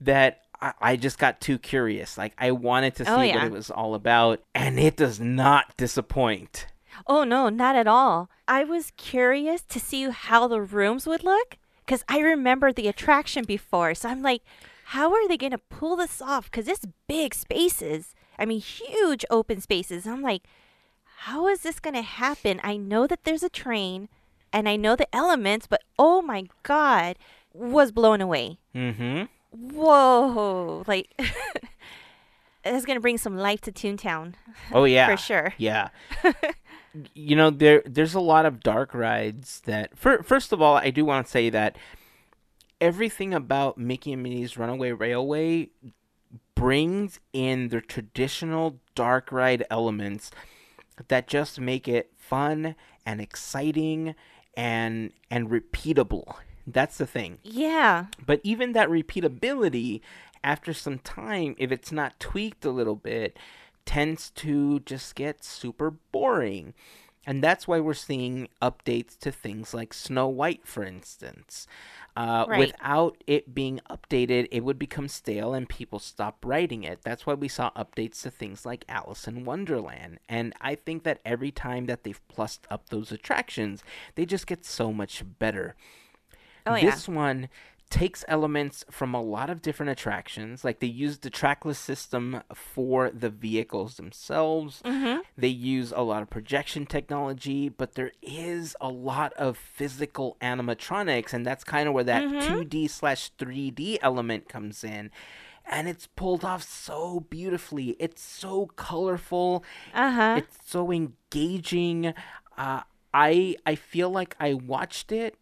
that 0.02 0.42
I, 0.62 0.74
I 0.82 0.96
just 0.98 1.18
got 1.18 1.40
too 1.40 1.58
curious. 1.58 2.18
Like, 2.18 2.34
I 2.38 2.52
wanted 2.52 2.96
to 2.98 3.04
oh, 3.04 3.06
see 3.06 3.12
oh, 3.12 3.22
yeah. 3.22 3.36
what 3.36 3.46
it 3.46 3.52
was 3.52 3.72
all 3.72 3.96
about, 3.96 4.42
and 4.54 4.80
it 4.80 4.98
does 4.98 5.20
not 5.20 5.76
disappoint. 5.78 6.68
Oh, 7.08 7.24
no, 7.24 7.50
not 7.50 7.76
at 7.76 7.88
all. 7.88 8.30
I 8.48 8.64
was 8.64 8.92
curious 8.98 9.62
to 9.64 9.80
see 9.80 10.10
how 10.10 10.48
the 10.48 10.62
rooms 10.62 11.08
would 11.08 11.24
look 11.24 11.58
because 11.86 12.04
I 12.08 12.20
remember 12.20 12.72
the 12.72 12.88
attraction 12.88 13.46
before. 13.46 13.96
So 13.96 14.10
I'm 14.10 14.22
like, 14.22 14.44
how 14.86 15.14
are 15.14 15.28
they 15.28 15.38
going 15.38 15.52
to 15.52 15.58
pull 15.58 15.96
this 15.96 16.22
off? 16.22 16.52
Because 16.52 16.68
it's 16.68 16.86
big 17.08 17.34
spaces. 17.34 18.14
I 18.38 18.46
mean, 18.46 18.60
huge 18.60 19.26
open 19.30 19.62
spaces. 19.62 20.06
I'm 20.06 20.22
like, 20.22 20.44
how 21.20 21.48
is 21.48 21.62
this 21.62 21.80
going 21.80 21.94
to 21.96 22.02
happen? 22.02 22.60
I 22.64 22.78
know 22.78 23.08
that 23.08 23.24
there's 23.24 23.44
a 23.44 23.50
train 23.50 24.10
and 24.52 24.68
I 24.68 24.76
know 24.76 24.96
the 24.96 25.14
elements, 25.16 25.68
but 25.68 25.82
oh 25.98 26.22
my 26.22 26.46
God, 26.64 27.18
was 27.54 27.92
blown 27.92 28.22
away. 28.22 28.58
Mm-hmm. 28.76 29.24
Whoa. 29.52 30.84
Like, 30.88 31.14
it's 32.66 32.86
going 32.86 32.98
to 32.98 33.02
bring 33.02 33.18
some 33.18 33.38
life 33.38 33.62
to 33.62 33.72
Toontown. 33.72 34.34
Oh, 34.72 34.86
yeah. 34.86 35.08
For 35.16 35.18
sure. 35.18 35.54
Yeah. 35.58 35.90
you 37.14 37.36
know 37.36 37.50
there 37.50 37.82
there's 37.86 38.14
a 38.14 38.20
lot 38.20 38.46
of 38.46 38.62
dark 38.62 38.94
rides 38.94 39.62
that 39.66 39.98
for, 39.98 40.24
first 40.24 40.52
of 40.52 40.62
all 40.62 40.76
I 40.76 40.90
do 40.90 41.06
want 41.06 41.26
to 41.26 41.32
say 41.32 41.50
that 41.50 41.78
everything 42.80 43.34
about 43.34 43.78
Mickey 43.78 44.14
and 44.14 44.24
Minnie's 44.24 44.58
Runaway 44.58 44.92
Railway 44.92 45.70
brings 46.56 47.20
in 47.34 47.70
the 47.70 47.82
traditional 47.82 48.80
dark 48.96 49.32
ride 49.32 49.66
elements 49.70 50.32
that 51.08 51.28
just 51.28 51.60
make 51.60 51.88
it 51.88 52.12
fun 52.18 52.76
and 53.06 53.22
exciting 53.22 54.16
and 54.56 55.12
and 55.30 55.50
repeatable. 55.50 56.36
That's 56.68 56.98
the 56.98 57.08
thing. 57.08 57.40
Yeah. 57.44 58.06
But 58.24 58.42
even 58.44 58.74
that 58.74 58.90
repeatability 58.90 60.02
after 60.44 60.74
some 60.74 61.00
time 61.00 61.56
if 61.58 61.72
it's 61.72 61.92
not 61.92 62.20
tweaked 62.20 62.66
a 62.66 62.72
little 62.72 62.96
bit 62.96 63.38
tends 63.86 64.30
to 64.32 64.80
just 64.82 65.16
get 65.16 65.44
super 65.44 65.92
boring. 66.12 66.74
And 67.24 67.44
that's 67.44 67.68
why 67.68 67.80
we're 67.80 67.94
seeing 67.94 68.48
updates 68.64 69.16
to 69.20 69.32
things 69.32 69.76
like 69.76 69.94
Snow 69.94 70.28
White, 70.28 70.66
for 70.66 70.84
instance. 70.84 71.68
Uh, 72.16 72.46
Right. 72.50 72.60
Without 72.60 73.24
it 73.28 73.54
being 73.54 73.80
updated, 73.90 74.48
it 74.52 74.64
would 74.64 74.80
become 74.80 75.08
stale 75.08 75.54
and 75.54 75.70
people 75.70 76.00
stop 76.00 76.44
writing 76.44 76.84
it. 76.84 77.02
That's 77.04 77.28
why 77.28 77.36
we 77.36 77.48
saw 77.48 77.70
updates 77.72 78.24
to 78.24 78.32
things 78.32 78.66
like 78.66 78.86
Alice 78.90 79.28
in 79.28 79.46
Wonderland. 79.46 80.20
And 80.28 80.54
I 80.60 80.74
think 80.74 81.04
that 81.04 81.22
every 81.24 81.52
time 81.52 81.86
that 81.86 82.04
they've 82.04 82.28
plussed 82.28 82.66
up 82.72 82.90
those 82.90 83.12
attractions, 83.12 83.84
they 84.16 84.26
just 84.26 84.48
get 84.48 84.66
so 84.66 84.92
much 84.92 85.24
better. 85.38 85.76
Oh 86.66 86.76
yeah. 86.76 86.90
This 86.92 87.08
one 87.08 87.50
takes 87.92 88.26
elements 88.28 88.84
from 88.90 89.14
a 89.14 89.22
lot 89.22 89.50
of 89.52 89.62
different 89.62 89.92
attractions. 89.92 90.64
Like 90.64 90.80
they 90.80 90.88
use 90.88 91.20
the 91.20 91.30
trackless 91.30 91.78
system 91.78 92.42
for 92.56 93.12
the 93.12 93.30
vehicles 93.30 93.98
themselves. 93.98 94.82
Mhm. 94.84 95.20
They 95.38 95.50
use 95.50 95.92
a 95.96 96.02
lot 96.02 96.24
of 96.24 96.30
projection 96.30 96.86
technology, 96.88 97.70
but 97.70 97.94
there 97.96 98.14
is 98.22 98.76
a 98.82 98.90
lot 98.90 99.34
of 99.34 99.58
physical 99.58 100.38
animatronics, 100.42 101.34
and 101.34 101.46
that's 101.46 101.64
kind 101.66 101.88
of 101.88 101.94
where 101.94 102.06
that 102.06 102.24
Mhm. 102.24 102.48
2D 102.48 102.88
slash 102.88 103.30
3D 103.38 104.00
element 104.02 104.48
comes 104.50 104.84
in. 104.84 105.12
And 105.66 105.88
it's 105.88 106.08
pulled 106.08 106.44
off 106.44 106.64
so 106.64 107.20
beautifully. 107.30 107.96
It's 108.00 108.22
so 108.22 108.68
colorful. 108.78 109.64
Uh-huh. 109.94 110.36
It's 110.38 110.58
so 110.66 110.92
engaging. 110.92 112.14
Uh, 112.58 112.82
I 113.14 113.58
I 113.66 113.76
feel 113.76 114.10
like 114.10 114.36
I 114.40 114.54
watched 114.54 115.12
it 115.12 115.36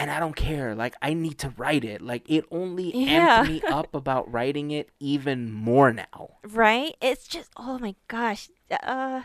and 0.00 0.10
I 0.10 0.18
don't 0.18 0.34
care. 0.34 0.74
Like 0.74 0.94
I 1.02 1.14
need 1.14 1.38
to 1.38 1.50
write 1.56 1.84
it. 1.84 2.00
Like 2.00 2.28
it 2.28 2.44
only 2.50 2.90
Yeah. 2.96 3.44
amped 3.44 3.48
me 3.48 3.62
up 3.70 3.94
about 3.94 4.30
writing 4.32 4.70
it 4.72 4.88
even 4.98 5.52
more 5.52 5.92
now. 5.92 6.38
Right? 6.42 6.94
It's 7.00 7.28
just 7.28 7.50
oh 7.56 7.78
my 7.78 7.94
gosh. 8.08 8.48
Uh 8.82 9.22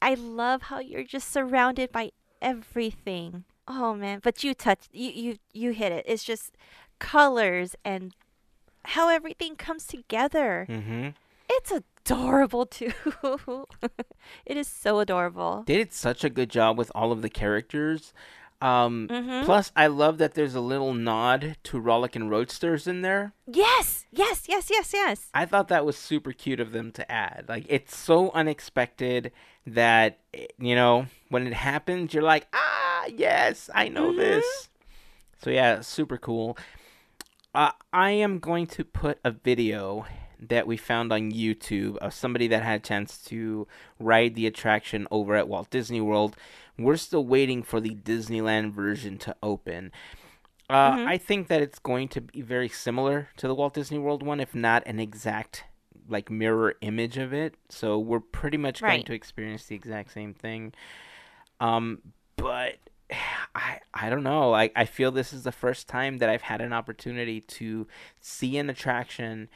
I 0.00 0.14
love 0.14 0.62
how 0.62 0.80
you're 0.80 1.04
just 1.04 1.30
surrounded 1.30 1.92
by 1.92 2.10
everything. 2.40 3.44
Oh 3.68 3.94
man, 3.94 4.20
but 4.22 4.42
you 4.42 4.54
touched 4.54 4.88
you 4.92 5.10
you 5.10 5.36
you 5.52 5.70
hit 5.72 5.92
it. 5.92 6.04
It's 6.08 6.24
just 6.24 6.56
colors 6.98 7.76
and 7.84 8.14
how 8.84 9.08
everything 9.08 9.56
comes 9.56 9.86
together. 9.86 10.66
Mm-hmm. 10.68 11.08
It's 11.50 11.70
adorable 11.70 12.66
too. 12.66 12.92
it 14.46 14.56
is 14.56 14.66
so 14.66 15.00
adorable. 15.00 15.64
They 15.66 15.76
did 15.76 15.92
such 15.92 16.24
a 16.24 16.30
good 16.30 16.50
job 16.50 16.78
with 16.78 16.90
all 16.94 17.12
of 17.12 17.22
the 17.22 17.28
characters. 17.30 18.12
Um, 18.62 19.08
Mhm. 19.10 19.44
Plus, 19.44 19.72
I 19.74 19.88
love 19.88 20.18
that 20.18 20.34
there's 20.34 20.54
a 20.54 20.60
little 20.60 20.94
nod 20.94 21.56
to 21.64 21.80
Rollickin' 21.80 22.28
Roadsters 22.28 22.86
in 22.86 23.02
there. 23.02 23.32
Yes, 23.46 24.06
yes, 24.12 24.44
yes, 24.48 24.70
yes, 24.70 24.92
yes. 24.92 25.30
I 25.34 25.46
thought 25.46 25.66
that 25.68 25.84
was 25.84 25.98
super 25.98 26.32
cute 26.32 26.60
of 26.60 26.70
them 26.70 26.92
to 26.92 27.10
add. 27.10 27.46
Like, 27.48 27.66
it's 27.68 27.96
so 27.96 28.30
unexpected 28.30 29.32
that, 29.66 30.20
eh, 30.32 30.46
you 30.58 30.76
know, 30.76 31.06
when 31.28 31.44
it 31.46 31.54
happens, 31.54 32.14
you're 32.14 32.22
like, 32.22 32.46
ah, 32.52 33.06
yes, 33.08 33.68
I 33.74 33.88
know 33.88 34.12
Mhm. 34.12 34.16
this. 34.18 34.68
So, 35.42 35.50
yeah, 35.50 35.80
super 35.80 36.16
cool. 36.16 36.56
Uh, 37.54 37.72
I 37.92 38.12
am 38.12 38.38
going 38.38 38.68
to 38.68 38.84
put 38.84 39.18
a 39.24 39.32
video 39.32 40.06
that 40.48 40.66
we 40.66 40.76
found 40.76 41.12
on 41.12 41.30
YouTube 41.32 41.96
of 41.98 42.12
somebody 42.12 42.46
that 42.48 42.62
had 42.62 42.80
a 42.80 42.82
chance 42.82 43.18
to 43.24 43.66
ride 43.98 44.34
the 44.34 44.46
attraction 44.46 45.06
over 45.10 45.34
at 45.36 45.48
Walt 45.48 45.70
Disney 45.70 46.00
World. 46.00 46.36
We're 46.78 46.96
still 46.96 47.24
waiting 47.24 47.62
for 47.62 47.80
the 47.80 47.94
Disneyland 47.94 48.72
version 48.72 49.18
to 49.18 49.36
open. 49.42 49.92
Uh, 50.70 50.96
Mhm. 50.96 51.06
I 51.06 51.18
think 51.18 51.48
that 51.48 51.60
it's 51.60 51.78
going 51.78 52.08
to 52.08 52.20
be 52.20 52.40
very 52.40 52.68
similar 52.68 53.28
to 53.36 53.46
the 53.46 53.54
Walt 53.54 53.74
Disney 53.74 53.98
World 53.98 54.22
one, 54.22 54.40
if 54.40 54.54
not 54.54 54.82
an 54.86 54.98
exact 54.98 55.64
like 56.08 56.30
mirror 56.30 56.74
image 56.80 57.16
of 57.18 57.32
it. 57.32 57.54
So 57.68 57.98
we're 57.98 58.20
pretty 58.20 58.56
much 58.56 58.80
going 58.80 59.04
to 59.04 59.12
experience 59.14 59.66
the 59.66 59.76
exact 59.76 60.10
same 60.12 60.34
thing. 60.34 60.72
Um, 61.60 62.00
but 62.36 62.78
I 63.54 63.80
I 63.94 64.08
don't 64.10 64.22
know. 64.24 64.50
Like 64.50 64.72
I 64.74 64.84
feel 64.86 65.10
this 65.12 65.32
is 65.32 65.44
the 65.44 65.52
first 65.52 65.88
time 65.88 66.18
that 66.18 66.28
I've 66.30 66.42
had 66.42 66.60
an 66.60 66.72
opportunity 66.72 67.40
to 67.40 67.86
see 68.20 68.56
an 68.58 68.70
attraction. 68.70 69.48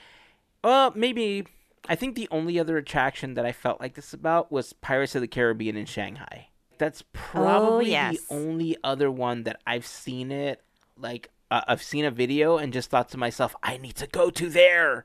Uh, 0.67 0.91
maybe 0.97 1.47
I 1.89 1.95
think 1.95 2.17
the 2.17 2.29
only 2.33 2.59
other 2.59 2.77
attraction 2.77 3.35
that 3.35 3.47
I 3.47 3.53
felt 3.53 3.81
like 3.81 3.95
this 3.95 4.13
about 4.13 4.51
was 4.51 4.73
Pirates 4.73 5.15
of 5.15 5.21
the 5.21 5.29
Caribbean 5.29 5.77
in 5.77 5.87
Shanghai. 5.87 6.49
That's 6.79 7.05
probably 7.13 7.93
yes. 7.93 8.17
the 8.19 8.35
only 8.35 8.77
other 8.83 9.11
one 9.11 9.45
that 9.45 9.61
I've 9.65 9.87
seen 9.87 10.33
it 10.33 10.61
like 10.99 11.31
uh, 11.51 11.63
I've 11.69 11.83
seen 11.83 12.05
a 12.05 12.11
video 12.11 12.59
and 12.59 12.73
just 12.73 12.91
thought 12.91 13.09
to 13.11 13.19
myself, 13.19 13.55
I 13.63 13.77
need 13.77 13.95
to 13.97 14.07
go 14.09 14.31
to 14.31 14.49
there. 14.49 15.05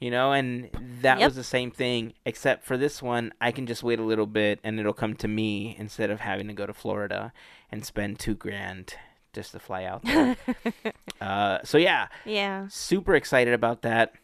You 0.00 0.10
know, 0.10 0.32
and 0.32 0.70
that 1.02 1.18
Yep. 1.18 1.26
was 1.28 1.36
the 1.36 1.44
same 1.44 1.72
thing, 1.72 2.12
except 2.24 2.64
for 2.64 2.76
this 2.76 3.02
one, 3.02 3.32
I 3.40 3.50
can 3.50 3.66
just 3.66 3.82
wait 3.82 3.98
a 3.98 4.04
little 4.04 4.26
bit 4.26 4.60
and 4.62 4.78
it'll 4.78 4.92
come 4.92 5.14
to 5.16 5.28
me 5.28 5.74
instead 5.78 6.10
of 6.10 6.20
having 6.20 6.46
to 6.48 6.52
go 6.52 6.66
to 6.66 6.74
Florida 6.74 7.32
and 7.70 7.84
spend 7.84 8.18
two 8.18 8.34
grand 8.34 8.94
just 9.32 9.52
to 9.52 9.58
fly 9.58 9.84
out 9.84 10.04
there. 10.04 10.36
uh, 11.20 11.58
so 11.64 11.78
yeah, 11.78 12.08
yeah. 12.24 12.66
super 12.68 13.14
excited 13.16 13.54
about 13.54 13.82
that. 13.82 14.14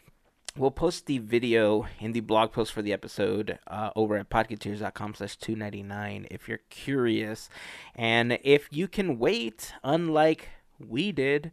We'll 0.57 0.71
post 0.71 1.07
the 1.07 1.19
video 1.19 1.89
in 1.99 2.13
the 2.13 2.21
blog 2.21 2.53
post 2.53 2.73
for 2.73 2.81
the 2.81 2.93
episode 2.93 3.59
uh, 3.67 3.91
over 3.97 4.17
at 4.17 4.31
podcateers.com 4.31 5.15
slash 5.15 5.37
299 5.37 6.29
if 6.31 6.49
you're 6.49 6.61
curious. 6.71 7.49
And 7.97 8.39
if 8.45 8.69
you 8.71 8.87
can 8.87 9.19
wait, 9.19 9.73
unlike 9.83 10.51
we 10.79 11.11
did, 11.11 11.51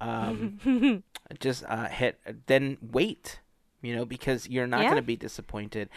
um, 0.00 1.02
just 1.40 1.64
uh, 1.66 1.88
hit, 1.88 2.20
then 2.46 2.78
wait, 2.80 3.40
you 3.82 3.96
know, 3.96 4.04
because 4.04 4.48
you're 4.48 4.68
not 4.68 4.82
Yeah. 4.82 4.90
going 4.90 5.02
to 5.02 5.06
be 5.06 5.16
disappointed. 5.16 5.88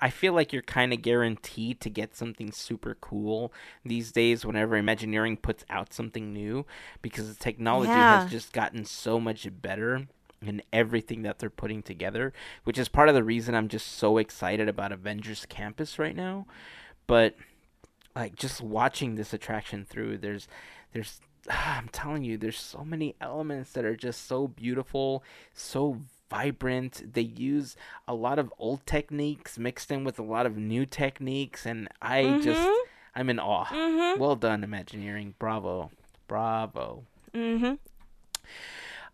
I 0.00 0.08
feel 0.08 0.32
like 0.32 0.50
you're 0.50 0.62
kind 0.62 0.94
of 0.94 1.02
guaranteed 1.02 1.78
to 1.82 1.90
get 1.90 2.16
something 2.16 2.52
super 2.52 2.96
cool 2.98 3.52
these 3.84 4.12
days 4.12 4.46
whenever 4.46 4.76
Imagineering 4.76 5.36
puts 5.36 5.64
out 5.68 5.92
something 5.92 6.32
new 6.32 6.64
because 7.02 7.28
the 7.28 7.42
technology 7.42 7.92
Yeah. 7.92 8.22
has 8.22 8.30
just 8.30 8.54
gotten 8.54 8.86
so 8.86 9.20
much 9.20 9.46
better 9.60 10.06
in 10.48 10.62
everything 10.72 11.22
that 11.22 11.38
they're 11.38 11.50
putting 11.50 11.82
together, 11.82 12.32
which 12.64 12.78
is 12.78 12.88
part 12.88 13.08
of 13.08 13.14
the 13.14 13.24
reason 13.24 13.54
I'm 13.54 13.68
just 13.68 13.86
so 13.98 14.18
excited 14.18 14.68
about 14.68 14.92
Avengers 14.92 15.46
Campus 15.48 15.98
right 15.98 16.16
now. 16.16 16.46
But 17.06 17.34
like 18.16 18.36
just 18.36 18.60
watching 18.60 19.14
this 19.14 19.32
attraction 19.32 19.84
through, 19.84 20.18
there's 20.18 20.48
there's 20.92 21.20
I'm 21.50 21.88
telling 21.88 22.24
you, 22.24 22.36
there's 22.38 22.58
so 22.58 22.84
many 22.84 23.14
elements 23.20 23.72
that 23.72 23.84
are 23.84 23.96
just 23.96 24.26
so 24.26 24.48
beautiful, 24.48 25.22
so 25.52 25.98
vibrant. 26.30 27.12
They 27.12 27.20
use 27.22 27.76
a 28.08 28.14
lot 28.14 28.38
of 28.38 28.52
old 28.58 28.86
techniques 28.86 29.58
mixed 29.58 29.90
in 29.90 30.04
with 30.04 30.18
a 30.18 30.22
lot 30.22 30.46
of 30.46 30.56
new 30.56 30.86
techniques, 30.86 31.66
and 31.66 31.88
I 32.00 32.38
just 32.40 32.60
Mhm. 32.60 32.78
I'm 33.16 33.30
in 33.30 33.38
awe. 33.38 33.66
Mhm. 33.66 34.18
Well 34.18 34.36
done, 34.36 34.64
Imagineering. 34.64 35.34
Bravo, 35.38 35.90
bravo. 36.26 37.04
Mhm. 37.34 37.78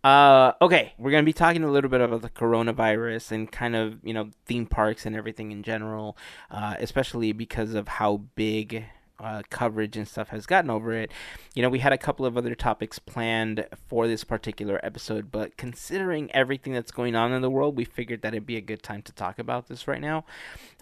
Uh, 0.03 0.53
okay, 0.63 0.95
we're 0.99 1.11
gonna 1.11 1.23
be 1.23 1.33
talking 1.33 1.63
a 1.63 1.71
little 1.71 1.91
bit 1.91 2.01
about 2.01 2.23
the 2.23 2.31
coronavirus 2.31 3.33
and 3.33 3.53
kind 3.53 3.77
of 3.77 3.99
you 4.03 4.15
know 4.15 4.31
theme 4.47 4.67
parks 4.67 5.05
and 5.05 5.15
everything 5.15 5.53
in 5.53 5.63
general, 5.63 6.17
uh, 6.51 6.75
especially 6.79 7.33
because 7.33 7.75
of 7.75 7.87
how 7.87 8.17
big 8.35 8.85
uh, 9.19 9.43
coverage 9.51 9.99
and 9.99 10.09
stuff 10.09 10.29
has 10.31 10.47
gotten 10.47 10.71
over 10.71 10.93
it. 10.95 11.11
You 11.55 11.61
know, 11.61 11.69
we 11.69 11.81
had 11.81 11.93
a 11.93 11.99
couple 11.99 12.25
of 12.25 12.39
other 12.39 12.55
topics 12.55 12.99
planned 12.99 13.67
for 13.89 14.07
this 14.07 14.25
particular 14.25 14.81
episode, 14.83 15.31
but 15.31 15.59
considering 15.59 16.31
everything 16.33 16.73
that's 16.73 16.91
going 16.91 17.15
on 17.15 17.31
in 17.35 17.43
the 17.43 17.51
world, 17.51 17.77
we 17.77 17.85
figured 17.85 18.23
that 18.23 18.33
it'd 18.33 18.47
be 18.47 18.57
a 18.57 18.63
good 18.63 18.83
time 18.83 19.03
to 19.03 19.13
talk 19.13 19.39
about 19.39 19.69
this 19.69 19.87
right 19.87 20.01
now. 20.01 20.25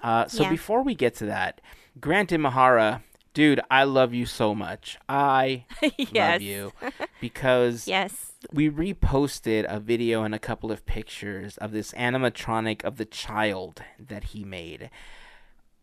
Uh, 0.01 0.29
so 0.29 0.45
Yeah. 0.45 0.51
before 0.51 0.85
we 0.85 0.95
get 0.95 1.17
to 1.17 1.27
that, 1.27 1.61
Grant 2.01 2.31
Imahara. 2.31 3.03
Dude, 3.39 3.61
I 3.71 3.85
love 3.85 4.15
you 4.15 4.27
so 4.27 4.53
much. 4.53 4.99
I 5.09 5.65
yes. 5.97 6.13
love 6.13 6.43
you 6.43 6.73
because 7.21 7.87
Yes. 7.87 8.33
we 8.53 8.69
reposted 8.69 9.65
a 9.69 9.79
video 9.79 10.25
and 10.25 10.35
a 10.35 10.41
couple 10.41 10.73
of 10.73 10.85
pictures 10.87 11.57
of 11.59 11.71
this 11.71 11.93
animatronic 11.93 12.83
of 12.83 12.97
the 12.97 13.05
child 13.05 13.81
that 13.97 14.25
he 14.25 14.43
made. 14.43 14.91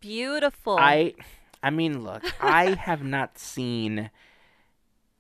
Beautiful. 0.02 0.76
I 0.78 1.13
I 1.63 1.70
mean, 1.70 2.04
look, 2.04 2.26
I 2.44 2.72
have 2.78 3.06
not 3.06 3.38
seen 3.38 4.10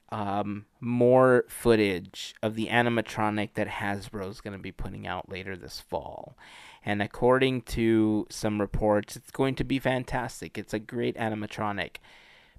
um 0.09 0.65
more 0.81 1.45
footage 1.47 2.35
of 2.43 2.55
the 2.55 2.67
animatronic 2.67 3.53
that 3.53 3.69
Hasbro's 3.69 4.41
going 4.41 4.57
to 4.57 4.61
be 4.61 4.73
putting 4.73 5.07
out 5.07 5.29
later 5.29 5.55
this 5.55 5.79
fall. 5.79 6.37
And 6.83 7.01
according 7.01 7.61
to 7.61 8.27
some 8.29 8.59
reports, 8.59 9.15
it's 9.15 9.31
going 9.31 9.55
to 9.55 9.63
be 9.63 9.79
fantastic. 9.79 10.57
It's 10.57 10.73
a 10.73 10.79
great 10.79 11.15
animatronic. 11.15 11.99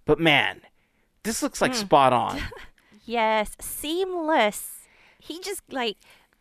But 0.07 0.19
man, 0.19 0.63
this 1.23 1.43
looks 1.43 1.61
like 1.61 1.73
Mm. 1.73 1.77
spot 1.77 2.13
on. 2.15 2.41
Yes, 3.09 3.53
seamless. 3.61 4.89
He 5.21 5.39
just 5.41 5.63
like 5.71 5.97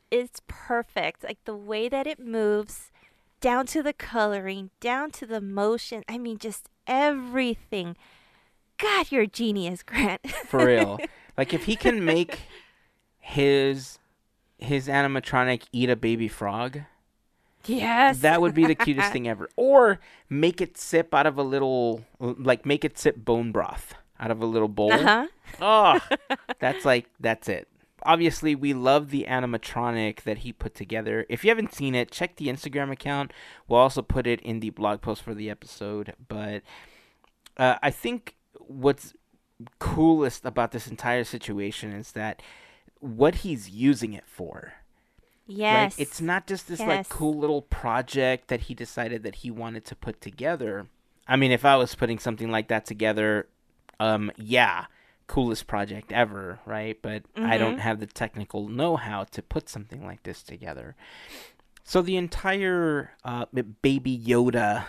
it's 0.09 0.41
perfect. 0.47 1.23
Like 1.23 1.37
the 1.45 1.55
way 1.55 1.87
that 1.89 2.07
it 2.07 2.19
moves, 2.19 2.91
down 3.39 3.67
to 3.67 3.83
the 3.83 3.93
coloring, 3.93 4.71
down 4.79 5.11
to 5.11 5.27
the 5.27 5.41
motion. 5.41 6.03
I 6.09 6.17
mean, 6.17 6.39
just 6.39 6.67
everything. 6.87 7.95
God, 8.79 9.11
you're 9.11 9.23
a 9.23 9.27
genius, 9.27 9.83
Grant. 9.85 10.27
For 10.27 10.65
real. 10.65 10.99
like 11.37 11.53
if 11.53 11.65
he 11.65 11.75
can 11.75 12.03
make 12.03 12.39
his 13.19 13.99
his 14.57 14.87
animatronic 14.87 15.63
eat 15.71 15.89
a 15.91 15.95
baby 15.95 16.27
frog, 16.27 16.81
yes. 17.69 18.19
that 18.19 18.41
would 18.41 18.53
be 18.53 18.65
the 18.65 18.75
cutest 18.75 19.11
thing 19.13 19.27
ever. 19.27 19.49
Or 19.55 19.99
make 20.29 20.61
it 20.61 20.77
sip 20.77 21.13
out 21.13 21.25
of 21.25 21.37
a 21.37 21.43
little 21.43 22.05
like 22.19 22.65
make 22.65 22.85
it 22.85 22.97
sip 22.97 23.17
bone 23.17 23.51
broth 23.51 23.95
out 24.19 24.31
of 24.31 24.41
a 24.41 24.45
little 24.45 24.67
bowl. 24.67 24.91
Uh 24.91 25.03
huh. 25.03 25.27
Oh, 25.61 25.99
that's 26.59 26.85
like 26.85 27.09
that's 27.19 27.47
it. 27.49 27.67
Obviously, 28.03 28.53
we 28.53 28.73
love 28.73 29.09
the 29.09 29.25
animatronic 29.27 30.21
that 30.23 30.39
he 30.39 30.53
put 30.53 30.75
together. 30.75 31.25
If 31.27 31.43
you 31.43 31.49
haven't 31.49 31.73
seen 31.73 31.95
it, 31.95 32.11
check 32.11 32.35
the 32.35 32.47
Instagram 32.47 32.91
account. 32.91 33.33
We'll 33.67 33.79
also 33.79 34.03
put 34.03 34.27
it 34.27 34.41
in 34.41 34.59
the 34.59 34.69
blog 34.69 35.01
post 35.01 35.23
for 35.23 35.33
the 35.33 35.49
episode. 35.49 36.13
But 36.27 36.61
uh, 37.57 37.77
I 37.81 37.89
think 37.89 38.35
what's 38.59 39.13
coolest 39.79 40.45
about 40.45 40.71
this 40.71 40.87
entire 40.87 41.23
situation 41.23 41.93
is 41.93 42.11
that 42.11 42.41
what 42.99 43.35
he's 43.35 43.69
using 43.69 44.13
it 44.13 44.25
for. 44.27 44.73
Yes. 45.47 45.97
Right? 45.97 46.01
It's 46.07 46.21
not 46.21 46.47
just 46.47 46.67
this 46.67 46.79
like 46.79 47.09
cool 47.09 47.37
little 47.37 47.61
project 47.61 48.47
that 48.47 48.61
he 48.61 48.73
decided 48.73 49.23
that 49.23 49.35
he 49.35 49.51
wanted 49.51 49.85
to 49.85 49.95
put 49.95 50.21
together. 50.21 50.87
I 51.27 51.35
mean, 51.35 51.51
if 51.51 51.65
I 51.65 51.75
was 51.75 51.95
putting 51.95 52.19
something 52.19 52.49
like 52.51 52.67
that 52.69 52.85
together, 52.85 53.47
um, 53.99 54.31
yeah, 54.37 54.85
coolest 55.27 55.65
project 55.67 56.11
ever, 56.11 56.59
right? 56.65 56.99
But 57.01 57.23
I 57.35 57.57
don't 57.57 57.77
Mhm. 57.77 57.79
have 57.79 57.99
the 57.99 58.05
technical 58.05 58.67
know-how 58.67 59.23
to 59.25 59.41
put 59.41 59.69
something 59.69 60.05
like 60.05 60.23
this 60.23 60.43
together. 60.43 60.95
So 61.83 62.01
the 62.01 62.17
entire 62.17 63.11
uh, 63.23 63.45
Baby 63.81 64.17
Yoda, 64.19 64.85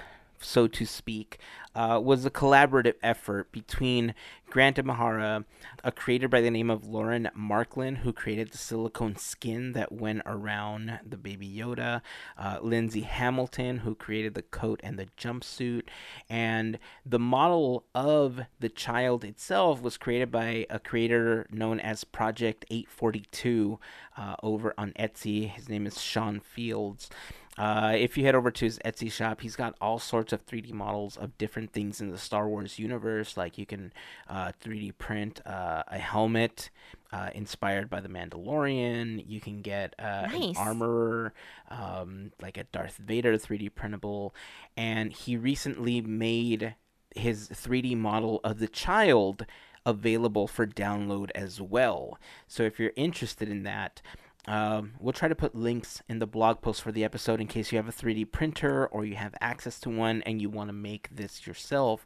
so 0.46 0.68
to 0.68 0.87
speak, 0.87 1.38
uh, 1.74 2.00
was 2.02 2.24
a 2.24 2.30
collaborative 2.30 2.94
effort 3.02 3.52
between 3.52 4.14
Grant 4.48 4.76
Imahara, 4.76 5.44
a 5.85 5.92
creator 5.92 6.28
by 6.28 6.40
the 6.40 6.50
name 6.50 6.70
of 6.70 6.87
Lauren 6.87 7.28
Marklin, 7.37 7.98
who 7.98 8.12
created 8.12 8.50
the 8.52 8.59
silicone 8.59 9.16
skin 9.16 9.72
that 9.72 9.92
went 9.92 10.22
around 10.24 11.00
the 11.06 11.16
Baby 11.18 11.46
Yoda, 11.48 12.00
uh, 12.38 12.59
Lindsay 12.62 13.02
Hamilton, 13.02 13.78
who 13.78 13.94
created 13.94 14.35
the 14.35 14.42
coat 14.42 14.80
and 14.82 14.98
the 14.98 15.09
jumpsuit, 15.18 15.82
and 16.30 16.78
the 17.04 17.18
model 17.18 17.85
of 17.94 18.42
the 18.61 18.70
child 18.70 19.24
itself 19.24 19.82
was 19.82 19.98
created 19.98 20.30
by 20.30 20.64
a 20.70 20.78
creator 20.78 21.46
known 21.50 21.80
as 21.80 22.04
Project 22.04 22.64
842 22.70 23.78
uh, 24.16 24.37
over 24.42 24.72
on 24.78 24.92
Etsy. 24.92 25.50
His 25.50 25.68
name 25.68 25.87
is 25.87 26.00
Sean 26.00 26.40
Fields. 26.40 27.11
Uh, 27.58 27.94
if 27.96 28.18
you 28.18 28.24
head 28.24 28.34
over 28.34 28.50
to 28.50 28.64
his 28.64 28.78
Etsy 28.84 29.10
shop, 29.10 29.40
he's 29.40 29.56
got 29.56 29.74
all 29.80 29.98
sorts 29.98 30.32
of 30.32 30.44
3D 30.44 30.72
models 30.72 31.16
of 31.16 31.36
different 31.38 31.72
things 31.72 32.00
in 32.00 32.10
the 32.10 32.18
Star 32.18 32.48
Wars 32.48 32.78
universe. 32.78 33.36
Like 33.36 33.56
you 33.56 33.64
can 33.66 33.92
uh, 34.28 34.52
3D 34.62 34.98
print 34.98 35.40
uh, 35.46 35.82
a 35.88 35.98
helmet 35.98 36.70
uh, 37.12 37.30
inspired 37.34 37.88
by 37.88 38.00
the 38.00 38.08
Mandalorian. 38.08 39.24
You 39.26 39.40
can 39.40 39.62
get 39.62 39.94
uh, 39.98 40.28
an 40.30 40.40
Nice. 40.40 40.56
armorer, 40.58 41.32
um, 41.70 42.32
like 42.42 42.58
a 42.58 42.64
Darth 42.64 42.98
Vader 42.98 43.34
3D 43.38 43.74
printable. 43.74 44.34
And 44.76 45.12
he 45.12 45.36
recently 45.36 46.00
made 46.00 46.74
his 47.14 47.48
3D 47.48 47.96
model 47.96 48.40
of 48.44 48.58
the 48.58 48.68
child 48.68 49.46
available 49.86 50.46
for 50.48 50.66
download 50.66 51.30
as 51.34 51.60
well. 51.60 52.18
So 52.48 52.64
if 52.64 52.78
you're 52.78 52.92
interested 52.96 53.48
in 53.48 53.62
that, 53.62 54.02
um, 54.46 54.92
we'll 55.00 55.12
try 55.12 55.28
to 55.28 55.35
put 55.35 55.54
links 55.54 56.02
in 56.09 56.20
the 56.20 56.26
blog 56.26 56.61
post 56.61 56.82
for 56.82 56.92
the 56.92 57.04
episode 57.04 57.40
in 57.40 57.48
case 57.48 57.72
you 57.72 57.78
have 57.78 57.88
a 57.88 57.92
3D 57.92 58.30
printer 58.30 58.87
or 58.87 59.04
you 59.04 59.16
have 59.16 59.35
access 59.40 59.80
to 59.80 59.90
one 59.90 60.22
and 60.22 60.40
you 60.40 60.48
want 60.48 60.68
to 60.68 60.72
make 60.72 61.09
this 61.11 61.46
yourself. 61.46 62.04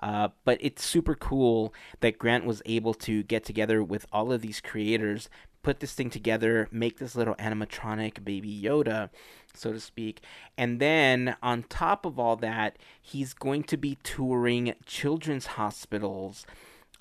Uh, 0.00 0.28
but 0.44 0.58
it's 0.60 0.84
super 0.84 1.14
cool 1.14 1.74
that 2.00 2.18
Grant 2.18 2.46
was 2.46 2.62
able 2.64 2.94
to 2.94 3.22
get 3.24 3.44
together 3.44 3.82
with 3.82 4.06
all 4.10 4.32
of 4.32 4.40
these 4.40 4.60
creators, 4.60 5.28
put 5.62 5.80
this 5.80 5.92
thing 5.92 6.08
together, 6.08 6.66
make 6.70 6.98
this 6.98 7.14
little 7.14 7.34
animatronic 7.34 8.24
baby 8.24 8.60
Yoda, 8.62 9.10
so 9.52 9.72
to 9.72 9.80
speak. 9.80 10.22
And 10.56 10.80
then 10.80 11.36
on 11.42 11.64
top 11.64 12.06
of 12.06 12.18
all 12.18 12.36
that, 12.36 12.78
he's 13.00 13.34
going 13.34 13.64
to 13.64 13.76
be 13.76 13.98
touring 14.02 14.74
children's 14.86 15.46
hospitals 15.46 16.46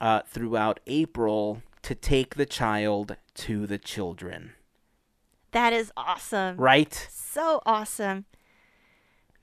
uh, 0.02 0.22
throughout 0.28 0.82
April 0.86 1.62
to 1.82 1.96
take 1.96 2.36
the 2.36 2.46
child 2.46 3.16
to 3.36 3.66
the 3.66 3.78
children. 3.78 4.54
That 5.52 5.74
is 5.74 5.92
awesome. 5.98 6.58
Right? 6.58 7.08
So 7.12 7.62
awesome. 7.66 8.26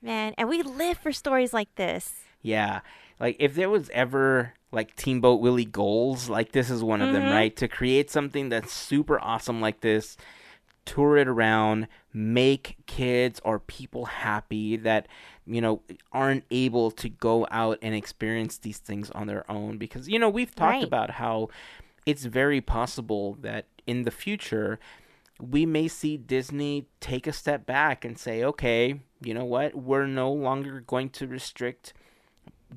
Man, 0.00 0.34
and 0.38 0.48
we 0.48 0.62
live 0.62 0.98
for 0.98 1.12
stories 1.12 1.52
like 1.52 1.74
this. 1.74 2.12
Yeah. 2.40 2.80
Like 3.18 3.36
if 3.40 3.54
there 3.54 3.68
was 3.68 3.90
ever 3.90 4.54
like 4.70 4.92
Steamboat 4.96 5.40
Willie 5.40 5.64
goals, 5.64 6.28
like 6.28 6.52
this 6.52 6.70
is 6.70 6.82
one 6.84 7.02
of 7.02 7.12
them, 7.12 7.24
Mhm. 7.24 7.32
right? 7.32 7.56
To 7.56 7.66
create 7.68 8.10
something 8.10 8.48
that's 8.48 8.72
super 8.72 9.20
awesome 9.20 9.60
like 9.60 9.80
this, 9.80 10.16
tour 10.84 11.16
it 11.16 11.26
around, 11.28 11.88
make 12.12 12.76
kids 12.86 13.40
or 13.44 13.58
people 13.58 14.06
happy 14.06 14.76
that 14.76 15.06
you 15.46 15.60
know 15.60 15.82
aren't 16.12 16.44
able 16.50 16.90
to 16.92 17.08
go 17.08 17.46
out 17.50 17.78
and 17.82 17.94
experience 17.94 18.58
these 18.58 18.78
things 18.78 19.10
on 19.12 19.26
their 19.26 19.50
own 19.50 19.78
because 19.78 20.08
you 20.08 20.18
know 20.18 20.28
we've 20.28 20.54
talked 20.54 20.74
Right. 20.74 20.84
about 20.84 21.12
how 21.12 21.48
it's 22.06 22.24
very 22.24 22.60
possible 22.60 23.34
that 23.40 23.66
in 23.86 24.02
the 24.04 24.10
future 24.10 24.78
we 25.40 25.64
may 25.66 25.88
see 25.88 26.16
Disney 26.16 26.86
take 27.00 27.26
a 27.26 27.32
step 27.32 27.64
back 27.66 28.04
and 28.04 28.18
say, 28.18 28.42
okay, 28.44 29.00
you 29.22 29.34
know 29.34 29.44
what? 29.44 29.74
We're 29.74 30.06
no 30.06 30.32
longer 30.32 30.80
going 30.80 31.10
to 31.10 31.26
restrict 31.26 31.92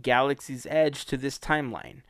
Galaxy's 0.02 0.68
Edge 0.70 1.06
to 1.06 1.18
this 1.18 1.38
timeline. 1.40 2.02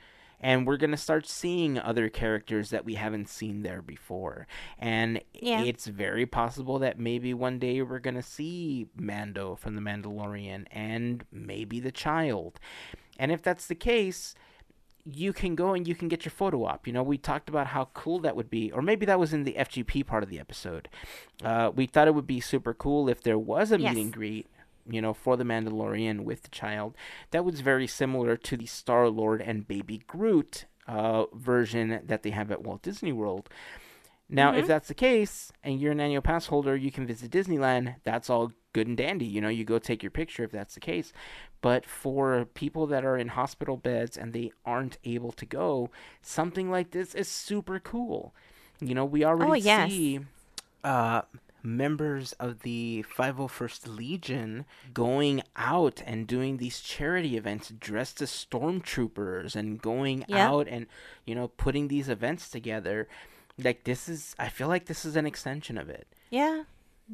And 0.43 0.65
we're 0.65 0.77
going 0.77 0.91
to 0.91 0.97
start 0.97 1.27
seeing 1.27 1.77
other 1.77 2.09
characters 2.09 2.71
that 2.71 2.83
we 2.83 2.95
haven't 2.95 3.29
seen 3.29 3.61
there 3.61 3.81
before. 3.81 4.47
And 4.79 5.21
Yeah. 5.33 5.61
it's 5.63 5.85
very 5.85 6.25
possible 6.25 6.79
that 6.79 6.97
maybe 6.99 7.31
one 7.33 7.59
day 7.59 7.81
we're 7.83 7.99
going 7.99 8.15
to 8.15 8.23
see 8.23 8.87
Mando 8.95 9.55
from 9.55 9.75
The 9.75 9.81
Mandalorian 9.81 10.65
and 10.71 11.23
maybe 11.31 11.79
the 11.79 11.91
child. 11.91 12.59
And 13.19 13.31
if 13.31 13.43
that's 13.43 13.67
the 13.67 13.75
case, 13.75 14.33
you 15.05 15.33
can 15.33 15.55
go 15.55 15.73
and 15.73 15.87
you 15.87 15.95
can 15.95 16.07
get 16.07 16.25
your 16.25 16.31
photo 16.31 16.65
op. 16.65 16.85
You 16.87 16.93
know, 16.93 17.03
we 17.03 17.17
talked 17.17 17.49
about 17.49 17.67
how 17.67 17.89
cool 17.93 18.19
that 18.19 18.35
would 18.35 18.49
be, 18.49 18.71
or 18.71 18.81
maybe 18.81 19.05
that 19.05 19.19
was 19.19 19.33
in 19.33 19.43
the 19.43 19.53
FGP 19.57 20.05
part 20.05 20.23
of 20.23 20.29
the 20.29 20.39
episode. 20.39 20.89
Uh, 21.43 21.71
we 21.75 21.85
thought 21.87 22.07
it 22.07 22.15
would 22.15 22.27
be 22.27 22.39
super 22.39 22.73
cool 22.73 23.09
if 23.09 23.21
there 23.23 23.39
was 23.39 23.71
a 23.71 23.79
Yes. 23.79 23.95
meet 23.95 24.01
and 24.01 24.13
greet, 24.13 24.47
you 24.89 25.01
know, 25.01 25.13
for 25.13 25.37
the 25.37 25.43
Mandalorian 25.43 26.21
with 26.23 26.43
the 26.43 26.49
child. 26.49 26.95
That 27.31 27.45
was 27.45 27.61
very 27.61 27.87
similar 27.87 28.37
to 28.37 28.57
the 28.57 28.65
Star 28.65 29.09
Lord 29.09 29.41
and 29.41 29.67
Baby 29.67 30.01
Groot 30.07 30.65
uh, 30.87 31.25
version 31.33 32.01
that 32.05 32.23
they 32.23 32.31
have 32.31 32.51
at 32.51 32.63
Walt 32.63 32.81
Disney 32.81 33.11
World. 33.13 33.47
Now, 34.29 34.53
if 34.53 34.65
Mhm. 34.65 34.67
that's 34.67 34.87
the 34.87 34.93
case, 34.93 35.51
and 35.63 35.79
you're 35.79 35.91
an 35.91 35.99
annual 35.99 36.21
pass 36.21 36.45
holder, 36.47 36.75
you 36.75 36.91
can 36.91 37.05
visit 37.05 37.31
Disneyland. 37.31 37.95
That's 38.03 38.29
all 38.29 38.51
good 38.73 38.87
and 38.87 38.97
dandy. 38.97 39.25
You 39.25 39.41
know, 39.41 39.49
you 39.49 39.63
go 39.63 39.79
take 39.79 40.01
your 40.03 40.11
picture 40.11 40.43
if 40.43 40.51
that's 40.51 40.73
the 40.73 40.79
case. 40.79 41.13
But 41.61 41.85
for 41.85 42.45
people 42.53 42.87
that 42.87 43.05
are 43.05 43.17
in 43.17 43.29
hospital 43.29 43.77
beds 43.77 44.17
and 44.17 44.33
they 44.33 44.51
aren't 44.65 44.97
able 45.03 45.31
to 45.33 45.45
go, 45.45 45.89
something 46.21 46.69
like 46.71 46.91
this 46.91 47.13
is 47.15 47.27
super 47.27 47.79
cool. 47.79 48.33
You 48.79 48.95
know, 48.95 49.05
we 49.05 49.23
already 49.23 49.51
Oh, 49.51 49.53
yes. 49.55 49.89
see 49.91 50.19
uh, 50.83 51.21
members 51.61 52.33
of 52.33 52.61
the 52.61 53.05
501st 53.15 53.95
Legion 53.95 54.65
going 54.93 55.43
out 55.55 56.01
and 56.07 56.25
doing 56.25 56.57
these 56.57 56.79
charity 56.79 57.37
events 57.37 57.69
dressed 57.79 58.19
as 58.23 58.31
stormtroopers 58.31 59.55
and 59.55 59.79
going 59.81 60.25
out 60.33 60.67
and, 60.67 60.87
you 61.25 61.35
know, 61.35 61.47
putting 61.49 61.87
these 61.87 62.09
events 62.09 62.49
together. 62.49 63.07
Like, 63.57 63.83
this 63.83 64.09
is, 64.09 64.35
I 64.39 64.49
feel 64.49 64.67
like 64.67 64.85
this 64.85 65.05
is 65.05 65.15
an 65.15 65.27
extension 65.27 65.77
of 65.77 65.89
it. 65.89 66.07
Yeah, 66.31 66.63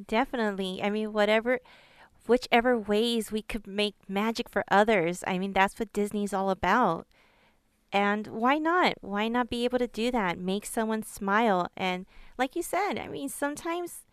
definitely. 0.07 0.81
I 0.81 0.89
mean, 0.89 1.13
whatever, 1.13 1.59
whichever 2.27 2.77
ways 2.77 3.31
we 3.31 3.41
could 3.41 3.67
make 3.67 3.95
magic 4.07 4.49
for 4.49 4.63
others. 4.69 5.23
I 5.27 5.37
mean, 5.37 5.53
that's 5.53 5.79
what 5.79 5.93
Disney's 5.93 6.33
all 6.33 6.49
about. 6.49 7.07
And 7.91 8.27
why 8.27 8.57
not? 8.57 8.95
Why 9.01 9.27
not 9.27 9.49
be 9.49 9.63
able 9.63 9.79
to 9.79 9.87
do 9.87 10.11
that? 10.11 10.37
Make 10.37 10.65
someone 10.65 11.03
smile. 11.03 11.69
And 11.77 12.05
like 12.37 12.55
you 12.55 12.63
said, 12.63 12.97
I 12.97 13.07
mean, 13.07 13.29
sometimes 13.29 14.03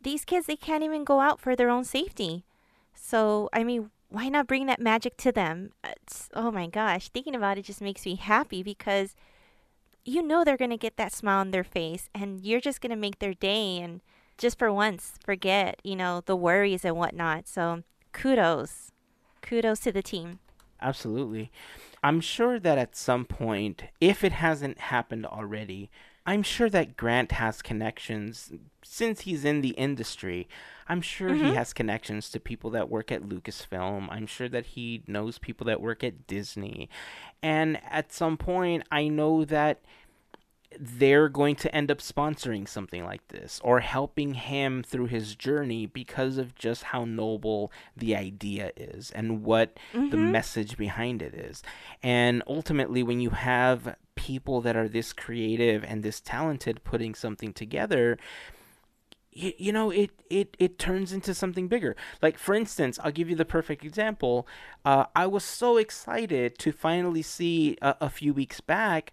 these 0.00 0.24
kids, 0.24 0.46
they 0.46 0.56
can't 0.56 0.84
even 0.84 1.04
go 1.04 1.20
out 1.20 1.40
for 1.40 1.56
their 1.56 1.70
own 1.70 1.84
safety. 1.84 2.44
So, 2.94 3.48
I 3.52 3.64
mean, 3.64 3.90
why 4.08 4.28
not 4.28 4.46
bring 4.46 4.66
that 4.66 4.80
magic 4.80 5.16
to 5.18 5.32
them? 5.32 5.70
Uh, 5.82 5.90
it's, 6.02 6.28
oh 6.34 6.52
my 6.52 6.68
gosh, 6.68 7.08
thinking 7.08 7.34
about 7.34 7.58
it 7.58 7.64
just 7.64 7.80
makes 7.80 8.06
me 8.06 8.14
happy 8.14 8.62
because 8.62 9.16
you 10.04 10.22
know 10.22 10.44
they're 10.44 10.56
going 10.56 10.70
to 10.70 10.76
get 10.76 10.96
that 10.96 11.12
smile 11.12 11.40
on 11.40 11.50
their 11.50 11.64
face 11.64 12.08
and 12.14 12.44
you're 12.44 12.60
just 12.60 12.80
going 12.80 12.90
to 12.90 12.96
make 12.96 13.18
their 13.18 13.34
day. 13.34 13.78
And 13.78 14.02
just 14.38 14.58
for 14.58 14.72
once 14.72 15.14
forget, 15.24 15.80
you 15.84 15.96
know, 15.96 16.22
the 16.24 16.36
worries 16.36 16.84
and 16.84 16.96
whatnot. 16.96 17.46
So 17.48 17.82
kudos. 18.12 18.90
Kudos 19.42 19.80
to 19.80 19.92
the 19.92 20.02
team. 20.02 20.38
Absolutely. 20.80 21.50
I'm 22.02 22.20
sure 22.20 22.58
that 22.60 22.78
at 22.78 22.96
some 22.96 23.24
point, 23.24 23.84
if 24.00 24.22
it 24.24 24.32
hasn't 24.32 24.78
happened 24.78 25.24
already, 25.26 25.90
I'm 26.26 26.42
sure 26.42 26.70
that 26.70 26.96
Grant 26.96 27.32
has 27.32 27.60
connections 27.62 28.52
since 28.82 29.20
he's 29.22 29.44
in 29.44 29.60
the 29.60 29.70
industry. 29.70 30.48
I'm 30.88 31.00
sure 31.02 31.30
Mm-hmm. 31.30 31.44
he 31.46 31.54
has 31.54 31.72
connections 31.72 32.30
to 32.30 32.40
people 32.40 32.70
that 32.70 32.90
work 32.90 33.10
at 33.12 33.22
Lucasfilm. 33.22 34.08
I'm 34.10 34.26
sure 34.26 34.48
that 34.48 34.66
he 34.66 35.02
knows 35.06 35.38
people 35.38 35.66
that 35.66 35.80
work 35.80 36.02
at 36.04 36.26
Disney. 36.26 36.88
And 37.42 37.78
at 37.90 38.12
some 38.12 38.36
point, 38.36 38.84
I 38.90 39.08
know 39.08 39.44
that 39.46 39.82
they're 40.78 41.28
going 41.28 41.56
to 41.56 41.74
end 41.74 41.90
up 41.90 41.98
sponsoring 41.98 42.68
something 42.68 43.04
like 43.04 43.26
this 43.28 43.60
or 43.64 43.80
helping 43.80 44.34
him 44.34 44.82
through 44.82 45.06
his 45.06 45.34
journey 45.34 45.86
because 45.86 46.38
of 46.38 46.54
just 46.54 46.84
how 46.84 47.04
noble 47.04 47.72
the 47.96 48.16
idea 48.16 48.72
is 48.76 49.10
and 49.12 49.42
what 49.42 49.78
the 50.10 50.16
message 50.16 50.76
behind 50.76 51.22
it 51.22 51.34
is. 51.34 51.62
And 52.02 52.42
ultimately, 52.46 53.02
when 53.02 53.20
you 53.20 53.30
have 53.30 53.96
people 54.14 54.60
that 54.60 54.76
are 54.76 54.88
this 54.88 55.12
creative 55.12 55.84
and 55.84 56.02
this 56.02 56.20
talented 56.20 56.84
putting 56.84 57.14
something 57.14 57.52
together, 57.52 58.18
you, 59.32 59.52
you 59.58 59.72
know 59.72 59.90
it, 59.90 60.10
it 60.30 60.56
it 60.58 60.78
turns 60.78 61.12
into 61.12 61.34
something 61.34 61.68
bigger. 61.68 61.96
Like 62.22 62.38
for 62.38 62.54
instance 62.54 62.98
i'll 63.02 63.10
give 63.10 63.28
you 63.28 63.36
the 63.36 63.44
perfect 63.44 63.84
example. 63.84 64.46
Uh, 64.84 65.06
i 65.16 65.26
was 65.26 65.44
so 65.44 65.76
excited 65.76 66.56
to 66.58 66.72
finally 66.72 67.22
see 67.22 67.76
a, 67.82 67.96
a 68.02 68.10
few 68.10 68.32
weeks 68.32 68.60
back 68.60 69.12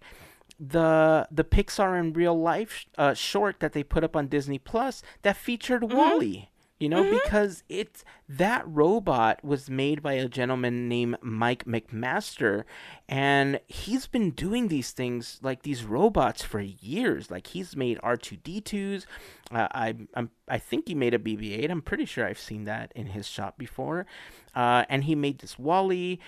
the 0.64 1.26
the 1.30 1.42
pixar 1.42 1.98
in 1.98 2.12
real 2.12 2.38
life 2.38 2.86
uh, 2.96 3.14
short 3.14 3.58
that 3.58 3.72
they 3.72 3.82
put 3.82 4.04
up 4.04 4.14
on 4.14 4.28
disney 4.28 4.58
plus 4.58 5.02
that 5.22 5.36
featured 5.36 5.92
WALL-E 5.92 6.48
you 6.78 6.88
know 6.88 7.08
because 7.08 7.62
it's 7.68 8.04
that 8.28 8.62
robot 8.66 9.42
was 9.44 9.70
made 9.70 10.02
by 10.02 10.14
a 10.14 10.28
gentleman 10.28 10.88
named 10.88 11.16
mike 11.22 11.64
mcmaster 11.64 12.64
and 13.08 13.60
he's 13.66 14.06
been 14.06 14.30
doing 14.30 14.66
these 14.68 14.90
things 14.90 15.38
like 15.42 15.62
these 15.62 15.84
robots 15.84 16.42
for 16.42 16.60
years. 16.60 17.30
Like 17.30 17.48
he's 17.48 17.76
made 17.76 17.98
r2d2s 17.98 19.06
uh, 19.52 19.68
I, 19.70 19.94
I'm, 20.14 20.30
I 20.48 20.58
think 20.58 20.88
he 20.88 20.94
made 20.94 21.14
a 21.14 21.18
bb8 21.18 21.70
i'm 21.70 21.82
pretty 21.82 22.04
sure 22.04 22.26
i've 22.26 22.40
seen 22.40 22.64
that 22.64 22.92
in 22.96 23.06
his 23.06 23.26
shop 23.26 23.58
before. 23.58 24.06
Uh, 24.54 24.84
and 24.88 25.04
he 25.04 25.14
made 25.14 25.38
this 25.38 25.58
WALL-E 25.58 26.18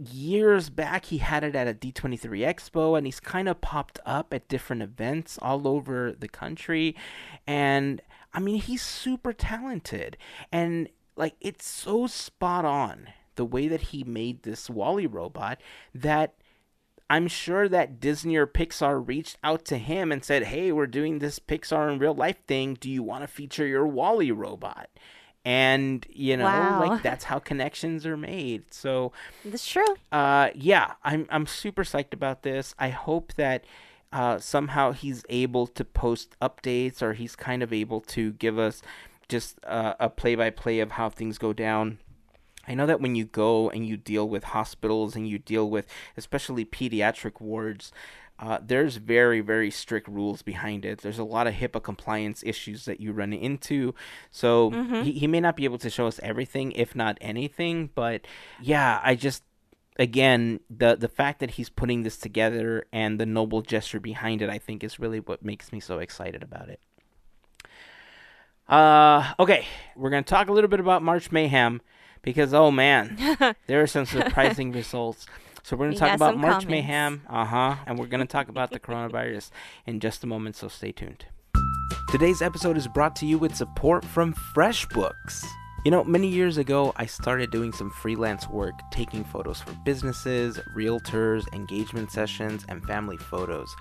years 0.00 0.70
back 0.70 1.06
he 1.06 1.18
had 1.18 1.44
it 1.44 1.54
at 1.54 1.68
a 1.68 1.74
D23 1.74 2.20
Expo 2.20 2.96
and 2.96 3.06
he's 3.06 3.20
kind 3.20 3.48
of 3.48 3.60
popped 3.60 4.00
up 4.06 4.32
at 4.32 4.48
different 4.48 4.82
events 4.82 5.38
all 5.42 5.68
over 5.68 6.12
the 6.12 6.28
country 6.28 6.96
and 7.46 8.00
I 8.32 8.40
mean 8.40 8.60
he's 8.60 8.82
super 8.82 9.32
talented 9.32 10.16
and 10.50 10.88
like 11.16 11.34
it's 11.40 11.66
so 11.66 12.06
spot 12.06 12.64
on 12.64 13.08
the 13.36 13.44
way 13.44 13.68
that 13.68 13.80
he 13.80 14.04
made 14.04 14.42
this 14.42 14.70
WALL-E 14.70 15.06
robot 15.06 15.60
that 15.94 16.34
I'm 17.10 17.26
sure 17.26 17.68
that 17.68 18.00
Disney 18.00 18.36
or 18.36 18.46
Pixar 18.46 19.06
reached 19.06 19.36
out 19.42 19.64
to 19.66 19.78
him 19.78 20.12
and 20.12 20.24
said, 20.24 20.44
"Hey, 20.44 20.70
we're 20.70 20.86
doing 20.86 21.18
this 21.18 21.40
Pixar 21.40 21.92
in 21.92 21.98
real 21.98 22.14
life 22.14 22.36
thing. 22.46 22.74
Do 22.74 22.88
you 22.88 23.02
want 23.02 23.24
to 23.24 23.26
feature 23.26 23.66
your 23.66 23.86
WALL-E 23.86 24.30
robot?" 24.30 24.88
And 25.44 26.06
you 26.10 26.36
know, 26.36 26.44
Wow. 26.44 26.78
like 26.80 27.02
that's 27.02 27.24
how 27.24 27.38
connections 27.38 28.04
are 28.04 28.16
made. 28.16 28.72
So, 28.74 29.12
That's 29.44 29.66
true. 29.66 29.96
uh, 30.12 30.50
yeah, 30.54 30.94
I'm 31.02 31.26
I'm 31.30 31.46
super 31.46 31.82
psyched 31.84 32.12
about 32.12 32.42
this. 32.42 32.74
I 32.78 32.90
hope 32.90 33.32
that 33.34 33.64
uh, 34.12 34.38
somehow 34.38 34.92
he's 34.92 35.24
able 35.28 35.66
to 35.68 35.84
post 35.84 36.36
updates 36.42 37.00
or 37.00 37.14
he's 37.14 37.36
kind 37.36 37.62
of 37.62 37.72
able 37.72 38.00
to 38.02 38.32
give 38.32 38.58
us 38.58 38.82
just 39.28 39.58
uh, 39.64 39.94
a 40.00 40.10
play 40.10 40.34
by 40.34 40.50
play 40.50 40.80
of 40.80 40.92
how 40.92 41.08
things 41.08 41.38
go 41.38 41.52
down. 41.52 41.98
I 42.68 42.74
know 42.74 42.86
that 42.86 43.00
when 43.00 43.14
you 43.14 43.24
go 43.24 43.70
and 43.70 43.86
you 43.86 43.96
deal 43.96 44.28
with 44.28 44.44
hospitals 44.44 45.16
and 45.16 45.26
you 45.26 45.38
deal 45.38 45.70
with 45.70 45.86
especially 46.16 46.64
pediatric 46.64 47.40
wards, 47.40 47.92
uh, 48.40 48.58
there's 48.62 48.96
very, 48.96 49.42
very 49.42 49.70
strict 49.70 50.08
rules 50.08 50.40
behind 50.40 50.86
it. 50.86 51.02
There's 51.02 51.18
a 51.18 51.24
lot 51.24 51.46
of 51.46 51.54
HIPAA 51.54 51.82
compliance 51.82 52.42
issues 52.44 52.86
that 52.86 52.98
you 52.98 53.12
run 53.12 53.34
into. 53.34 53.94
So 54.30 54.70
he, 55.02 55.12
he 55.12 55.26
may 55.26 55.40
not 55.40 55.56
be 55.56 55.64
able 55.64 55.76
to 55.78 55.90
show 55.90 56.06
us 56.06 56.18
everything, 56.22 56.72
if 56.72 56.96
not 56.96 57.18
anything. 57.20 57.90
But 57.94 58.22
yeah, 58.58 58.98
I 59.04 59.14
just, 59.14 59.42
again, 59.98 60.60
the, 60.70 60.96
the 60.96 61.08
fact 61.08 61.40
that 61.40 61.52
he's 61.52 61.68
putting 61.68 62.02
this 62.02 62.16
together 62.16 62.86
and 62.94 63.20
the 63.20 63.26
noble 63.26 63.60
gesture 63.60 64.00
behind 64.00 64.40
it, 64.40 64.48
I 64.48 64.56
think 64.56 64.82
is 64.82 64.98
really 64.98 65.20
what 65.20 65.44
makes 65.44 65.70
me 65.70 65.78
so 65.78 65.98
excited 65.98 66.42
about 66.42 66.70
it. 66.70 66.80
Uh, 68.66 69.34
okay, 69.38 69.66
we're 69.96 70.10
going 70.10 70.24
to 70.24 70.30
talk 70.30 70.48
a 70.48 70.52
little 70.52 70.70
bit 70.70 70.80
about 70.80 71.02
March 71.02 71.30
Mayhem 71.30 71.82
because, 72.22 72.54
oh 72.54 72.70
man, 72.70 73.18
there 73.66 73.82
are 73.82 73.86
some 73.86 74.06
surprising 74.06 74.72
results. 74.72 75.26
So 75.62 75.76
we're 75.76 75.86
going 75.86 75.94
to 75.94 75.98
talk 76.00 76.14
about 76.14 76.36
March 76.36 76.64
comments. 76.64 76.70
Mayhem, 76.70 77.22
uh 77.28 77.44
huh, 77.44 77.76
and 77.86 77.98
we're 77.98 78.06
going 78.06 78.20
to 78.20 78.26
talk 78.26 78.48
about 78.48 78.70
the 78.70 78.80
coronavirus 78.86 79.50
in 79.86 80.00
just 80.00 80.24
a 80.24 80.26
moment. 80.26 80.56
So 80.56 80.68
stay 80.68 80.92
tuned. 80.92 81.26
Today's 82.10 82.42
episode 82.42 82.76
is 82.76 82.88
brought 82.88 83.14
to 83.16 83.26
you 83.26 83.38
with 83.38 83.54
support 83.54 84.04
from 84.04 84.34
FreshBooks. 84.54 85.44
You 85.84 85.90
know, 85.90 86.04
many 86.04 86.28
years 86.28 86.58
ago, 86.58 86.92
I 86.96 87.06
started 87.06 87.50
doing 87.50 87.72
some 87.72 87.90
freelance 87.90 88.48
work, 88.48 88.74
taking 88.90 89.24
photos 89.24 89.60
for 89.60 89.72
businesses, 89.84 90.58
realtors, 90.76 91.44
engagement 91.54 92.10
sessions, 92.10 92.66
and 92.68 92.84
family 92.84 93.16
photos. 93.16 93.74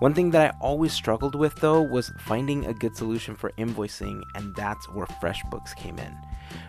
One 0.00 0.12
thing 0.14 0.30
that 0.32 0.54
I 0.54 0.58
always 0.60 0.92
struggled 0.92 1.34
with 1.34 1.54
though 1.56 1.80
was 1.80 2.12
finding 2.18 2.66
a 2.66 2.74
good 2.74 2.96
solution 2.96 3.34
for 3.34 3.50
invoicing, 3.58 4.22
and 4.34 4.54
that's 4.54 4.88
where 4.90 5.06
FreshBooks 5.06 5.74
came 5.76 5.98
in. 5.98 6.16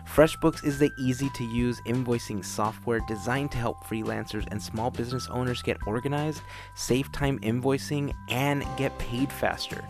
FreshBooks 0.06 0.64
is 0.64 0.78
the 0.78 0.90
easy 0.98 1.28
to 1.30 1.44
use 1.44 1.80
invoicing 1.86 2.44
software 2.44 3.00
designed 3.06 3.50
to 3.52 3.58
help 3.58 3.84
freelancers 3.84 4.46
and 4.50 4.62
small 4.62 4.90
business 4.90 5.28
owners 5.28 5.62
get 5.62 5.76
organized, 5.86 6.42
save 6.74 7.12
time 7.12 7.38
invoicing, 7.40 8.14
and 8.28 8.64
get 8.76 8.98
paid 8.98 9.32
faster. 9.32 9.84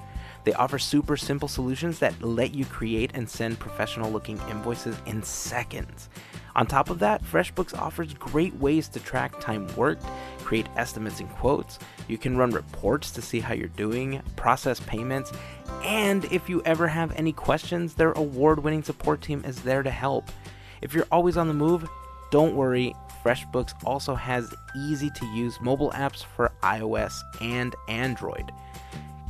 They 0.45 0.53
offer 0.53 0.79
super 0.79 1.17
simple 1.17 1.49
solutions 1.49 1.99
that 1.99 2.23
let 2.23 2.55
you 2.55 2.65
create 2.65 3.11
and 3.15 3.29
send 3.29 3.59
professional 3.59 4.13
looking 4.13 4.41
invoices 4.49 4.97
in 5.07 5.23
seconds. 5.23 6.09
On 6.55 6.67
top 6.67 6.89
of 6.89 7.01
that, 7.01 7.23
FreshBooks 7.25 7.77
offers 7.77 8.15
great 8.15 8.55
ways 8.55 8.89
to 8.91 9.01
track 9.01 9.41
time 9.41 9.67
worked, 9.77 10.07
create 10.47 10.69
estimates 10.77 11.19
and 11.19 11.29
quotes. 11.31 11.81
You 12.07 12.19
can 12.19 12.37
run 12.37 12.53
reports 12.53 13.11
to 13.11 13.21
see 13.21 13.41
how 13.41 13.53
you're 13.53 13.67
doing, 13.67 14.23
process 14.37 14.79
payments, 14.79 15.33
and 15.85 16.25
if 16.27 16.49
you 16.49 16.63
ever 16.65 16.87
have 16.87 17.13
any 17.17 17.33
questions, 17.33 17.95
their 17.95 18.13
award 18.13 18.63
winning 18.63 18.85
support 18.85 19.21
team 19.21 19.43
is 19.45 19.61
there 19.63 19.83
to 19.83 19.91
help. 19.91 20.31
If 20.83 20.95
you're 20.95 21.09
always 21.11 21.37
on 21.37 21.49
the 21.49 21.55
move, 21.55 21.89
don't 22.31 22.55
worry. 22.55 22.95
FreshBooks 23.25 23.73
also 23.85 24.15
has 24.15 24.55
easy 24.77 25.11
to 25.11 25.27
use 25.35 25.61
mobile 25.61 25.91
apps 25.91 26.23
for 26.23 26.53
iOS 26.63 27.13
and 27.41 27.75
Android. 27.89 28.53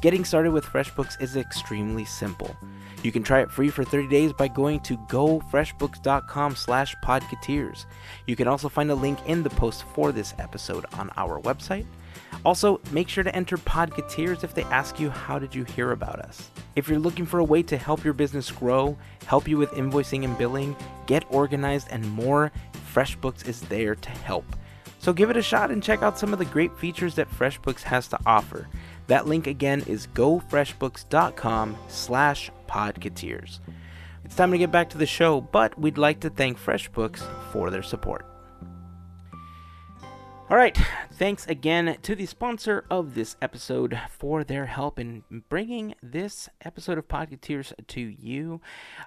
Getting 0.03 0.23
started 0.23 0.53
with 0.53 0.67
FreshBooks 0.67 1.19
is 1.23 1.35
extremely 1.37 2.05
simple. 2.05 2.55
You 3.03 3.13
can 3.13 3.23
try 3.23 3.41
it 3.41 3.51
free 3.51 3.69
for 3.69 3.85
30 3.85 4.09
days 4.09 4.33
by 4.33 4.49
going 4.49 4.81
to 4.81 4.97
gofreshbooks.com 4.97 6.57
slash 6.57 6.97
podketeers. 7.05 7.85
You 8.27 8.37
can 8.37 8.49
also 8.49 8.69
find 8.69 8.91
a 8.91 8.95
link 8.95 9.19
in 9.27 9.43
the 9.43 9.51
post 9.51 9.85
for 9.95 10.13
this 10.13 10.35
episode 10.39 10.87
on 10.95 11.11
our 11.17 11.41
website. 11.43 11.87
Also, 12.45 12.81
make 12.93 13.09
sure 13.09 13.25
to 13.25 13.35
enter 13.35 13.57
Podketeers 13.57 14.45
if 14.45 14.55
they 14.55 14.63
ask 14.65 15.01
you 15.01 15.11
how 15.11 15.39
did 15.39 15.55
you 15.55 15.65
hear 15.65 15.93
about 15.93 16.21
us. 16.21 16.51
If 16.75 16.89
you're 16.89 16.99
looking 16.99 17.27
for 17.27 17.39
a 17.39 17.45
way 17.45 17.63
to 17.65 17.77
help 17.77 18.05
your 18.05 18.15
business 18.15 18.51
grow, 18.51 18.97
help 19.25 19.49
you 19.49 19.59
with 19.59 19.71
invoicing 19.71 20.25
and 20.25 20.37
billing, 20.37 20.77
get 21.07 21.25
organized 21.31 21.89
and 21.91 22.09
more, 22.11 22.53
FreshBooks 22.93 23.49
is 23.49 23.61
there 23.63 23.95
to 23.95 24.11
help. 24.11 24.45
So 24.99 25.13
give 25.13 25.31
it 25.31 25.37
a 25.37 25.43
shot 25.43 25.71
and 25.71 25.83
check 25.83 26.03
out 26.03 26.19
some 26.19 26.33
of 26.33 26.39
the 26.39 26.45
great 26.47 26.77
features 26.79 27.15
that 27.15 27.31
FreshBooks 27.31 27.83
has 27.83 28.09
to 28.09 28.19
offer. 28.27 28.69
That 29.07 29.27
link 29.27 29.47
again 29.47 29.83
is 29.87 30.09
gofreshbooks.com 30.09 31.77
slash 31.89 32.51
podketeers. 32.69 33.61
It's 34.25 34.35
time 34.35 34.51
to 34.51 34.59
get 34.59 34.73
back 34.73 34.91
to 34.91 34.99
the 34.99 35.07
show, 35.07 35.41
but 35.41 35.79
we'd 35.79 35.99
like 35.99 36.21
to 36.21 36.31
thank 36.31 36.59
FreshBooks 36.59 37.23
for 37.53 37.71
their 37.71 37.83
support. 37.85 38.27
All 40.49 40.57
right, 40.57 40.79
thanks 41.15 41.47
again 41.47 41.97
to 42.03 42.15
the 42.15 42.27
sponsor 42.27 42.85
of 42.89 43.15
this 43.15 43.37
episode 43.43 43.99
for 44.11 44.45
their 44.45 44.67
help 44.67 44.99
in 44.99 45.25
bringing 45.49 45.95
this 46.03 46.49
episode 46.65 46.99
of 46.99 47.09
Podketeers 47.09 47.73
to 47.89 48.01
you. 48.01 48.61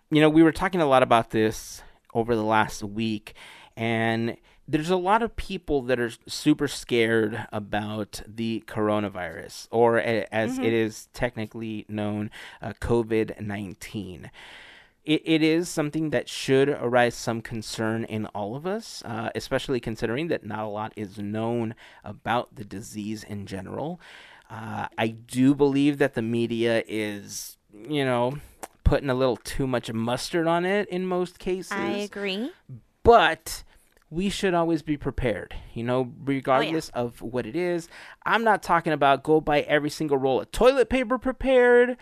You 0.09 0.21
know, 0.21 0.29
we 0.29 0.43
were 0.43 0.51
talking 0.51 0.81
a 0.81 0.85
lot 0.85 1.03
about 1.03 1.29
this 1.31 1.81
over 2.13 2.35
the 2.35 2.43
last 2.43 2.83
week, 2.83 3.35
and 3.77 4.35
there's 4.71 4.89
a 4.91 4.95
lot 4.97 5.23
of 5.23 5.35
people 5.35 5.81
that 5.83 5.99
are 5.99 6.11
super 6.27 6.67
scared 6.67 7.47
about 7.51 8.21
the 8.27 8.63
coronavirus, 8.67 9.67
or 9.71 9.97
a- 9.97 10.27
as 10.31 10.59
it 10.59 10.73
is 10.73 11.07
technically 11.13 11.85
known, 11.89 12.29
uh, 12.61 12.73
COVID 12.79 13.39
19 13.41 14.29
it, 15.05 15.21
it 15.25 15.41
is 15.41 15.69
something 15.69 16.09
that 16.11 16.29
should 16.29 16.69
arise 16.69 17.15
some 17.15 17.41
concern 17.41 18.03
in 18.03 18.25
all 18.27 18.55
of 18.55 18.67
us, 18.67 19.01
uh, 19.05 19.29
especially 19.33 19.79
considering 19.79 20.27
that 20.27 20.45
not 20.45 20.59
a 20.65 20.67
lot 20.67 20.93
is 20.95 21.17
known 21.17 21.73
about 22.03 22.53
the 22.55 22.65
disease 22.65 23.23
in 23.23 23.45
general. 23.47 23.99
Uh, 24.51 24.87
I 24.97 25.07
do 25.07 25.55
believe 25.55 25.97
that 25.99 26.13
the 26.13 26.21
media 26.21 26.83
is, 26.87 27.57
you 27.73 28.03
know, 28.05 28.37
putting 28.83 29.09
a 29.09 29.15
little 29.15 29.37
too 29.37 29.65
much 29.65 29.91
mustard 29.91 30.45
on 30.47 30.65
it 30.65 30.87
in 30.89 31.07
most 31.07 31.39
cases. 31.39 31.71
I 31.71 31.87
agree. 32.11 32.51
But 33.01 33.63
we 34.09 34.29
should 34.29 34.53
always 34.53 34.81
be 34.81 34.97
prepared, 34.97 35.53
you 35.73 35.83
know, 35.83 35.99
Oh, 35.99 36.13
regardless 36.23 36.89
of 36.89 37.21
what 37.21 37.45
it 37.45 37.55
is. 37.55 37.87
I'm 38.25 38.43
not 38.43 38.63
talking 38.63 38.93
about 38.93 39.23
go 39.23 39.39
buy 39.41 39.61
every 39.61 39.89
single 39.89 40.17
roll 40.17 40.41
of 40.41 40.51
toilet 40.51 40.89
paper 40.89 41.17
prepared, 41.17 41.97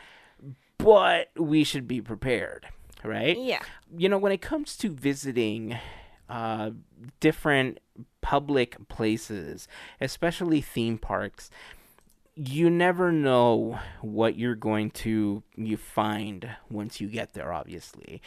but 0.77 1.29
we 1.35 1.63
should 1.63 1.87
be 1.87 2.01
prepared, 2.01 2.67
right? 3.03 3.37
Yeah. 3.37 3.61
you 3.95 4.07
know, 4.09 4.17
when 4.17 4.31
it 4.31 4.41
comes 4.41 4.77
to 4.77 4.89
visiting 4.89 5.77
uh, 6.29 6.71
different 7.19 7.79
public 8.21 8.87
places, 8.89 9.67
especially 10.01 10.61
theme 10.61 10.97
parks, 10.97 11.49
you 12.37 12.69
never 12.69 13.11
know 13.11 13.79
what 14.01 14.37
you're 14.37 14.55
going 14.55 14.91
to 14.91 15.41
you 15.55 15.75
find 15.75 16.49
once 16.69 17.01
you 17.01 17.07
get 17.07 17.33
there. 17.33 17.51
Obviously, 17.51 18.21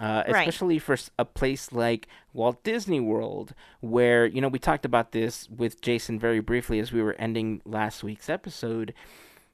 uh, 0.00 0.24
Right. 0.26 0.40
especially 0.48 0.78
for 0.80 0.96
a 1.18 1.24
place 1.24 1.70
like 1.72 2.08
Walt 2.32 2.62
Disney 2.64 2.98
World, 3.00 3.54
where 3.80 4.26
you 4.26 4.40
know 4.40 4.48
we 4.48 4.58
talked 4.58 4.84
about 4.84 5.12
this 5.12 5.48
with 5.48 5.80
Jason 5.80 6.18
very 6.18 6.40
briefly 6.40 6.80
as 6.80 6.92
we 6.92 7.02
were 7.02 7.14
ending 7.18 7.62
last 7.64 8.02
week's 8.02 8.28
episode. 8.28 8.92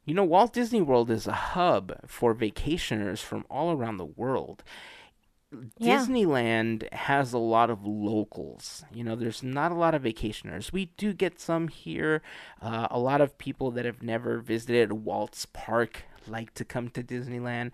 You 0.07 0.15
know, 0.15 0.25
Walt 0.25 0.55
Disney 0.55 0.81
World 0.81 1.11
is 1.11 1.27
a 1.27 1.33
hub 1.33 1.93
for 2.07 2.35
vacationers 2.35 3.19
from 3.19 3.45
all 3.51 3.73
around 3.73 3.99
the 3.99 4.07
world. 4.07 4.65
Yeah. 5.79 5.97
Disneyland 6.05 6.93
has 6.93 7.33
a 7.33 7.39
lot 7.39 7.71
of 7.71 7.85
locals. 7.87 8.85
You 8.93 9.03
know, 9.05 9.17
there's 9.17 9.43
not 9.43 9.73
a 9.73 9.77
lot 9.77 9.95
of 9.95 10.03
vacationers. 10.03 10.73
We 10.73 10.87
do 10.97 11.13
get 11.15 11.41
some 11.41 11.69
here. 11.69 12.21
Uh, 12.61 12.89
a 12.91 12.99
lot 12.99 13.21
of 13.21 13.39
people 13.39 13.71
that 13.71 13.85
have 13.87 14.03
never 14.03 14.41
visited 14.41 14.93
Walt's 14.93 15.47
Park 15.47 16.03
like 16.27 16.53
to 16.55 16.65
come 16.65 16.91
to 16.91 17.03
Disneyland, 17.03 17.71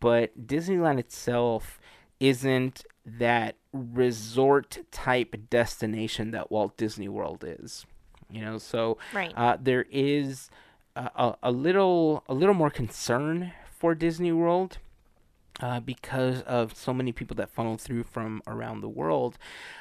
but 0.00 0.46
Disneyland 0.46 0.98
itself 0.98 1.78
isn't 2.18 2.84
that 3.04 3.56
resort 3.72 4.78
type 4.90 5.36
destination 5.50 6.30
that 6.30 6.50
Walt 6.50 6.76
Disney 6.78 7.08
World 7.08 7.44
is. 7.46 7.84
You 8.30 8.40
know, 8.42 8.58
so 8.58 8.96
Right. 9.12 9.32
uh, 9.36 9.58
there 9.60 9.84
is 9.90 10.50
a, 10.96 11.34
a 11.42 11.50
little 11.52 12.24
a 12.28 12.34
little 12.34 12.54
more 12.54 12.70
concern 12.70 13.52
for 13.78 13.94
Disney 13.94 14.32
World 14.32 14.78
uh, 15.60 15.80
because 15.80 16.42
of 16.42 16.74
so 16.76 16.92
many 16.92 17.12
people 17.12 17.34
that 17.36 17.50
funnel 17.50 17.76
through 17.76 18.04
from 18.04 18.42
around 18.46 18.80
the 18.80 18.88
world, 18.88 19.38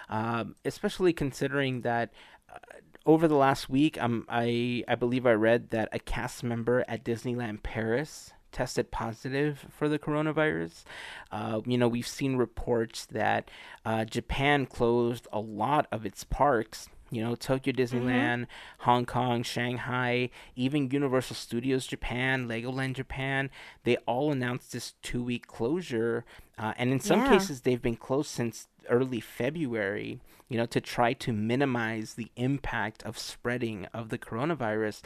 um, 0.10 0.56
especially 0.66 1.14
considering 1.14 1.82
that. 1.82 2.12
Uh, 2.52 2.58
over 3.06 3.28
the 3.28 3.36
last 3.36 3.70
week, 3.70 4.00
um, 4.00 4.26
I 4.30 4.84
I 4.88 4.94
believe 4.96 5.26
I 5.26 5.32
read 5.32 5.72
that 5.72 5.90
a 5.92 6.00
cast 6.00 6.44
member 6.44 6.84
at 6.88 7.04
Disneyland 7.04 7.64
Paris 7.64 8.34
tested 8.52 8.92
positive 8.92 9.66
for 9.70 9.90
the 9.90 10.00
coronavirus. 10.00 10.84
Uh, 11.32 11.62
you 11.66 11.78
know, 11.78 11.88
we've 11.88 12.08
seen 12.08 12.36
reports 12.36 13.06
that 13.08 13.50
uh, 13.86 14.06
Japan 14.06 14.66
closed 14.66 15.28
a 15.32 15.40
lot 15.40 15.88
of 15.92 16.06
its 16.06 16.24
parks. 16.24 16.90
You 17.12 17.24
know, 17.24 17.36
Tokyo 17.36 17.74
Disneyland, 17.74 18.46
Hong 18.80 19.06
Kong, 19.06 19.44
Shanghai, 19.44 20.30
even 20.56 20.90
Universal 20.92 21.36
Studios 21.36 21.88
Japan, 21.88 22.48
Legoland 22.48 22.94
Japan, 22.94 23.50
they 23.84 23.98
all 24.06 24.32
announced 24.32 24.72
this 24.72 24.94
two 25.02 25.24
week 25.24 25.48
closure. 25.48 26.24
Uh, 26.58 26.74
and 26.78 26.92
in 26.92 27.00
some 27.00 27.20
Yeah. 27.22 27.30
cases, 27.30 27.62
they've 27.62 27.82
been 27.82 27.96
closed 27.96 28.30
since 28.30 28.68
early 28.90 29.20
February, 29.20 30.20
you 30.50 30.58
know, 30.58 30.66
to 30.68 30.82
try 30.82 31.14
to 31.14 31.32
minimize 31.34 32.14
the 32.16 32.32
impact 32.36 33.02
of 33.04 33.18
spreading 33.18 33.86
of 33.94 34.10
the 34.10 34.18
coronavirus. 34.18 35.02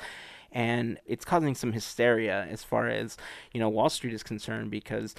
And 0.52 1.00
it's 1.06 1.26
causing 1.26 1.56
some 1.56 1.72
hysteria 1.74 2.46
as 2.50 2.64
far 2.64 2.88
as, 2.88 3.18
you 3.54 3.60
know, 3.60 3.70
Wall 3.70 3.90
Street 3.90 4.14
is 4.14 4.24
concerned 4.24 4.72
because 4.72 5.16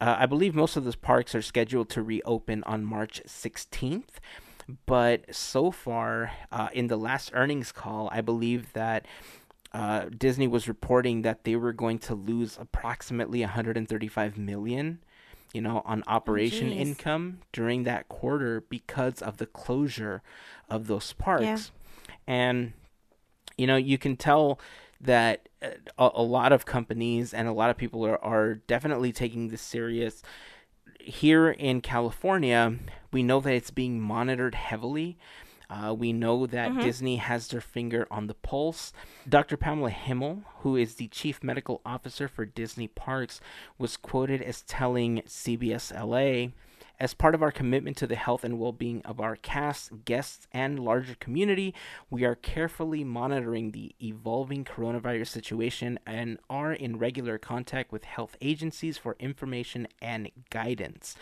uh, 0.00 0.16
I 0.18 0.26
believe 0.26 0.54
most 0.54 0.76
of 0.76 0.84
those 0.84 0.96
parks 0.96 1.34
are 1.34 1.42
scheduled 1.42 1.90
to 1.90 2.02
reopen 2.02 2.64
on 2.64 2.84
March 2.84 3.20
16th. 3.26 4.18
But 4.86 5.34
so 5.34 5.70
far, 5.70 6.32
uh, 6.52 6.68
in 6.72 6.86
the 6.86 6.96
last 6.96 7.30
earnings 7.34 7.72
call, 7.72 8.08
I 8.12 8.20
believe 8.20 8.72
that 8.72 9.06
uh, 9.72 10.06
Disney 10.16 10.48
was 10.48 10.68
reporting 10.68 11.22
that 11.22 11.44
they 11.44 11.56
were 11.56 11.72
going 11.72 11.98
to 12.00 12.14
lose 12.14 12.58
approximately 12.60 13.40
135 13.40 14.36
million, 14.36 14.98
you 15.52 15.60
know, 15.60 15.82
on 15.84 16.02
operation 16.06 16.70
jeez. 16.70 16.76
income 16.76 17.40
during 17.52 17.84
that 17.84 18.08
quarter 18.08 18.62
because 18.68 19.22
of 19.22 19.36
the 19.36 19.46
closure 19.46 20.22
of 20.68 20.86
those 20.86 21.12
parks. 21.12 21.44
Yeah. 21.44 21.58
And 22.26 22.72
you 23.60 23.66
know, 23.66 23.76
you 23.76 23.98
can 23.98 24.16
tell 24.16 24.58
that 25.02 25.48
uh, 25.62 25.68
a, 25.98 26.10
a 26.14 26.22
lot 26.22 26.50
of 26.50 26.64
companies 26.64 27.34
and 27.34 27.46
a 27.46 27.52
lot 27.52 27.68
of 27.68 27.76
people 27.76 28.06
are, 28.06 28.22
are 28.24 28.54
definitely 28.54 29.12
taking 29.12 29.48
this 29.48 29.60
serious. 29.60 30.22
Here 31.02 31.50
in 31.50 31.80
California, 31.80 32.76
we 33.12 33.22
know 33.22 33.40
that 33.40 33.52
it's 33.54 33.70
being 33.70 34.00
monitored 34.00 34.54
heavily. 34.54 35.16
Uh, 35.68 35.94
we 35.94 36.12
know 36.12 36.46
that 36.46 36.80
Disney 36.80 37.16
has 37.16 37.48
their 37.48 37.60
finger 37.60 38.06
on 38.10 38.26
the 38.26 38.34
pulse. 38.34 38.92
Dr. 39.28 39.56
Pamela 39.56 39.90
Hymel, 39.90 40.42
who 40.58 40.76
is 40.76 40.96
the 40.96 41.06
chief 41.08 41.44
medical 41.44 41.80
officer 41.86 42.26
for 42.26 42.44
Disney 42.44 42.88
Parks, 42.88 43.40
was 43.78 43.96
quoted 43.96 44.42
as 44.42 44.62
telling 44.62 45.22
CBS 45.28 45.92
LA 45.94 46.50
as 47.00 47.14
part 47.14 47.34
of 47.34 47.42
our 47.42 47.50
commitment 47.50 47.96
to 47.96 48.06
the 48.06 48.14
health 48.14 48.44
and 48.44 48.58
well 48.58 48.72
being 48.72 49.00
of 49.06 49.20
our 49.20 49.34
cast, 49.34 50.04
guests, 50.04 50.46
and 50.52 50.78
larger 50.78 51.14
community, 51.14 51.74
we 52.10 52.24
are 52.24 52.34
carefully 52.34 53.02
monitoring 53.02 53.70
the 53.70 53.94
evolving 54.02 54.64
coronavirus 54.64 55.28
situation 55.28 55.98
and 56.06 56.38
are 56.50 56.72
in 56.72 56.98
regular 56.98 57.38
contact 57.38 57.90
with 57.90 58.04
health 58.04 58.36
agencies 58.42 58.98
for 58.98 59.16
information 59.18 59.88
and 60.02 60.30
guidance. 60.50 61.16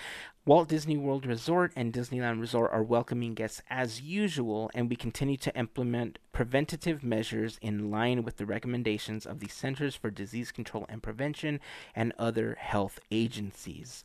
Walt 0.44 0.68
Disney 0.68 0.96
World 0.96 1.26
Resort 1.26 1.72
and 1.76 1.92
Disneyland 1.92 2.40
Resort 2.40 2.72
are 2.72 2.82
welcoming 2.82 3.34
guests 3.34 3.62
as 3.70 4.00
usual, 4.00 4.70
and 4.74 4.88
we 4.88 4.96
continue 4.96 5.36
to 5.36 5.56
implement 5.56 6.18
preventative 6.32 7.04
measures 7.04 7.58
in 7.60 7.90
line 7.90 8.24
with 8.24 8.38
the 8.38 8.46
recommendations 8.46 9.26
of 9.26 9.40
the 9.40 9.48
Centers 9.48 9.94
for 9.94 10.10
Disease 10.10 10.50
Control 10.50 10.86
and 10.88 11.02
Prevention 11.02 11.60
and 11.94 12.14
other 12.18 12.56
health 12.58 12.98
agencies. 13.10 14.04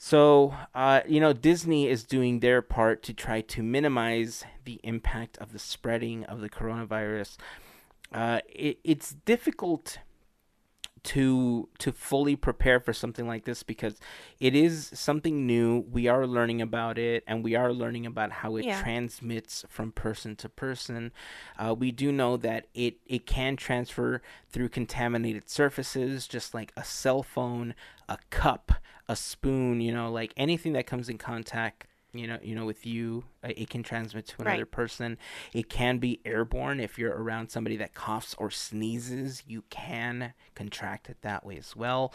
So, 0.00 0.54
uh, 0.76 1.00
you 1.08 1.18
know, 1.18 1.32
Disney 1.32 1.88
is 1.88 2.04
doing 2.04 2.38
their 2.38 2.62
part 2.62 3.02
to 3.02 3.12
try 3.12 3.40
to 3.40 3.62
minimize 3.64 4.44
the 4.64 4.78
impact 4.84 5.36
of 5.38 5.52
the 5.52 5.58
spreading 5.58 6.22
of 6.24 6.40
the 6.40 6.48
coronavirus. 6.48 7.36
Uh, 8.12 8.40
it, 8.48 8.78
it's 8.84 9.10
difficult 9.24 9.98
to 11.08 11.68
to 11.78 11.90
fully 11.92 12.36
prepare 12.36 12.80
for 12.80 12.92
something 12.92 13.26
like 13.26 13.44
this 13.44 13.62
because 13.62 13.98
it 14.40 14.54
is 14.54 14.90
something 14.94 15.46
new. 15.46 15.78
We 15.90 16.06
are 16.06 16.26
learning 16.26 16.60
about 16.60 16.98
it, 16.98 17.24
and 17.26 17.42
we 17.42 17.54
are 17.56 17.72
learning 17.72 18.04
about 18.06 18.30
how 18.30 18.56
it 18.56 18.66
Yeah. 18.66 18.80
transmits 18.82 19.64
from 19.70 19.92
person 19.92 20.36
to 20.36 20.48
person. 20.50 21.12
Uh, 21.58 21.74
we 21.78 21.92
do 21.92 22.12
know 22.12 22.36
that 22.36 22.66
it 22.74 22.98
it 23.06 23.24
can 23.26 23.56
transfer 23.56 24.20
through 24.50 24.68
contaminated 24.68 25.48
surfaces, 25.48 26.28
just 26.28 26.52
like 26.52 26.72
a 26.76 26.84
cell 26.84 27.22
phone, 27.22 27.74
a 28.08 28.18
cup, 28.30 28.72
a 29.08 29.16
spoon. 29.16 29.80
You 29.80 29.92
know, 29.92 30.10
like 30.12 30.34
anything 30.36 30.74
that 30.74 30.86
comes 30.86 31.08
in 31.08 31.16
contact. 31.18 31.86
You 32.14 32.26
know, 32.26 32.38
you 32.42 32.54
know, 32.54 32.64
with 32.64 32.86
you, 32.86 33.24
uh, 33.44 33.48
it 33.54 33.68
can 33.68 33.82
transmit 33.82 34.26
to 34.28 34.42
another 34.42 34.58
Right. 34.62 34.70
person. 34.70 35.18
It 35.52 35.68
can 35.68 35.98
be 35.98 36.20
airborne 36.24 36.80
if 36.80 36.98
you're 36.98 37.14
around 37.14 37.50
somebody 37.50 37.76
that 37.76 37.92
coughs 37.94 38.34
or 38.38 38.50
sneezes. 38.50 39.42
You 39.46 39.62
can 39.68 40.32
contract 40.54 41.10
it 41.10 41.20
that 41.20 41.44
way 41.44 41.58
as 41.58 41.76
well. 41.76 42.14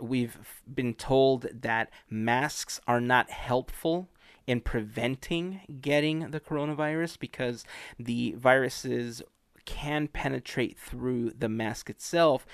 We've 0.00 0.38
been 0.72 0.94
told 0.94 1.42
that 1.52 1.90
masks 2.08 2.80
are 2.86 3.02
not 3.02 3.30
helpful 3.30 4.08
in 4.46 4.60
preventing 4.60 5.60
getting 5.80 6.30
the 6.30 6.40
coronavirus 6.40 7.18
because 7.18 7.64
the 7.98 8.32
viruses 8.38 9.22
can 9.66 10.08
penetrate 10.08 10.78
through 10.78 11.30
the 11.30 11.48
mask 11.48 11.88
itself, 11.88 12.46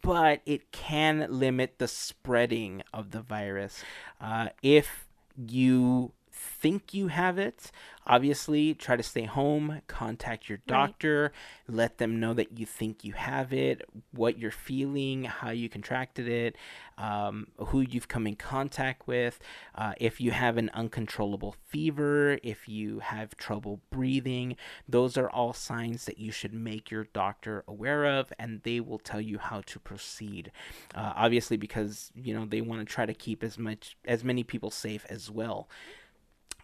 but 0.00 0.40
it 0.46 0.72
can 0.72 1.26
limit 1.28 1.78
the 1.78 1.88
spreading 1.88 2.82
of 2.94 3.10
the 3.10 3.20
virus. 3.20 3.84
Uh, 4.20 4.48
if 4.62 5.06
you 5.48 6.12
think 6.40 6.94
you 6.94 7.08
have 7.08 7.38
it, 7.38 7.70
obviously 8.06 8.74
try 8.74 8.96
to 8.96 9.02
stay 9.02 9.24
home, 9.24 9.82
contact 9.86 10.48
your 10.48 10.58
doctor, 10.66 11.32
let 11.68 11.98
them 11.98 12.18
know 12.18 12.34
that 12.34 12.58
you 12.58 12.66
think 12.66 13.04
you 13.04 13.12
have 13.12 13.52
it, 13.52 13.82
what 14.12 14.38
you're 14.38 14.50
feeling, 14.50 15.24
how 15.24 15.50
you 15.50 15.68
contracted 15.68 16.26
it, 16.26 16.56
um, 16.98 17.46
who 17.56 17.80
you've 17.80 18.08
come 18.08 18.26
in 18.26 18.36
contact 18.36 19.06
with, 19.06 19.38
uh, 19.74 19.92
if 19.98 20.20
you 20.20 20.30
have 20.32 20.56
an 20.56 20.70
uncontrollable 20.74 21.54
fever, 21.66 22.38
if 22.42 22.68
you 22.68 22.98
have 22.98 23.36
trouble 23.36 23.80
breathing, 23.90 24.56
those 24.88 25.16
are 25.16 25.30
all 25.30 25.52
signs 25.52 26.04
that 26.04 26.18
you 26.18 26.32
should 26.32 26.52
make 26.52 26.90
your 26.90 27.04
doctor 27.12 27.64
aware 27.68 28.06
of, 28.06 28.32
and 28.38 28.62
they 28.64 28.80
will 28.80 28.98
tell 28.98 29.20
you 29.20 29.38
how 29.38 29.60
to 29.62 29.78
proceed. 29.78 30.50
Uh, 30.94 31.12
obviously, 31.16 31.56
because 31.56 32.10
you 32.14 32.34
know 32.34 32.44
they 32.44 32.60
want 32.60 32.80
to 32.80 32.92
try 32.92 33.06
to 33.06 33.14
keep 33.14 33.42
as 33.42 33.58
much 33.58 33.96
as 34.04 34.24
many 34.24 34.42
people 34.42 34.70
safe 34.70 35.06
as 35.08 35.30
well. 35.30 35.68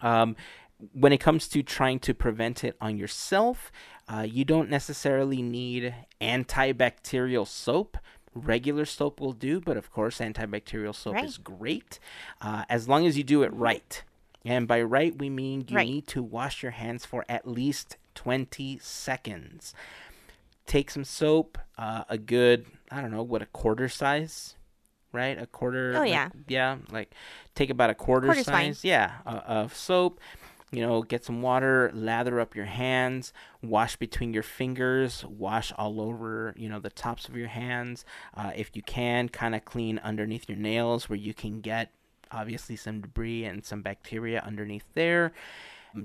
Um, 0.01 0.37
when 0.93 1.13
it 1.13 1.19
comes 1.19 1.49
to 1.49 1.63
trying 1.63 1.99
to 2.01 2.13
prevent 2.15 2.63
it 2.63 2.77
on 2.81 2.99
yourself, 2.99 3.73
uh, 4.09 4.27
you 4.29 4.45
don't 4.45 4.69
necessarily 4.69 5.41
need 5.43 5.95
antibacterial 6.21 7.47
soap. 7.47 7.97
regular 8.35 8.85
soap 8.85 9.19
will 9.19 9.33
do, 9.33 9.61
but 9.63 9.79
of 9.79 9.91
course, 9.91 10.19
antibacterial 10.19 10.95
soap 10.95 11.15
Right. 11.15 11.25
is 11.25 11.39
great 11.39 11.99
uh, 12.43 12.67
as 12.69 12.87
long 12.87 13.07
as 13.07 13.17
you 13.17 13.25
do 13.25 13.43
it 13.43 13.51
right. 13.55 14.05
And 14.45 14.69
by 14.69 14.83
right, 14.83 15.17
we 15.17 15.31
mean 15.31 15.65
you 15.69 15.77
Right. 15.77 15.89
need 15.89 16.07
to 16.09 16.23
wash 16.23 16.63
your 16.63 16.73
hands 16.73 17.07
for 17.07 17.25
at 17.31 17.49
least 17.49 17.97
20 18.15 18.79
seconds. 18.83 19.73
Take 20.67 20.91
some 20.91 21.03
soap, 21.05 21.57
uh, 21.79 22.05
a 22.11 22.19
good, 22.19 22.67
I 22.91 23.01
don't 23.01 23.11
know, 23.11 23.23
what, 23.23 23.41
a 23.41 23.47
quarter 23.47 23.89
size, 23.89 24.55
right? 25.13 25.41
A 25.41 25.47
quarter. 25.47 25.93
Oh, 25.97 26.01
like- 26.01 26.11
yeah. 26.11 26.29
yeah, 26.49 26.77
like 26.91 27.13
take 27.55 27.71
about 27.71 27.91
a 27.91 27.95
quarter 27.95 28.27
Quarter's 28.27 28.47
fine. 28.47 28.75
size, 28.75 28.85
yeah, 28.85 29.13
uh, 29.27 29.41
of 29.47 29.75
soap. 29.75 30.21
You 30.73 30.85
know, 30.85 31.03
get 31.03 31.25
some 31.25 31.43
water, 31.43 31.93
lather 31.95 32.41
up 32.41 32.57
your 32.57 32.65
hands, 32.65 33.33
wash 33.63 33.95
between 33.97 34.35
your 34.35 34.43
fingers, 34.43 35.25
wash 35.25 35.73
all 35.79 36.01
over, 36.01 36.55
you 36.57 36.69
know, 36.69 36.81
the 36.81 36.91
tops 36.91 37.29
of 37.29 37.37
your 37.37 37.47
hands. 37.49 38.05
Uh, 38.35 38.51
if 38.55 38.75
you 38.75 38.83
can, 38.83 39.29
kind 39.29 39.55
of 39.55 39.65
clean 39.65 40.01
underneath 40.03 40.49
your 40.49 40.59
nails 40.59 41.09
where 41.09 41.17
you 41.19 41.33
can 41.33 41.61
get 41.61 41.93
obviously 42.33 42.75
some 42.75 43.01
debris 43.01 43.45
and 43.45 43.65
some 43.65 43.81
bacteria 43.81 44.43
underneath 44.45 44.85
there. 44.95 45.33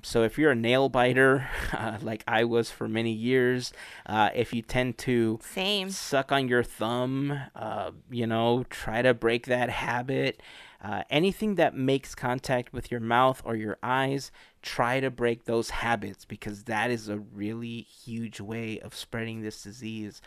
So 0.04 0.24
if 0.24 0.38
you're 0.38 0.52
a 0.52 0.56
nail 0.56 0.90
biter, 0.90 1.48
uh, 1.74 1.98
like 2.02 2.24
I 2.28 2.44
was 2.44 2.72
for 2.72 2.88
many 2.88 3.12
years, 3.12 3.74
uh, 4.06 4.30
if 4.34 4.54
you 4.54 4.62
tend 4.62 4.98
to 5.00 5.40
Same. 5.42 5.90
suck 5.90 6.32
on 6.32 6.48
your 6.48 6.64
thumb, 6.64 7.40
uh, 7.56 7.92
you 8.10 8.28
know, 8.28 8.66
try 8.70 9.02
to 9.02 9.14
break 9.14 9.48
that 9.48 9.70
habit. 9.70 10.42
Uh, 10.84 11.04
anything 11.10 11.56
that 11.56 11.76
makes 11.76 12.16
contact 12.16 12.74
with 12.74 12.90
your 12.90 13.00
mouth 13.00 13.42
or 13.46 13.56
your 13.56 13.78
eyes, 13.84 14.32
try 14.62 15.00
to 15.00 15.12
break 15.12 15.46
those 15.46 15.70
habits 15.70 16.26
because 16.26 16.64
that 16.64 16.90
is 16.90 17.08
a 17.08 17.20
really 17.20 17.82
huge 17.82 18.40
way 18.40 18.80
of 18.80 18.96
spreading 18.96 19.42
this 19.42 19.62
disease. 19.62 20.22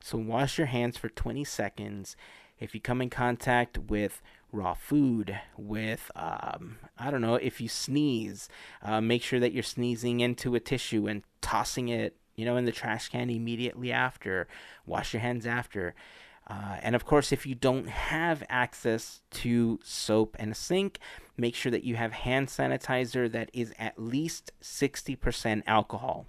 So 0.00 0.18
wash 0.18 0.58
your 0.58 0.68
hands 0.68 0.96
for 0.96 1.08
20 1.08 1.44
seconds. 1.44 2.16
If 2.58 2.74
you 2.74 2.80
come 2.80 3.02
in 3.02 3.10
contact 3.10 3.76
with 3.78 4.22
raw 4.52 4.74
food, 4.74 5.38
with, 5.56 6.10
um, 6.14 6.78
I 6.98 7.10
don't 7.10 7.20
know, 7.20 7.34
if 7.34 7.60
you 7.60 7.68
sneeze, 7.68 8.48
uh, 8.82 9.00
make 9.00 9.22
sure 9.22 9.40
that 9.40 9.52
you're 9.52 9.62
sneezing 9.62 10.20
into 10.20 10.54
a 10.54 10.60
tissue 10.60 11.06
and 11.06 11.22
tossing 11.40 11.88
it, 11.88 12.16
you 12.36 12.44
know, 12.44 12.56
in 12.56 12.64
the 12.64 12.72
trash 12.72 13.08
can 13.08 13.30
immediately 13.30 13.90
after. 13.90 14.46
Wash 14.86 15.12
your 15.12 15.20
hands 15.20 15.46
after. 15.46 15.94
Uh, 16.46 16.76
and 16.82 16.94
of 16.94 17.04
course, 17.04 17.32
if 17.32 17.46
you 17.46 17.54
don't 17.54 17.88
have 17.88 18.42
access 18.48 19.22
to 19.30 19.78
soap 19.82 20.36
and 20.38 20.52
a 20.52 20.54
sink, 20.54 20.98
make 21.36 21.54
sure 21.54 21.72
that 21.72 21.84
you 21.84 21.96
have 21.96 22.12
hand 22.12 22.48
sanitizer 22.48 23.30
that 23.30 23.50
is 23.52 23.72
at 23.78 23.98
least 23.98 24.52
60% 24.62 25.62
alcohol 25.66 26.26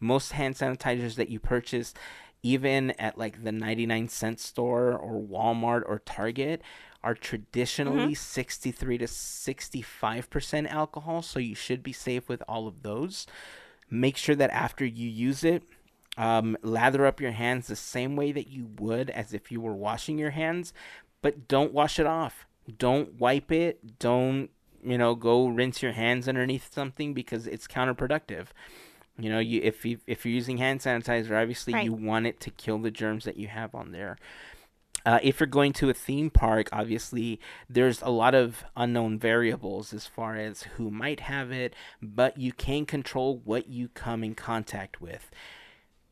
most 0.00 0.32
hand 0.32 0.54
sanitizers 0.54 1.14
that 1.16 1.28
you 1.28 1.38
purchase 1.38 1.94
even 2.42 2.90
at 2.92 3.16
like 3.16 3.44
the 3.44 3.52
99 3.52 4.08
cent 4.08 4.40
store 4.40 4.92
or 4.92 5.20
Walmart 5.20 5.82
or 5.86 6.00
Target 6.00 6.60
are 7.04 7.14
traditionally 7.14 8.14
63 8.14 8.98
to 8.98 9.06
65% 9.06 10.68
alcohol 10.70 11.22
so 11.22 11.38
you 11.38 11.54
should 11.54 11.82
be 11.82 11.92
safe 11.92 12.28
with 12.28 12.42
all 12.48 12.66
of 12.68 12.82
those. 12.82 13.26
Make 13.90 14.16
sure 14.16 14.34
that 14.36 14.50
after 14.50 14.84
you 14.84 15.08
use 15.08 15.44
it 15.44 15.62
um, 16.16 16.56
lather 16.62 17.06
up 17.06 17.20
your 17.20 17.32
hands 17.32 17.66
the 17.68 17.76
same 17.76 18.16
way 18.16 18.32
that 18.32 18.48
you 18.48 18.68
would 18.78 19.08
as 19.10 19.32
if 19.32 19.50
you 19.50 19.60
were 19.60 19.74
washing 19.74 20.18
your 20.18 20.30
hands 20.30 20.72
but 21.22 21.48
don't 21.48 21.72
wash 21.72 21.98
it 21.98 22.06
off. 22.06 22.46
Don't 22.78 23.14
wipe 23.18 23.50
it. 23.52 23.98
Don't 23.98 24.50
you 24.84 24.98
know 24.98 25.14
go 25.14 25.46
rinse 25.46 25.82
your 25.82 25.92
hands 25.92 26.28
underneath 26.28 26.72
something 26.72 27.14
because 27.14 27.46
it's 27.46 27.66
counterproductive. 27.66 28.46
You 29.18 29.30
know, 29.30 29.38
you 29.38 29.60
if 29.62 29.84
you 29.84 29.98
if 30.06 30.24
you're 30.26 30.34
using 30.34 30.56
hand 30.58 30.80
sanitizer, 30.80 31.40
obviously 31.40 31.74
Right. 31.74 31.84
you 31.84 31.92
want 31.92 32.26
it 32.26 32.40
to 32.40 32.50
kill 32.50 32.78
the 32.78 32.90
germs 32.90 33.24
that 33.24 33.36
you 33.36 33.48
have 33.48 33.74
on 33.74 33.92
there. 33.92 34.18
Uh, 35.04 35.18
if 35.22 35.40
you're 35.40 35.46
going 35.46 35.72
to 35.72 35.90
a 35.90 35.94
theme 35.94 36.30
park, 36.30 36.68
obviously 36.72 37.40
there's 37.68 38.00
a 38.02 38.10
lot 38.10 38.34
of 38.34 38.64
unknown 38.76 39.18
variables 39.18 39.92
as 39.92 40.06
far 40.06 40.36
as 40.36 40.62
who 40.62 40.90
might 40.90 41.20
have 41.20 41.50
it, 41.50 41.74
but 42.00 42.38
you 42.38 42.52
can 42.52 42.86
control 42.86 43.40
what 43.44 43.68
you 43.68 43.88
come 43.88 44.22
in 44.22 44.34
contact 44.34 45.00
with. 45.00 45.30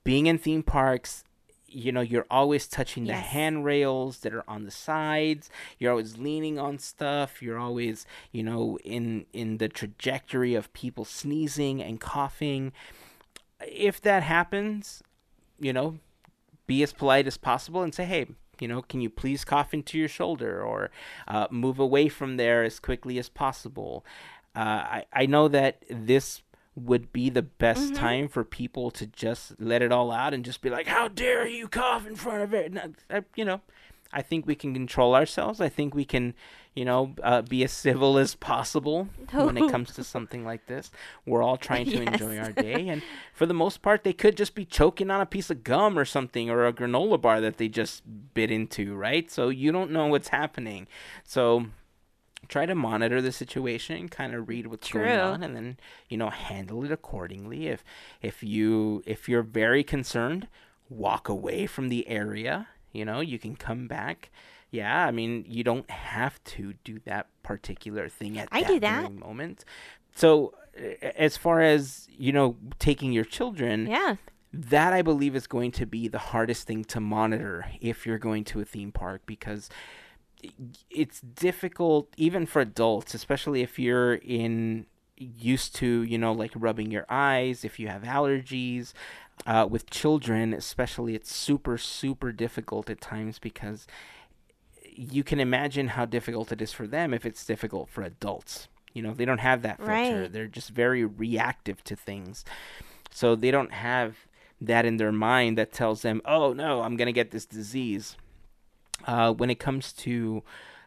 Being 0.03 0.27
in 0.27 0.39
theme 0.39 0.63
parks, 0.63 1.25
you 1.73 1.93
know, 1.93 2.01
you're 2.01 2.27
always 2.31 2.67
touching 2.67 3.05
the 3.05 3.15
handrails 3.15 4.19
that 4.19 4.35
are 4.35 4.49
on 4.49 4.65
the 4.65 4.71
sides. 4.71 5.49
You're 5.79 5.93
always 5.93 6.19
leaning 6.19 6.59
on 6.59 6.79
stuff. 6.79 7.41
You're 7.41 7.59
always, 7.59 8.07
you 8.33 8.43
know, 8.43 8.79
in 8.85 9.27
in 9.33 9.59
the 9.59 9.69
trajectory 9.69 10.55
of 10.55 10.73
people 10.73 11.05
sneezing 11.05 11.81
and 11.81 12.01
coughing. 12.01 12.73
If 13.61 14.01
that 14.01 14.25
happens, 14.25 15.03
you 15.61 15.73
know, 15.73 15.99
be 16.67 16.83
as 16.83 16.93
polite 16.93 17.27
as 17.27 17.37
possible 17.37 17.83
and 17.83 17.95
say, 17.95 18.05
hey, 18.05 18.27
you 18.61 18.69
know, 18.69 18.83
can 18.83 19.01
you 19.01 19.11
please 19.11 19.45
cough 19.45 19.73
into 19.75 19.99
your 19.99 20.09
shoulder 20.09 20.63
or 20.63 20.91
uh, 21.29 21.47
move 21.51 21.79
away 21.79 22.09
from 22.09 22.37
there 22.37 22.63
as 22.65 22.79
quickly 22.79 23.19
as 23.19 23.29
possible? 23.29 24.05
Uh, 24.55 24.59
I, 24.61 25.05
I 25.13 25.27
know 25.27 25.49
that 25.49 25.83
this 25.89 26.43
would 26.77 27.13
be 27.13 27.29
the 27.31 27.43
best 27.43 27.93
Mhm. 27.93 27.97
time 27.97 28.29
for 28.29 28.45
people 28.45 28.91
to 28.93 29.07
just 29.07 29.61
let 29.61 29.83
it 29.83 29.93
all 29.93 30.11
out 30.13 30.33
and 30.33 30.45
just 30.45 30.63
be 30.63 30.71
like, 30.71 30.87
how 30.87 31.09
dare 31.09 31.47
you 31.47 31.69
cough 31.69 32.07
in 32.07 32.17
front 32.17 32.43
of 32.43 32.55
it? 32.55 32.73
You 33.37 33.45
know, 33.45 33.61
I 34.13 34.23
think 34.23 34.47
we 34.47 34.55
can 34.55 34.73
control 34.73 35.15
ourselves. 35.15 35.61
I 35.61 35.69
think 35.69 35.95
we 35.95 36.05
can, 36.05 36.35
you 36.75 36.85
know, 36.85 37.15
uh, 37.23 37.43
be 37.43 37.65
as 37.65 37.73
civil 37.73 38.17
as 38.17 38.35
possible 38.35 39.09
when 39.33 39.57
it 39.57 39.71
comes 39.71 39.93
to 39.95 40.05
something 40.15 40.45
like 40.45 40.67
this. 40.67 40.91
We're 41.27 41.43
all 41.43 41.57
trying 41.57 41.87
to 41.87 42.01
enjoy 42.01 42.39
our 42.39 42.53
day, 42.53 42.89
and 42.89 43.03
for 43.35 43.47
the 43.47 43.55
most 43.55 43.83
part, 43.83 44.05
they 44.05 44.13
could 44.13 44.37
just 44.37 44.55
be 44.55 44.65
choking 44.65 45.11
on 45.11 45.21
a 45.21 45.27
piece 45.27 45.51
of 45.51 45.65
gum 45.65 45.99
or 45.99 46.05
something, 46.05 46.49
or 46.49 46.67
a 46.67 46.73
granola 46.73 47.21
bar 47.21 47.41
that 47.41 47.57
they 47.57 47.69
just 47.69 48.03
bit 48.35 48.51
into, 48.51 48.95
right? 48.95 49.31
So 49.31 49.49
you 49.49 49.73
don't 49.73 49.91
know 49.91 50.07
what's 50.07 50.29
happening. 50.29 50.87
So 51.25 51.67
try 52.49 52.67
to 52.67 52.75
monitor 52.75 53.21
the 53.21 53.33
situation, 53.33 54.09
kind 54.09 54.35
of 54.35 54.49
read 54.49 54.67
what's 54.67 54.91
going 54.91 55.07
on, 55.33 55.43
and 55.43 55.57
then 55.57 55.77
you 56.09 56.17
know 56.17 56.31
handle 56.31 56.85
it 56.85 56.93
accordingly. 56.93 57.69
If 57.69 57.85
if 58.23 58.43
you 58.43 59.03
if 59.07 59.29
you're 59.29 59.43
very 59.43 59.83
concerned, 59.83 60.49
walk 60.89 61.29
away 61.29 61.67
from 61.67 61.89
the 61.89 62.07
area. 62.09 62.69
You 62.93 63.05
know, 63.05 63.21
you 63.21 63.39
can 63.39 63.55
come 63.55 63.87
back. 63.87 64.31
Yeah, 64.71 65.05
I 65.07 65.11
mean, 65.11 65.45
you 65.49 65.65
don't 65.65 65.91
have 65.91 66.43
to 66.45 66.75
do 66.85 67.01
that 67.05 67.27
particular 67.43 68.09
thing 68.09 68.39
at 68.39 68.49
I 68.53 68.63
that, 68.63 68.69
do 68.69 68.81
that. 68.81 69.13
moment. 69.13 69.65
So, 70.15 70.55
as 71.03 71.37
far 71.37 71.61
as 71.61 72.07
you 72.17 72.33
know, 72.33 72.57
taking 72.79 73.13
your 73.13 73.25
children, 73.25 73.87
Yeah. 73.87 74.17
that 74.53 74.93
I 74.93 75.03
believe 75.03 75.35
is 75.35 75.47
going 75.47 75.73
to 75.73 75.87
be 75.87 76.07
the 76.09 76.19
hardest 76.19 76.67
thing 76.67 76.85
to 76.85 77.01
monitor 77.01 77.67
if 77.81 78.07
you're 78.07 78.19
going 78.19 78.45
to 78.45 78.61
a 78.61 78.65
theme 78.65 78.93
park 78.93 79.23
because 79.27 79.69
it's 80.91 81.21
difficult 81.21 82.09
even 82.17 82.47
for 82.47 82.61
adults, 82.63 83.15
especially 83.15 83.63
if 83.63 83.79
you're 83.79 84.15
in 84.15 84.87
used 85.17 85.75
to, 85.77 86.03
you 86.03 86.17
know, 86.17 86.33
like 86.33 86.51
rubbing 86.55 86.91
your 86.91 87.05
eyes, 87.11 87.65
if 87.65 87.79
you 87.79 87.89
have 87.89 88.03
allergies. 88.03 88.93
Uh, 89.47 89.67
with 89.71 89.89
children, 89.91 90.53
especially, 90.53 91.15
it's 91.15 91.35
super, 91.35 91.77
super 91.79 92.31
difficult 92.33 92.89
at 92.91 93.01
times 93.01 93.39
because 93.39 93.87
you 95.01 95.25
can 95.25 95.41
imagine 95.41 95.89
how 95.89 96.05
difficult 96.05 96.53
it 96.53 96.61
is 96.61 96.73
for 96.73 96.87
them 96.87 97.15
if 97.15 97.25
it's 97.25 97.47
difficult 97.47 97.89
for 97.89 98.03
adults. 98.03 98.69
You 98.93 99.03
know, 99.03 99.15
they 99.15 99.25
don't 99.25 99.39
have 99.39 99.63
that 99.63 99.79
filter. 99.79 99.93
Right. 99.93 100.33
They're 100.33 100.47
just 100.47 100.71
very 100.71 101.05
reactive 101.05 101.83
to 101.85 101.97
things. 101.97 102.45
So 103.11 103.35
they 103.35 103.51
don't 103.51 103.73
have 103.73 104.17
that 104.61 104.85
in 104.85 104.99
their 104.99 105.13
mind 105.13 105.57
that 105.57 105.73
tells 105.73 106.03
them, 106.03 106.21
oh, 106.27 106.53
no, 106.53 106.83
I'm 106.83 106.97
going 106.97 107.07
to 107.07 107.13
get 107.13 107.31
this 107.31 107.47
disease. 107.47 108.17
Uh, 109.07 109.33
when 109.33 109.49
it 109.49 109.59
comes 109.59 109.93
to 109.95 110.43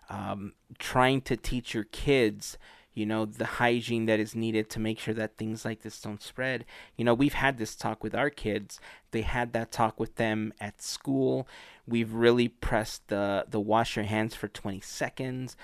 um, 0.10 0.54
trying 0.78 1.22
to 1.22 1.36
teach 1.36 1.74
your 1.74 1.86
kids, 1.86 2.60
you 2.94 3.08
know, 3.08 3.26
the 3.26 3.46
hygiene 3.46 4.06
that 4.06 4.20
is 4.20 4.36
needed 4.36 4.70
to 4.70 4.80
make 4.80 5.00
sure 5.00 5.16
that 5.16 5.38
things 5.38 5.66
like 5.66 5.82
this 5.82 6.00
don't 6.00 6.22
spread. 6.22 6.66
You 6.96 7.06
know, 7.06 7.16
we've 7.16 7.34
had 7.34 7.58
this 7.58 7.76
talk 7.76 8.04
with 8.04 8.14
our 8.14 8.30
kids. 8.30 8.80
They 9.10 9.22
had 9.22 9.54
that 9.54 9.72
talk 9.72 10.00
with 10.00 10.16
them 10.16 10.54
at 10.60 10.82
school. 10.84 11.48
We've 11.88 12.14
really 12.14 12.48
pressed 12.48 13.08
the 13.08 13.46
the 13.50 13.60
wash 13.60 13.96
your 13.96 14.06
hands 14.06 14.36
for 14.36 14.48
20 14.48 14.80
seconds. 14.82 15.56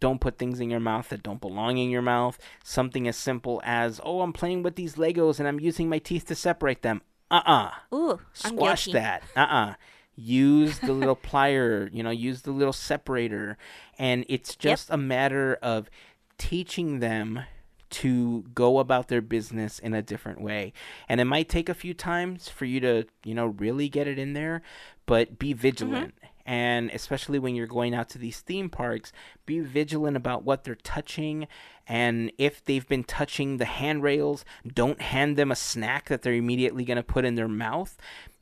Don't 0.00 0.20
put 0.20 0.38
things 0.38 0.60
in 0.60 0.70
your 0.70 0.80
mouth 0.80 1.10
that 1.10 1.22
don't 1.22 1.40
belong 1.40 1.76
in 1.78 1.90
your 1.90 2.02
mouth. 2.02 2.38
Something 2.64 3.06
as 3.06 3.16
simple 3.16 3.60
as, 3.64 4.00
"Oh, 4.02 4.22
I'm 4.22 4.32
playing 4.32 4.62
with 4.62 4.76
these 4.76 4.94
Legos 4.96 5.38
and 5.38 5.46
I'm 5.46 5.60
using 5.60 5.88
my 5.88 5.98
teeth 5.98 6.26
to 6.26 6.34
separate 6.34 6.82
them." 6.82 7.02
Uh-uh 7.30 7.70
Ooh, 7.94 8.12
I'm 8.44 8.54
squash 8.56 8.86
that. 8.86 9.22
Uh-uh. 9.36 9.74
Use 10.16 10.80
the 10.80 10.92
little 10.92 11.16
plier, 11.30 11.88
you 11.92 12.02
know, 12.02 12.10
use 12.10 12.42
the 12.42 12.50
little 12.50 12.72
separator. 12.72 13.56
And 13.98 14.24
it's 14.28 14.56
just 14.56 14.90
a 14.90 14.96
matter 14.96 15.56
of 15.62 15.88
teaching 16.38 16.98
them 17.00 17.44
to 17.90 18.44
go 18.54 18.78
about 18.78 19.08
their 19.08 19.20
business 19.20 19.78
in 19.78 19.94
a 19.94 20.02
different 20.02 20.40
way. 20.40 20.72
And 21.08 21.20
it 21.20 21.24
might 21.24 21.48
take 21.48 21.68
a 21.68 21.74
few 21.74 21.94
times 21.94 22.48
for 22.48 22.64
you 22.64 22.80
to, 22.80 23.06
you 23.24 23.34
know, 23.34 23.46
really 23.46 23.88
get 23.88 24.06
it 24.06 24.18
in 24.18 24.32
there, 24.32 24.62
but 25.06 25.38
be 25.38 25.50
mm-hmm. 25.50 25.60
vigilant. 25.60 26.14
And 26.46 26.90
especially 26.90 27.38
when 27.38 27.54
you're 27.54 27.66
going 27.68 27.94
out 27.94 28.08
to 28.10 28.18
these 28.18 28.40
theme 28.40 28.70
parks, 28.70 29.12
be 29.46 29.60
vigilant 29.60 30.16
about 30.16 30.42
what 30.42 30.64
they're 30.64 30.74
touching. 30.74 31.46
And 31.86 32.32
if 32.38 32.64
they've 32.64 32.86
been 32.88 33.04
touching 33.04 33.58
the 33.58 33.66
handrails, 33.66 34.44
don't 34.66 35.00
hand 35.00 35.36
them 35.36 35.52
a 35.52 35.56
snack 35.56 36.08
that 36.08 36.22
they're 36.22 36.32
immediately 36.32 36.84
going 36.84 36.96
to 36.96 37.02
put 37.02 37.24
in 37.24 37.34
their 37.34 37.48
mouth. 37.48 37.96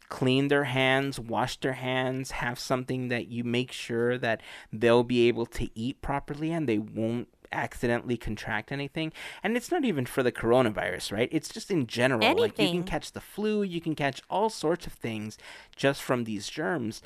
clean 0.09 0.49
their 0.49 0.65
hands, 0.65 1.21
wash 1.21 1.59
their 1.61 1.75
hands, 1.75 2.31
have 2.31 2.59
something 2.59 3.09
that 3.09 3.29
you 3.29 3.45
make 3.45 3.73
sure 3.73 4.17
that 4.17 4.41
they'll 4.73 5.05
be 5.05 5.29
able 5.29 5.45
to 5.45 5.69
eat 5.75 6.01
properly 6.01 6.51
and 6.51 6.67
they 6.67 6.79
won't 6.79 7.29
accidentally 7.53 8.17
contract 8.17 8.73
anything. 8.73 9.13
And 9.43 9.57
it's 9.57 9.71
not 9.71 9.85
even 9.85 10.07
for 10.07 10.23
the 10.23 10.33
coronavirus, 10.33 11.13
right? 11.13 11.29
It's 11.33 11.49
just 11.49 11.71
in 11.71 11.87
general. 11.87 12.25
Anything. 12.25 12.41
Like 12.43 12.59
you 12.59 12.69
can 12.71 12.85
catch 12.85 13.13
the 13.13 13.21
flu, 13.21 13.63
you 13.63 13.81
can 13.81 13.95
catch 13.95 14.23
all 14.31 14.51
sorts 14.51 14.87
of 14.87 14.93
things 14.93 15.39
just 15.77 16.03
from 16.03 16.25
these 16.25 16.49
germs. 16.49 17.03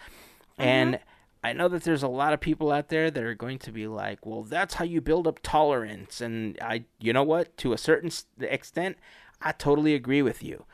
Mm-hmm. 0.59 0.63
And 0.63 0.99
I 1.45 1.53
know 1.53 1.69
that 1.69 1.83
there's 1.83 2.03
a 2.03 2.09
lot 2.09 2.33
of 2.33 2.41
people 2.41 2.71
out 2.71 2.89
there 2.89 3.11
that 3.11 3.23
are 3.23 3.35
going 3.35 3.59
to 3.61 3.73
be 3.73 3.87
like, 3.87 4.25
"Well, 4.25 4.43
that's 4.43 4.75
how 4.75 4.85
you 4.85 5.01
build 5.01 5.27
up 5.27 5.41
tolerance." 5.43 6.21
And 6.21 6.57
I 6.63 6.85
you 7.01 7.13
know 7.13 7.25
what? 7.25 7.57
To 7.59 7.73
a 7.73 7.79
certain 7.79 8.13
extent, 8.41 8.97
I 9.41 9.53
totally 9.53 9.95
agree 9.95 10.23
with 10.23 10.43
you. 10.43 10.65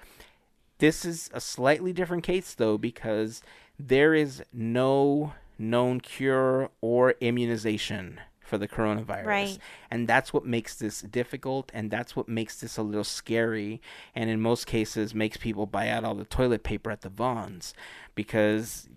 This 0.79 1.05
is 1.05 1.31
a 1.33 1.41
slightly 1.41 1.93
different 1.93 2.23
case 2.23 2.55
though 2.55 2.77
because 2.77 3.43
there 3.79 4.14
is 4.14 4.43
no 4.53 5.33
known 5.59 6.01
cure 6.01 6.71
or 6.81 7.14
immunization 7.21 8.21
for 8.49 8.59
the 8.59 8.66
coronavirus. 8.66 9.26
Right. 9.26 9.59
And 9.90 10.09
that's 10.09 10.32
what 10.32 10.44
makes 10.44 10.74
this 10.74 11.03
difficult 11.03 11.70
and 11.74 11.90
that's 11.90 12.16
what 12.16 12.28
makes 12.28 12.61
this 12.61 12.76
a 12.76 12.82
little 12.82 13.05
scary 13.05 13.80
and 14.14 14.30
in 14.30 14.40
most 14.40 14.66
cases 14.66 15.14
makes 15.14 15.36
people 15.36 15.66
buy 15.66 15.88
out 15.88 16.05
all 16.05 16.14
the 16.14 16.24
toilet 16.24 16.62
paper 16.62 16.90
at 16.90 17.03
the 17.03 17.09
Vons 17.09 17.74
because 18.14 18.88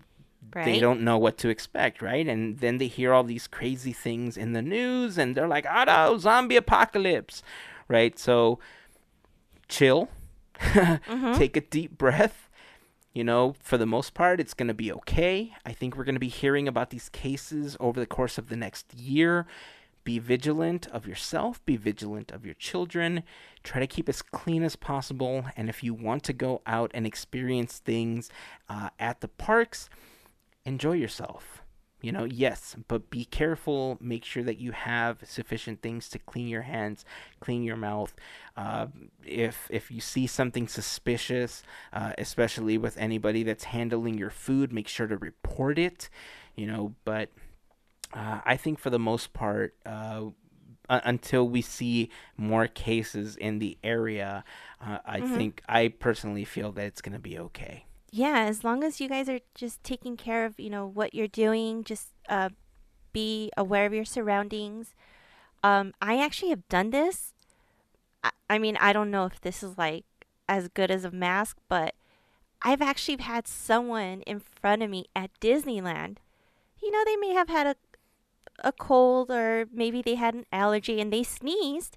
Right. 0.54 0.64
They 0.66 0.80
don't 0.80 1.02
know 1.02 1.18
what 1.18 1.38
to 1.38 1.48
expect, 1.48 2.02
right? 2.02 2.26
And 2.26 2.58
then 2.58 2.78
they 2.78 2.88
hear 2.88 3.14
all 3.14 3.24
these 3.24 3.46
crazy 3.46 3.92
things 3.92 4.36
in 4.36 4.52
the 4.52 4.60
news 4.60 5.16
and 5.16 5.34
they're 5.34 5.48
like, 5.48 5.64
oh 5.70 5.84
no, 5.84 6.18
zombie 6.18 6.56
apocalypse, 6.56 7.42
right? 7.88 8.18
So 8.18 8.58
chill, 9.68 10.08
mm-hmm. 10.58 11.34
take 11.34 11.56
a 11.56 11.60
deep 11.60 11.96
breath. 11.96 12.41
You 13.12 13.24
know, 13.24 13.54
for 13.60 13.76
the 13.76 13.86
most 13.86 14.14
part, 14.14 14.40
it's 14.40 14.54
going 14.54 14.68
to 14.68 14.74
be 14.74 14.92
okay. 14.92 15.52
I 15.66 15.72
think 15.72 15.96
we're 15.96 16.04
going 16.04 16.14
to 16.14 16.20
be 16.20 16.28
hearing 16.28 16.66
about 16.66 16.90
these 16.90 17.10
cases 17.10 17.76
over 17.78 18.00
the 18.00 18.06
course 18.06 18.38
of 18.38 18.48
the 18.48 18.56
next 18.56 18.94
year. 18.94 19.46
Be 20.04 20.18
vigilant 20.18 20.88
of 20.88 21.06
yourself, 21.06 21.64
be 21.64 21.76
vigilant 21.76 22.32
of 22.32 22.44
your 22.44 22.54
children. 22.54 23.22
Try 23.62 23.80
to 23.80 23.86
keep 23.86 24.08
as 24.08 24.22
clean 24.22 24.62
as 24.62 24.76
possible. 24.76 25.44
And 25.56 25.68
if 25.68 25.84
you 25.84 25.94
want 25.94 26.24
to 26.24 26.32
go 26.32 26.62
out 26.66 26.90
and 26.94 27.06
experience 27.06 27.78
things 27.78 28.30
uh, 28.68 28.88
at 28.98 29.20
the 29.20 29.28
parks, 29.28 29.88
enjoy 30.64 30.92
yourself 30.92 31.61
you 32.02 32.12
know 32.12 32.24
yes 32.24 32.76
but 32.88 33.10
be 33.10 33.24
careful. 33.24 33.98
Make 34.00 34.24
sure 34.24 34.42
that 34.42 34.58
you 34.58 34.72
have 34.72 35.18
sufficient 35.24 35.82
things 35.82 36.08
to 36.10 36.18
clean 36.18 36.48
your 36.48 36.62
hands 36.62 37.04
clean 37.40 37.62
your 37.62 37.76
mouth. 37.76 38.14
Uh, 38.56 38.88
if 39.24 39.68
if 39.70 39.90
you 39.90 40.00
see 40.00 40.26
something 40.26 40.68
suspicious 40.68 41.62
uh, 41.92 42.12
especially 42.18 42.76
with 42.76 42.98
anybody 42.98 43.42
that's 43.42 43.64
handling 43.64 44.18
your 44.18 44.30
food 44.30 44.72
make 44.72 44.88
sure 44.88 45.06
to 45.06 45.16
report 45.16 45.78
it 45.78 46.10
you 46.54 46.66
know 46.66 46.94
but 47.04 47.30
uh, 48.12 48.40
i 48.44 48.56
think 48.56 48.78
for 48.78 48.90
the 48.90 48.98
most 48.98 49.32
part 49.32 49.74
uh, 49.86 50.24
until 50.88 51.48
we 51.48 51.62
see 51.62 52.10
more 52.36 52.66
cases 52.66 53.36
in 53.36 53.58
the 53.58 53.78
area 53.82 54.44
uh, 54.84 54.98
i 55.06 55.20
mm-hmm. 55.20 55.34
think 55.34 55.62
i 55.68 55.88
personally 55.88 56.44
feel 56.44 56.72
that 56.72 56.84
it's 56.84 57.00
going 57.00 57.12
to 57.14 57.18
be 57.18 57.38
okay 57.38 57.86
yeah, 58.12 58.44
as 58.44 58.62
long 58.62 58.84
as 58.84 59.00
you 59.00 59.08
guys 59.08 59.28
are 59.30 59.40
just 59.54 59.82
taking 59.82 60.18
care 60.18 60.44
of, 60.44 60.60
you 60.60 60.68
know, 60.68 60.86
what 60.86 61.14
you're 61.14 61.26
doing, 61.26 61.82
just 61.82 62.08
uh, 62.28 62.50
be 63.12 63.50
aware 63.56 63.86
of 63.86 63.94
your 63.94 64.04
surroundings. 64.04 64.94
Um, 65.62 65.94
I 66.02 66.22
actually 66.22 66.50
have 66.50 66.68
done 66.68 66.90
this. 66.90 67.32
I, 68.22 68.30
I 68.50 68.58
mean, 68.58 68.76
I 68.76 68.92
don't 68.92 69.10
know 69.10 69.24
if 69.24 69.40
this 69.40 69.62
is 69.62 69.78
like 69.78 70.04
as 70.46 70.68
good 70.68 70.90
as 70.90 71.06
a 71.06 71.10
mask, 71.10 71.56
but 71.70 71.94
I've 72.60 72.82
actually 72.82 73.16
had 73.22 73.48
someone 73.48 74.20
in 74.22 74.40
front 74.40 74.82
of 74.82 74.90
me 74.90 75.06
at 75.16 75.30
Disneyland. 75.40 76.18
You 76.82 76.90
know, 76.90 77.04
they 77.06 77.16
may 77.16 77.32
have 77.32 77.48
had 77.48 77.66
a 77.66 77.76
a 78.62 78.72
cold 78.72 79.30
or 79.30 79.66
maybe 79.72 80.02
they 80.02 80.14
had 80.14 80.34
an 80.34 80.46
allergy 80.52 81.00
and 81.00 81.12
they 81.12 81.22
sneezed 81.22 81.96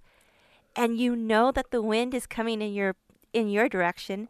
and 0.76 0.98
you 0.98 1.16
know 1.16 1.52
that 1.52 1.72
the 1.72 1.82
wind 1.82 2.14
is 2.14 2.26
coming 2.26 2.62
in 2.62 2.74
your 2.74 2.96
in 3.34 3.50
your 3.50 3.68
direction 3.70 4.30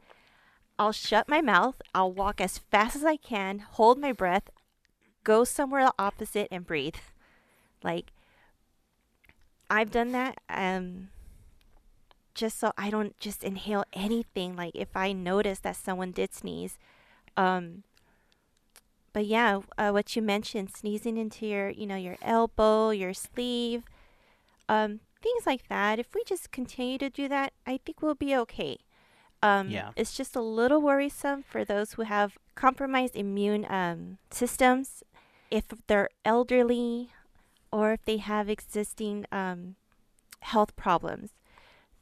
I'll 0.77 0.91
shut 0.91 1.29
my 1.29 1.41
mouth, 1.41 1.81
I'll 1.93 2.11
walk 2.11 2.41
as 2.41 2.57
fast 2.57 2.95
as 2.95 3.05
I 3.05 3.15
can, 3.15 3.59
hold 3.59 3.97
my 3.97 4.11
breath, 4.11 4.49
go 5.23 5.43
somewhere 5.43 5.89
opposite 5.97 6.47
and 6.51 6.65
breathe. 6.65 6.95
Like 7.83 8.11
I've 9.69 9.91
done 9.91 10.11
that 10.11 10.37
um 10.49 11.09
just 12.33 12.59
so 12.59 12.73
I 12.77 12.89
don't 12.89 13.17
just 13.19 13.43
inhale 13.43 13.85
anything 13.93 14.55
like 14.55 14.73
if 14.75 14.95
I 14.95 15.13
notice 15.13 15.59
that 15.59 15.77
someone 15.77 16.11
did 16.11 16.33
sneeze. 16.33 16.77
Um 17.37 17.83
but 19.13 19.25
yeah, 19.25 19.61
uh, 19.77 19.91
what 19.91 20.13
you 20.17 20.21
mentioned 20.21 20.75
sneezing 20.75 21.15
into 21.15 21.45
your, 21.45 21.69
you 21.69 21.87
know, 21.87 21.95
your 21.95 22.17
elbow, 22.21 22.89
your 22.89 23.13
sleeve, 23.13 23.83
um 24.67 24.99
things 25.21 25.45
like 25.45 25.67
that. 25.69 25.99
If 25.99 26.13
we 26.13 26.23
just 26.25 26.51
continue 26.51 26.97
to 26.97 27.09
do 27.09 27.27
that, 27.29 27.53
I 27.65 27.79
think 27.83 28.01
we'll 28.01 28.15
be 28.15 28.35
okay. 28.35 28.79
Um, 29.41 29.69
yeah. 29.69 29.91
It's 29.95 30.15
just 30.15 30.35
a 30.35 30.41
little 30.41 30.81
worrisome 30.81 31.43
for 31.43 31.63
those 31.63 31.93
who 31.93 32.03
have 32.03 32.37
compromised 32.55 33.15
immune 33.15 33.65
um, 33.69 34.17
systems, 34.31 35.03
if 35.51 35.65
they're 35.87 36.09
elderly, 36.23 37.09
or 37.71 37.93
if 37.93 38.05
they 38.05 38.17
have 38.17 38.49
existing 38.49 39.25
um, 39.31 39.75
health 40.39 40.75
problems. 40.75 41.31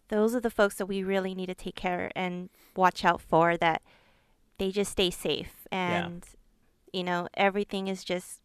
Those 0.10 0.36
are 0.36 0.40
the 0.40 0.50
folks 0.50 0.76
that 0.76 0.86
we 0.86 1.04
really 1.04 1.34
need 1.34 1.48
to 1.48 1.56
take 1.56 1.76
care 1.76 2.12
and 2.16 2.50
watch 2.76 3.04
out 3.04 3.22
for. 3.22 3.58
That 3.58 3.82
they 4.58 4.72
just 4.72 4.92
stay 4.92 5.10
safe 5.10 5.68
and 5.72 6.24
yeah. 6.94 7.00
you 7.00 7.04
know 7.04 7.28
everything 7.34 7.88
is 7.88 8.04
just 8.04 8.40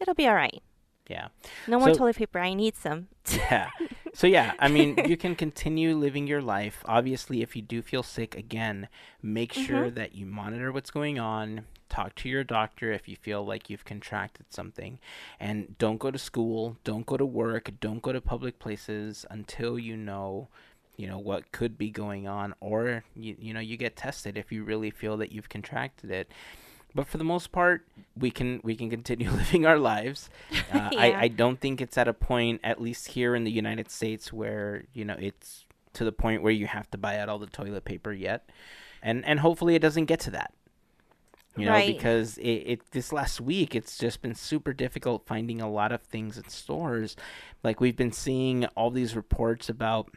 it'll 0.00 0.14
be 0.14 0.26
all 0.26 0.34
right. 0.34 0.62
Yeah. 1.08 1.28
No 1.68 1.78
more 1.78 1.92
so, 1.92 1.98
toilet 1.98 2.16
paper. 2.16 2.38
I 2.38 2.54
need 2.54 2.76
some. 2.76 3.08
yeah. 3.30 3.70
So 4.14 4.26
yeah, 4.26 4.52
I 4.58 4.68
mean, 4.68 4.98
you 5.06 5.16
can 5.16 5.34
continue 5.34 5.96
living 5.96 6.26
your 6.26 6.42
life. 6.42 6.82
Obviously, 6.86 7.42
if 7.42 7.56
you 7.56 7.62
do 7.62 7.80
feel 7.80 8.02
sick 8.02 8.36
again, 8.36 8.88
make 9.22 9.52
mm-hmm. 9.52 9.64
sure 9.64 9.90
that 9.90 10.14
you 10.14 10.26
monitor 10.26 10.70
what's 10.70 10.90
going 10.90 11.18
on. 11.18 11.64
Talk 11.88 12.14
to 12.16 12.28
your 12.28 12.44
doctor 12.44 12.92
if 12.92 13.08
you 13.08 13.16
feel 13.16 13.44
like 13.44 13.68
you've 13.68 13.84
contracted 13.84 14.46
something. 14.50 14.98
And 15.38 15.76
don't 15.78 15.98
go 15.98 16.10
to 16.10 16.18
school, 16.18 16.76
don't 16.84 17.06
go 17.06 17.16
to 17.16 17.26
work, 17.26 17.70
don't 17.80 18.02
go 18.02 18.12
to 18.12 18.20
public 18.20 18.58
places 18.58 19.26
until 19.30 19.78
you 19.78 19.96
know 19.96 20.48
you 20.96 21.06
know 21.06 21.18
what 21.18 21.50
could 21.52 21.78
be 21.78 21.90
going 21.90 22.28
on 22.28 22.54
or 22.60 23.02
you, 23.16 23.34
you 23.38 23.54
know 23.54 23.60
you 23.60 23.78
get 23.78 23.96
tested 23.96 24.36
if 24.36 24.52
you 24.52 24.62
really 24.62 24.90
feel 24.90 25.16
that 25.16 25.32
you've 25.32 25.48
contracted 25.48 26.10
it 26.10 26.30
but 26.94 27.06
for 27.06 27.18
the 27.18 27.24
most 27.24 27.52
part, 27.52 27.86
we 28.16 28.30
can 28.30 28.60
we 28.62 28.76
can 28.76 28.90
continue 28.90 29.30
living 29.42 29.66
our 29.66 29.78
lives. 29.78 30.30
Uh, 30.72 30.88
yeah. 30.92 31.00
I, 31.00 31.20
I 31.22 31.28
don't 31.28 31.60
think 31.60 31.82
it's 31.82 31.98
at 31.98 32.08
a 32.08 32.14
point, 32.14 32.60
at 32.64 32.80
least 32.80 33.08
here 33.08 33.34
in 33.34 33.44
the 33.44 33.50
United 33.50 33.90
States, 33.90 34.32
where 34.32 34.84
you 34.94 35.04
know 35.04 35.16
it's 35.18 35.66
to 35.92 36.04
the 36.04 36.12
point 36.12 36.42
where 36.42 36.52
you 36.52 36.66
have 36.66 36.90
to 36.92 36.98
buy 36.98 37.18
out 37.18 37.28
all 37.28 37.38
the 37.38 37.46
toilet 37.46 37.84
paper 37.84 38.10
yet, 38.10 38.48
and 39.02 39.22
and 39.26 39.40
hopefully 39.40 39.74
it 39.74 39.80
doesn't 39.80 40.06
get 40.06 40.20
to 40.20 40.30
that. 40.30 40.54
You 41.56 41.66
know, 41.66 41.72
right. 41.72 41.86
because 41.86 42.38
it, 42.38 42.48
it 42.48 42.90
this 42.92 43.12
last 43.12 43.38
week 43.38 43.74
it's 43.74 43.98
just 43.98 44.22
been 44.22 44.34
super 44.34 44.72
difficult 44.72 45.26
finding 45.26 45.60
a 45.60 45.70
lot 45.70 45.92
of 45.92 46.00
things 46.00 46.38
in 46.38 46.48
stores. 46.48 47.16
Like 47.62 47.80
we've 47.80 47.96
been 47.96 48.12
seeing 48.12 48.64
all 48.68 48.90
these 48.90 49.14
reports 49.14 49.68
about 49.68 50.10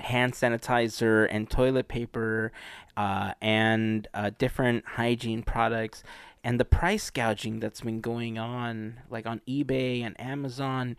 hand 0.00 0.32
sanitizer 0.32 1.26
and 1.30 1.48
toilet 1.48 1.88
paper 1.88 2.52
uh, 2.96 3.32
and 3.40 4.08
uh, 4.14 4.30
different 4.38 4.84
hygiene 4.84 5.42
products 5.42 6.02
and 6.42 6.60
the 6.60 6.64
price 6.64 7.10
gouging 7.10 7.60
that's 7.60 7.80
been 7.80 8.00
going 8.00 8.38
on 8.38 9.00
like 9.08 9.26
on 9.26 9.40
ebay 9.48 10.04
and 10.04 10.20
amazon 10.20 10.96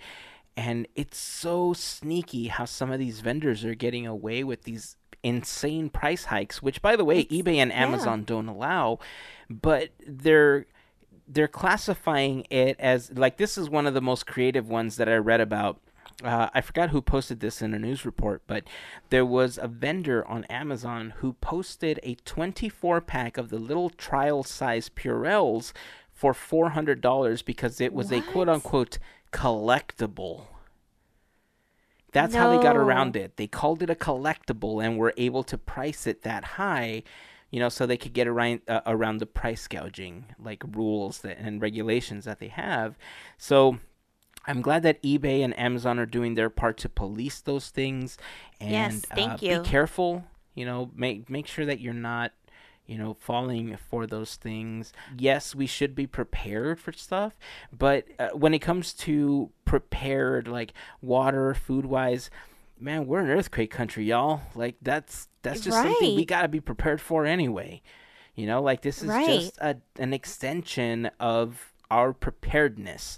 and 0.58 0.88
it's 0.96 1.18
so 1.18 1.74
sneaky 1.74 2.48
how 2.48 2.66
some 2.66 2.92
of 2.92 3.00
these 3.00 3.20
vendors 3.20 3.66
are 3.66 3.76
getting 3.76 4.08
away 4.08 4.44
with 4.44 4.64
these 4.64 4.96
insane 5.24 5.90
price 5.90 6.26
hikes 6.26 6.62
which 6.62 6.82
by 6.82 6.96
the 6.96 7.04
way 7.04 7.22
it's, 7.22 7.34
ebay 7.34 7.56
and 7.56 7.74
amazon 7.74 8.20
yeah. 8.20 8.26
don't 8.26 8.48
allow 8.48 8.98
but 9.50 9.90
they're 10.06 10.66
they're 11.28 11.48
classifying 11.48 12.46
it 12.50 12.80
as 12.80 13.12
like 13.14 13.38
this 13.38 13.58
is 13.58 13.70
one 13.70 13.88
of 13.88 13.94
the 13.94 14.02
most 14.02 14.26
creative 14.28 14.70
ones 14.70 14.98
that 14.98 15.10
i 15.10 15.16
read 15.16 15.42
about 15.42 15.80
uh, 16.24 16.50
I 16.54 16.62
forgot 16.62 16.92
who 16.92 17.02
posted 17.02 17.40
this 17.40 17.62
in 17.62 17.74
a 17.74 17.80
news 17.80 18.06
report, 18.06 18.44
but 18.48 18.64
there 19.10 19.26
was 19.26 19.60
a 19.62 19.68
vendor 19.68 20.26
on 20.28 20.46
Amazon 20.46 21.14
who 21.18 21.34
posted 21.34 22.00
a 22.04 22.16
24 22.16 23.02
pack 23.02 23.38
of 23.38 23.50
the 23.50 23.60
little 23.60 23.90
trial 23.90 24.44
size 24.44 24.90
Purells 24.90 25.74
for 26.14 26.34
$400 26.34 27.44
because 27.44 27.82
it 27.82 27.94
was 27.94 28.12
what? 28.12 28.20
a 28.20 28.32
quote 28.32 28.50
unquote 28.50 28.98
collectible. 29.34 30.46
That's 32.14 32.34
no. 32.34 32.40
how 32.40 32.56
they 32.56 32.64
got 32.64 32.78
around 32.78 33.18
it. 33.18 33.36
They 33.36 33.48
called 33.48 33.84
it 33.84 33.90
a 33.90 33.96
collectible 33.96 34.84
and 34.84 34.98
were 34.98 35.14
able 35.18 35.44
to 35.44 35.58
price 35.58 36.08
it 36.08 36.22
that 36.22 36.46
high, 36.46 37.04
you 37.52 37.60
know, 37.60 37.68
so 37.68 37.86
they 37.86 37.98
could 37.98 38.14
get 38.14 38.26
around 38.26 38.62
uh, 38.70 38.80
around 38.86 39.18
the 39.18 39.26
price 39.26 39.68
gouging 39.68 40.28
like 40.40 40.64
rules 40.72 41.20
that, 41.20 41.38
and 41.38 41.62
regulations 41.62 42.24
that 42.24 42.40
they 42.40 42.48
have. 42.48 42.98
So 43.38 43.80
I'm 44.48 44.62
glad 44.62 44.84
that 44.84 45.02
eBay 45.02 45.44
and 45.44 45.58
Amazon 45.60 46.00
are 46.00 46.06
doing 46.06 46.36
their 46.36 46.50
part 46.50 46.78
to 46.80 46.90
police 46.90 47.42
those 47.42 47.70
things. 47.70 48.18
And 48.60 48.72
yes, 48.72 49.02
thank 49.14 49.34
uh, 49.34 49.38
you. 49.42 49.60
Be 49.62 49.68
careful. 49.68 50.26
You 50.54 50.66
know, 50.66 50.92
make 50.96 51.30
make 51.30 51.48
sure 51.48 51.66
that 51.66 51.80
you're 51.80 51.94
not, 51.94 52.32
you 52.86 52.98
know, 52.98 53.16
falling 53.20 53.78
for 53.90 54.08
those 54.08 54.36
things. 54.36 54.94
Yes, 55.18 55.54
we 55.54 55.66
should 55.66 55.96
be 55.96 56.08
prepared 56.08 56.80
for 56.80 56.94
stuff, 56.94 57.38
but 57.78 58.06
uh, 58.20 58.30
when 58.30 58.54
it 58.54 58.60
comes 58.60 58.94
to 58.94 59.50
prepared, 59.66 60.48
like 60.48 60.74
water, 61.02 61.54
food 61.54 61.86
wise, 61.86 62.30
man, 62.80 63.06
we're 63.08 63.20
an 63.20 63.30
earthquake 63.30 63.72
country, 63.72 64.06
y'all. 64.06 64.42
Like 64.54 64.76
that's 64.82 65.28
that's 65.42 65.62
just 65.62 65.76
right. 65.76 65.88
something 65.88 66.16
we 66.16 66.26
gotta 66.26 66.48
be 66.48 66.62
prepared 66.62 67.02
for 67.02 67.26
anyway. 67.26 67.82
You 68.36 68.48
know, 68.48 68.62
like 68.62 68.82
this 68.82 69.02
is 69.02 69.08
right. 69.08 69.28
just 69.28 69.58
a, 69.60 69.78
an 69.98 70.14
extension 70.14 71.10
of 71.20 71.74
our 71.90 72.14
preparedness. 72.14 73.18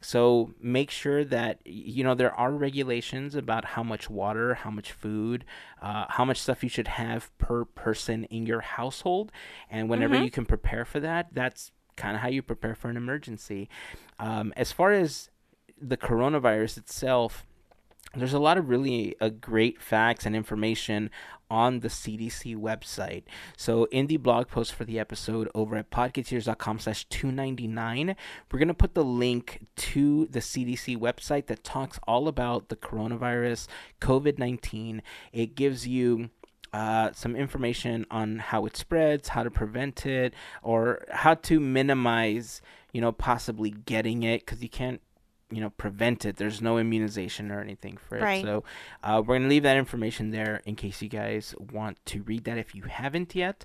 So 0.00 0.54
make 0.60 0.90
sure 0.90 1.24
that 1.24 1.60
you 1.64 2.02
know 2.02 2.14
there 2.14 2.34
are 2.34 2.52
regulations 2.52 3.34
about 3.34 3.64
how 3.64 3.82
much 3.82 4.08
water, 4.08 4.54
how 4.54 4.70
much 4.70 4.92
food, 4.92 5.44
uh, 5.82 6.06
how 6.08 6.24
much 6.24 6.40
stuff 6.40 6.62
you 6.62 6.70
should 6.70 6.88
have 6.88 7.36
per 7.38 7.64
person 7.66 8.24
in 8.24 8.46
your 8.46 8.60
household, 8.60 9.30
and 9.68 9.90
whenever 9.90 10.14
mm-hmm. 10.14 10.24
you 10.24 10.30
can 10.30 10.46
prepare 10.46 10.84
for 10.84 11.00
that, 11.00 11.28
that's 11.32 11.70
kind 11.96 12.16
of 12.16 12.22
how 12.22 12.28
you 12.28 12.42
prepare 12.42 12.74
for 12.74 12.88
an 12.88 12.96
emergency. 12.96 13.68
Um, 14.18 14.54
as 14.56 14.72
far 14.72 14.92
as 14.92 15.28
the 15.80 15.98
coronavirus 15.98 16.78
itself, 16.78 17.46
there's 18.14 18.32
a 18.32 18.38
lot 18.38 18.58
of 18.58 18.68
really 18.68 19.14
uh, 19.20 19.28
great 19.28 19.80
facts 19.80 20.26
and 20.26 20.34
information 20.34 21.10
on 21.50 21.80
the 21.80 21.88
CDC 21.88 22.56
website. 22.56 23.24
So 23.56 23.84
in 23.86 24.06
the 24.06 24.16
blog 24.16 24.48
post 24.48 24.72
for 24.72 24.84
the 24.84 24.98
episode 24.98 25.48
over 25.54 25.76
at 25.76 25.90
podketeers.com 25.90 26.78
slash 26.78 27.04
299, 27.06 28.14
we're 28.50 28.58
going 28.58 28.68
to 28.68 28.74
put 28.74 28.94
the 28.94 29.04
link 29.04 29.66
to 29.76 30.26
the 30.26 30.38
CDC 30.38 30.96
website 30.96 31.46
that 31.46 31.64
talks 31.64 31.98
all 32.06 32.28
about 32.28 32.68
the 32.68 32.76
coronavirus, 32.76 33.66
COVID-19. 34.00 35.00
It 35.32 35.54
gives 35.54 35.86
you 35.86 36.30
uh, 36.72 37.10
some 37.12 37.34
information 37.34 38.06
on 38.10 38.38
how 38.38 38.64
it 38.66 38.76
spreads, 38.76 39.28
how 39.28 39.42
to 39.42 39.50
prevent 39.50 40.06
it, 40.06 40.34
or 40.62 41.04
how 41.10 41.34
to 41.34 41.58
minimize, 41.58 42.62
you 42.92 43.00
know, 43.00 43.10
possibly 43.10 43.70
getting 43.70 44.22
it 44.22 44.46
because 44.46 44.62
you 44.62 44.68
can't 44.68 45.00
you 45.50 45.60
know 45.60 45.70
prevent 45.70 46.24
it. 46.24 46.36
There's 46.36 46.62
no 46.62 46.78
immunization 46.78 47.50
or 47.50 47.60
anything 47.60 47.96
for 47.96 48.18
it. 48.18 48.22
Right. 48.22 48.44
so 48.44 48.64
uh, 49.02 49.22
we're 49.24 49.38
going 49.38 49.42
to 49.42 49.48
leave 49.48 49.62
that 49.64 49.76
information 49.76 50.30
there 50.30 50.62
in 50.64 50.76
case 50.76 51.02
you 51.02 51.08
guys 51.08 51.54
want 51.72 52.04
to 52.06 52.22
read 52.22 52.44
that 52.44 52.58
if 52.58 52.74
you 52.74 52.84
haven't 52.84 53.34
yet. 53.34 53.64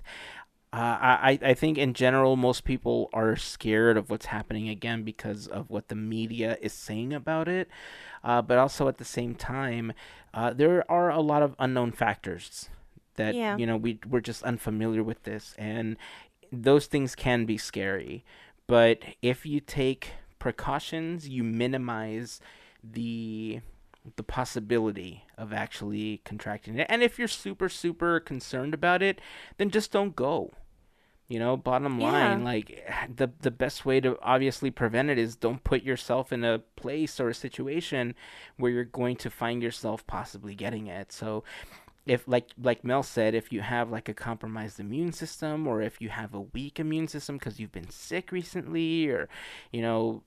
Uh, 0.72 0.98
I, 1.00 1.38
I 1.42 1.54
think 1.54 1.78
in 1.78 1.94
general 1.94 2.36
most 2.36 2.64
people 2.64 3.08
are 3.14 3.34
scared 3.36 3.96
of 3.96 4.10
what's 4.10 4.26
happening 4.26 4.68
again 4.68 5.04
because 5.04 5.46
of 5.46 5.70
what 5.70 5.88
the 5.88 5.94
media 5.94 6.58
is 6.60 6.72
saying 6.72 7.14
about 7.14 7.48
it. 7.48 7.68
Uh, 8.22 8.42
but 8.42 8.58
also 8.58 8.88
at 8.88 8.98
the 8.98 9.04
same 9.04 9.34
time 9.34 9.92
uh, 10.34 10.52
there 10.52 10.84
are 10.90 11.10
a 11.10 11.20
lot 11.20 11.42
of 11.42 11.54
unknown 11.58 11.92
factors 11.92 12.68
that 13.14 13.34
yeah. 13.34 13.56
you 13.56 13.66
know 13.66 13.76
we 13.76 13.98
we're 14.08 14.20
just 14.20 14.42
unfamiliar 14.42 15.02
with 15.02 15.22
this. 15.22 15.54
And 15.56 15.96
those 16.52 16.86
things 16.86 17.14
can 17.14 17.46
be 17.46 17.56
scary. 17.56 18.24
But 18.66 19.02
if 19.22 19.46
you 19.46 19.60
take 19.60 20.10
precautions, 20.38 21.28
you 21.28 21.44
minimize 21.44 22.40
the 22.82 23.60
the 24.14 24.22
possibility 24.22 25.24
of 25.36 25.52
actually 25.52 26.20
contracting 26.24 26.78
it. 26.78 26.86
And 26.88 27.02
if 27.02 27.18
you're 27.18 27.28
super 27.28 27.68
super 27.68 28.20
concerned 28.20 28.74
about 28.74 29.02
it, 29.02 29.20
then 29.58 29.70
just 29.70 29.90
don't 29.90 30.14
go. 30.14 30.52
You 31.28 31.40
know, 31.40 31.56
bottom 31.56 31.98
line, 31.98 32.38
yeah. 32.38 32.44
like 32.44 32.88
the 33.16 33.32
the 33.40 33.50
best 33.50 33.84
way 33.84 34.00
to 34.00 34.16
obviously 34.22 34.70
prevent 34.70 35.10
it 35.10 35.18
is 35.18 35.34
don't 35.34 35.64
put 35.64 35.82
yourself 35.82 36.32
in 36.32 36.44
a 36.44 36.60
place 36.76 37.18
or 37.18 37.28
a 37.28 37.34
situation 37.34 38.14
where 38.56 38.70
you're 38.70 38.84
going 38.84 39.16
to 39.16 39.30
find 39.30 39.60
yourself 39.60 40.06
possibly 40.06 40.54
getting 40.54 40.86
it. 40.86 41.10
So 41.10 41.42
if 42.06 42.26
like 42.26 42.50
like 42.60 42.84
Mel 42.84 43.02
said, 43.02 43.34
if 43.34 43.52
you 43.52 43.60
have 43.60 43.90
like 43.90 44.08
a 44.08 44.14
compromised 44.14 44.78
immune 44.78 45.12
system 45.12 45.66
or 45.66 45.82
if 45.82 46.00
you 46.00 46.08
have 46.08 46.34
a 46.34 46.40
weak 46.40 46.78
immune 46.78 47.08
system 47.08 47.36
because 47.36 47.58
you've 47.58 47.72
been 47.72 47.90
sick 47.90 48.30
recently 48.32 49.08
or 49.08 49.28
you 49.72 49.82
know 49.82 50.22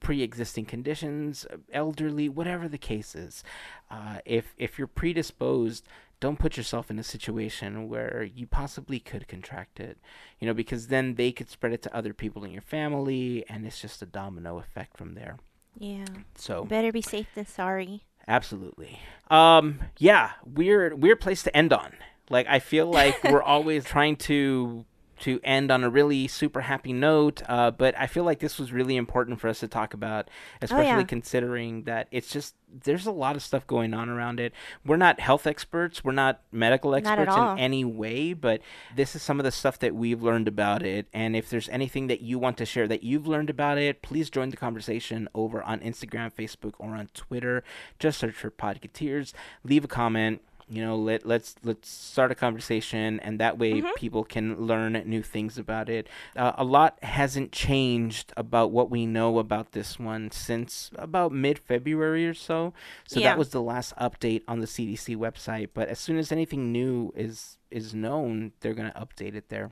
pre-existing 0.00 0.64
conditions, 0.64 1.46
elderly, 1.72 2.28
whatever 2.28 2.68
the 2.68 2.78
case 2.78 3.14
is. 3.14 3.42
Uh, 3.90 4.18
if 4.24 4.54
if 4.56 4.78
you're 4.78 4.86
predisposed, 4.86 5.86
don't 6.20 6.38
put 6.38 6.56
yourself 6.56 6.90
in 6.90 6.98
a 6.98 7.02
situation 7.02 7.88
where 7.88 8.22
you 8.22 8.46
possibly 8.46 8.98
could 9.00 9.28
contract 9.28 9.80
it. 9.80 9.98
You 10.38 10.46
know, 10.46 10.54
because 10.54 10.88
then 10.88 11.16
they 11.16 11.32
could 11.32 11.50
spread 11.50 11.72
it 11.72 11.82
to 11.82 11.96
other 11.96 12.14
people 12.14 12.44
in 12.44 12.52
your 12.52 12.62
family, 12.62 13.44
and 13.48 13.66
it's 13.66 13.80
just 13.80 14.00
a 14.00 14.06
domino 14.06 14.58
effect 14.58 14.96
from 14.96 15.14
there. 15.14 15.38
Yeah. 15.78 16.06
So 16.36 16.64
better 16.64 16.92
be 16.92 17.02
safe 17.02 17.28
than 17.34 17.46
sorry. 17.46 18.04
Absolutely. 18.28 19.00
Um. 19.30 19.80
Yeah. 19.98 20.32
Weird. 20.44 21.02
Weird 21.02 21.20
place 21.20 21.42
to 21.44 21.56
end 21.56 21.72
on. 21.72 21.92
Like 22.30 22.46
I 22.48 22.58
feel 22.58 22.90
like 22.90 23.22
we're 23.24 23.42
always 23.54 23.84
trying 23.84 24.16
to 24.16 24.84
to 25.20 25.40
end 25.42 25.70
on 25.70 25.82
a 25.82 25.88
really 25.88 26.28
super 26.28 26.60
happy 26.60 26.92
note. 26.92 27.42
Uh, 27.48 27.70
but 27.70 27.98
I 27.98 28.06
feel 28.06 28.24
like 28.24 28.40
this 28.40 28.58
was 28.58 28.72
really 28.72 28.96
important 28.96 29.40
for 29.40 29.48
us 29.48 29.60
to 29.60 29.68
talk 29.68 29.94
about, 29.94 30.28
especially 30.60 30.92
oh, 30.92 30.98
yeah. 30.98 31.04
considering 31.04 31.84
that 31.84 32.08
it's 32.10 32.30
just 32.30 32.54
there's 32.84 33.06
a 33.06 33.12
lot 33.12 33.36
of 33.36 33.42
stuff 33.42 33.66
going 33.66 33.94
on 33.94 34.08
around 34.08 34.40
it. 34.40 34.52
We're 34.84 34.96
not 34.96 35.20
health 35.20 35.46
experts, 35.46 36.04
we're 36.04 36.12
not 36.12 36.40
medical 36.52 36.94
experts 36.94 37.26
not 37.26 37.58
in 37.58 37.64
any 37.64 37.84
way, 37.84 38.32
but 38.32 38.60
this 38.94 39.14
is 39.14 39.22
some 39.22 39.40
of 39.40 39.44
the 39.44 39.52
stuff 39.52 39.78
that 39.80 39.94
we've 39.94 40.22
learned 40.22 40.48
about 40.48 40.82
it. 40.82 41.06
And 41.12 41.36
if 41.36 41.50
there's 41.50 41.68
anything 41.68 42.06
that 42.08 42.20
you 42.20 42.38
want 42.38 42.56
to 42.58 42.66
share 42.66 42.88
that 42.88 43.02
you've 43.02 43.26
learned 43.26 43.50
about 43.50 43.78
it, 43.78 44.02
please 44.02 44.30
join 44.30 44.50
the 44.50 44.56
conversation 44.56 45.28
over 45.34 45.62
on 45.62 45.80
Instagram, 45.80 46.32
Facebook, 46.32 46.74
or 46.78 46.94
on 46.94 47.08
Twitter. 47.14 47.62
Just 47.98 48.18
search 48.18 48.34
for 48.34 48.50
Podketeers, 48.50 49.32
leave 49.64 49.84
a 49.84 49.88
comment 49.88 50.42
you 50.68 50.82
know 50.82 50.96
let 50.96 51.24
let's 51.24 51.54
let's 51.62 51.88
start 51.88 52.32
a 52.32 52.34
conversation 52.34 53.20
and 53.20 53.38
that 53.38 53.56
way 53.56 53.74
mm-hmm. 53.74 53.88
people 53.96 54.24
can 54.24 54.66
learn 54.66 54.92
new 55.06 55.22
things 55.22 55.58
about 55.58 55.88
it 55.88 56.08
uh, 56.34 56.52
a 56.56 56.64
lot 56.64 56.98
hasn't 57.02 57.52
changed 57.52 58.32
about 58.36 58.72
what 58.72 58.90
we 58.90 59.06
know 59.06 59.38
about 59.38 59.72
this 59.72 59.98
one 59.98 60.30
since 60.30 60.90
about 60.96 61.30
mid-february 61.30 62.26
or 62.26 62.34
so 62.34 62.72
so 63.06 63.20
yeah. 63.20 63.28
that 63.28 63.38
was 63.38 63.50
the 63.50 63.62
last 63.62 63.94
update 63.96 64.42
on 64.48 64.60
the 64.60 64.66
cdc 64.66 65.16
website 65.16 65.68
but 65.72 65.88
as 65.88 65.98
soon 65.98 66.18
as 66.18 66.32
anything 66.32 66.72
new 66.72 67.12
is 67.14 67.58
is 67.70 67.94
known 67.94 68.52
they're 68.60 68.74
going 68.74 68.90
to 68.90 68.98
update 68.98 69.34
it 69.34 69.48
there 69.48 69.70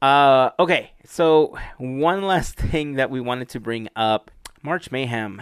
uh, 0.00 0.50
okay 0.58 0.90
so 1.04 1.56
one 1.78 2.22
last 2.22 2.56
thing 2.56 2.94
that 2.94 3.10
we 3.10 3.20
wanted 3.20 3.48
to 3.48 3.60
bring 3.60 3.88
up 3.94 4.30
march 4.62 4.90
mayhem 4.90 5.40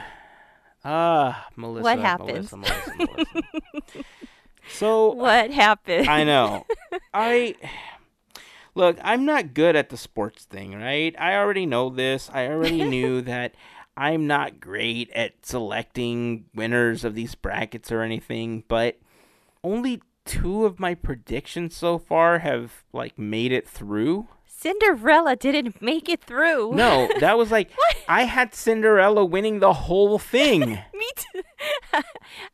Ah, 0.85 1.49
Melissa. 1.57 1.83
What 1.83 1.99
happened? 1.99 2.28
Melissa, 2.28 2.57
Melissa, 2.57 2.95
Melissa. 2.97 4.05
so 4.70 5.12
what 5.12 5.51
happened? 5.51 6.09
I 6.09 6.24
know. 6.24 6.66
I 7.14 7.55
look. 8.74 8.99
I'm 9.03 9.24
not 9.24 9.55
good 9.55 9.76
at 9.76 9.91
the 9.91 9.97
sports 9.97 10.45
thing, 10.45 10.74
right? 10.74 11.14
I 11.18 11.35
already 11.37 11.66
know 11.66 11.91
this. 11.91 12.31
I 12.33 12.47
already 12.49 12.85
knew 12.89 13.20
that. 13.22 13.55
I'm 13.97 14.26
not 14.26 14.61
great 14.61 15.11
at 15.11 15.45
selecting 15.45 16.47
winners 16.55 17.05
of 17.05 17.14
these 17.14 17.35
brackets 17.35 17.93
or 17.93 18.01
anything, 18.01 18.64
but 18.66 18.99
only 19.62 20.01
two 20.24 20.64
of 20.64 20.81
my 20.81 20.95
predictions 20.95 21.76
so 21.76 21.99
far 21.99 22.39
have 22.39 22.85
like 22.95 23.18
made 23.18 23.53
it 23.53 23.68
through. 23.68 24.28
Cinderella 24.61 25.37
didn't 25.37 25.81
make 25.81 26.11
it 26.11 26.23
through. 26.23 26.75
No, 26.75 27.09
that 27.21 27.39
was 27.39 27.51
like 27.51 27.71
I 28.09 28.25
had 28.25 28.55
Cinderella 28.55 29.25
winning 29.25 29.61
the 29.61 29.73
whole 29.73 30.19
thing. 30.19 30.61
Me 30.95 31.09
too. 31.17 31.43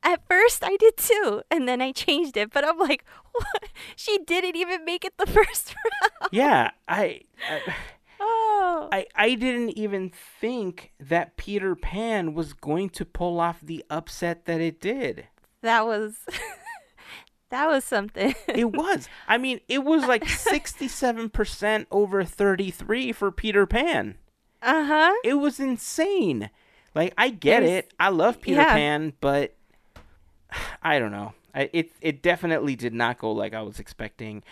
At 0.05 0.21
first, 0.29 0.63
I 0.63 0.77
did 0.77 0.97
too, 0.97 1.43
and 1.51 1.67
then 1.67 1.83
I 1.83 1.91
changed 1.91 2.37
it. 2.37 2.53
But 2.53 2.65
I'm 2.65 2.79
like, 2.79 3.05
what? 3.33 3.65
she 3.97 4.19
didn't 4.19 4.55
even 4.55 4.85
make 4.85 5.05
it 5.05 5.19
the 5.19 5.27
first 5.27 5.75
round. 5.75 6.31
Yeah, 6.31 6.71
I. 6.87 7.23
I 7.51 7.75
Oh. 8.19 8.89
I, 8.93 9.05
I 9.15 9.35
didn't 9.35 9.71
even 9.77 10.11
think 10.41 10.93
that 10.99 11.37
Peter 11.37 11.75
Pan 11.75 12.33
was 12.33 12.55
going 12.55 12.89
to 12.91 13.05
pull 13.05 13.39
off 13.41 13.61
the 13.61 13.85
upset 13.91 14.47
that 14.47 14.61
it 14.61 14.81
did. 14.81 15.27
That 15.61 15.85
was 15.87 16.15
that 17.51 17.69
was 17.69 17.85
something. 17.85 18.35
it 18.49 18.73
was. 18.73 19.09
I 19.29 19.39
mean, 19.39 19.61
it 19.69 19.85
was 19.85 20.07
like 20.07 20.25
67% 20.25 21.87
over 21.91 22.25
33 22.25 23.13
for 23.13 23.31
Peter 23.31 23.67
Pan. 23.67 24.17
Uh 24.63 24.85
huh. 24.85 25.15
It 25.25 25.35
was 25.35 25.61
insane. 25.61 26.51
Like, 26.95 27.15
I 27.17 27.29
get 27.29 27.61
There's, 27.61 27.71
it. 27.71 27.95
I 28.01 28.09
love 28.09 28.41
Peter 28.41 28.63
yeah. 28.63 28.73
Pan, 28.73 29.13
but 29.21 29.55
I 30.83 30.99
don't 30.99 31.13
know. 31.13 31.35
I, 31.55 31.71
it, 31.73 31.93
it 32.01 32.23
definitely 32.23 32.77
did 32.77 32.93
not 32.93 33.19
go 33.19 33.33
like 33.33 33.55
I 33.55 33.63
was 33.63 33.79
expecting. 33.79 34.43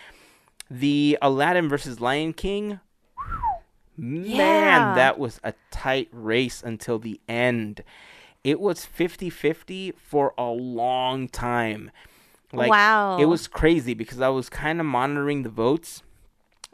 The 0.69 1.17
Aladdin 1.21 1.69
versus 1.69 1.99
Lion 1.99 2.33
King, 2.33 2.79
man, 3.97 4.25
yeah. 4.25 4.95
that 4.95 5.19
was 5.19 5.39
a 5.43 5.53
tight 5.69 6.09
race 6.11 6.63
until 6.63 6.97
the 6.97 7.19
end. 7.27 7.83
It 8.43 8.59
was 8.59 8.85
50 8.85 9.29
50 9.29 9.91
for 9.91 10.33
a 10.37 10.45
long 10.45 11.27
time. 11.27 11.91
Like, 12.53 12.69
wow. 12.69 13.17
It 13.17 13.25
was 13.25 13.47
crazy 13.47 13.93
because 13.93 14.21
I 14.21 14.29
was 14.29 14.49
kind 14.49 14.79
of 14.79 14.85
monitoring 14.85 15.43
the 15.43 15.49
votes 15.49 16.03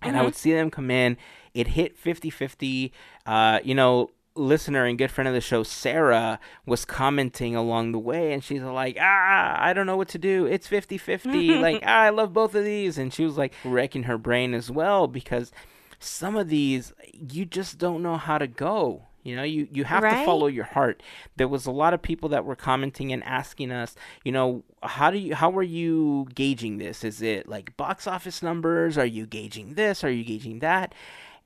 and 0.01 0.13
mm-hmm. 0.13 0.21
I 0.21 0.25
would 0.25 0.35
see 0.35 0.53
them 0.53 0.69
come 0.69 0.91
in. 0.91 1.17
It 1.53 1.69
hit 1.69 1.97
50 1.97 2.29
50. 2.29 2.93
Uh, 3.25 3.59
you 3.63 3.75
know, 3.75 4.09
listener 4.35 4.85
and 4.85 4.97
good 4.97 5.11
friend 5.11 5.27
of 5.27 5.33
the 5.33 5.41
show, 5.41 5.63
Sarah, 5.63 6.39
was 6.65 6.85
commenting 6.85 7.55
along 7.55 7.91
the 7.91 7.99
way, 7.99 8.31
and 8.31 8.43
she's 8.43 8.61
like, 8.61 8.97
ah, 8.99 9.57
I 9.59 9.73
don't 9.73 9.85
know 9.85 9.97
what 9.97 10.07
to 10.09 10.17
do. 10.17 10.45
It's 10.45 10.67
50 10.67 10.97
50. 10.97 11.55
like, 11.55 11.83
ah, 11.85 12.01
I 12.01 12.09
love 12.09 12.33
both 12.33 12.55
of 12.55 12.63
these. 12.63 12.97
And 12.97 13.13
she 13.13 13.25
was 13.25 13.37
like 13.37 13.53
wrecking 13.63 14.03
her 14.03 14.17
brain 14.17 14.53
as 14.53 14.71
well 14.71 15.07
because 15.07 15.51
some 15.99 16.35
of 16.35 16.49
these, 16.49 16.93
you 17.13 17.45
just 17.45 17.77
don't 17.77 18.01
know 18.01 18.17
how 18.17 18.37
to 18.37 18.47
go. 18.47 19.07
You 19.23 19.35
know, 19.35 19.43
you, 19.43 19.67
you 19.71 19.83
have 19.83 20.03
Right. 20.03 20.19
to 20.19 20.25
follow 20.25 20.47
your 20.47 20.65
heart. 20.65 21.03
There 21.35 21.47
was 21.47 21.65
a 21.65 21.71
lot 21.71 21.93
of 21.93 22.01
people 22.01 22.29
that 22.29 22.43
were 22.45 22.55
commenting 22.55 23.11
and 23.13 23.23
asking 23.23 23.71
us, 23.71 23.95
you 24.23 24.31
know, 24.31 24.63
how 24.83 25.11
do 25.11 25.17
you 25.17 25.35
how 25.35 25.51
are 25.57 25.63
you 25.63 26.27
gauging 26.33 26.77
this? 26.77 27.03
Is 27.03 27.21
it 27.21 27.47
like 27.47 27.77
box 27.77 28.07
office 28.07 28.41
numbers? 28.41 28.97
Are 28.97 29.05
you 29.05 29.25
gauging 29.27 29.75
this? 29.75 30.03
Are 30.03 30.09
you 30.11 30.23
gauging 30.23 30.59
that? 30.59 30.93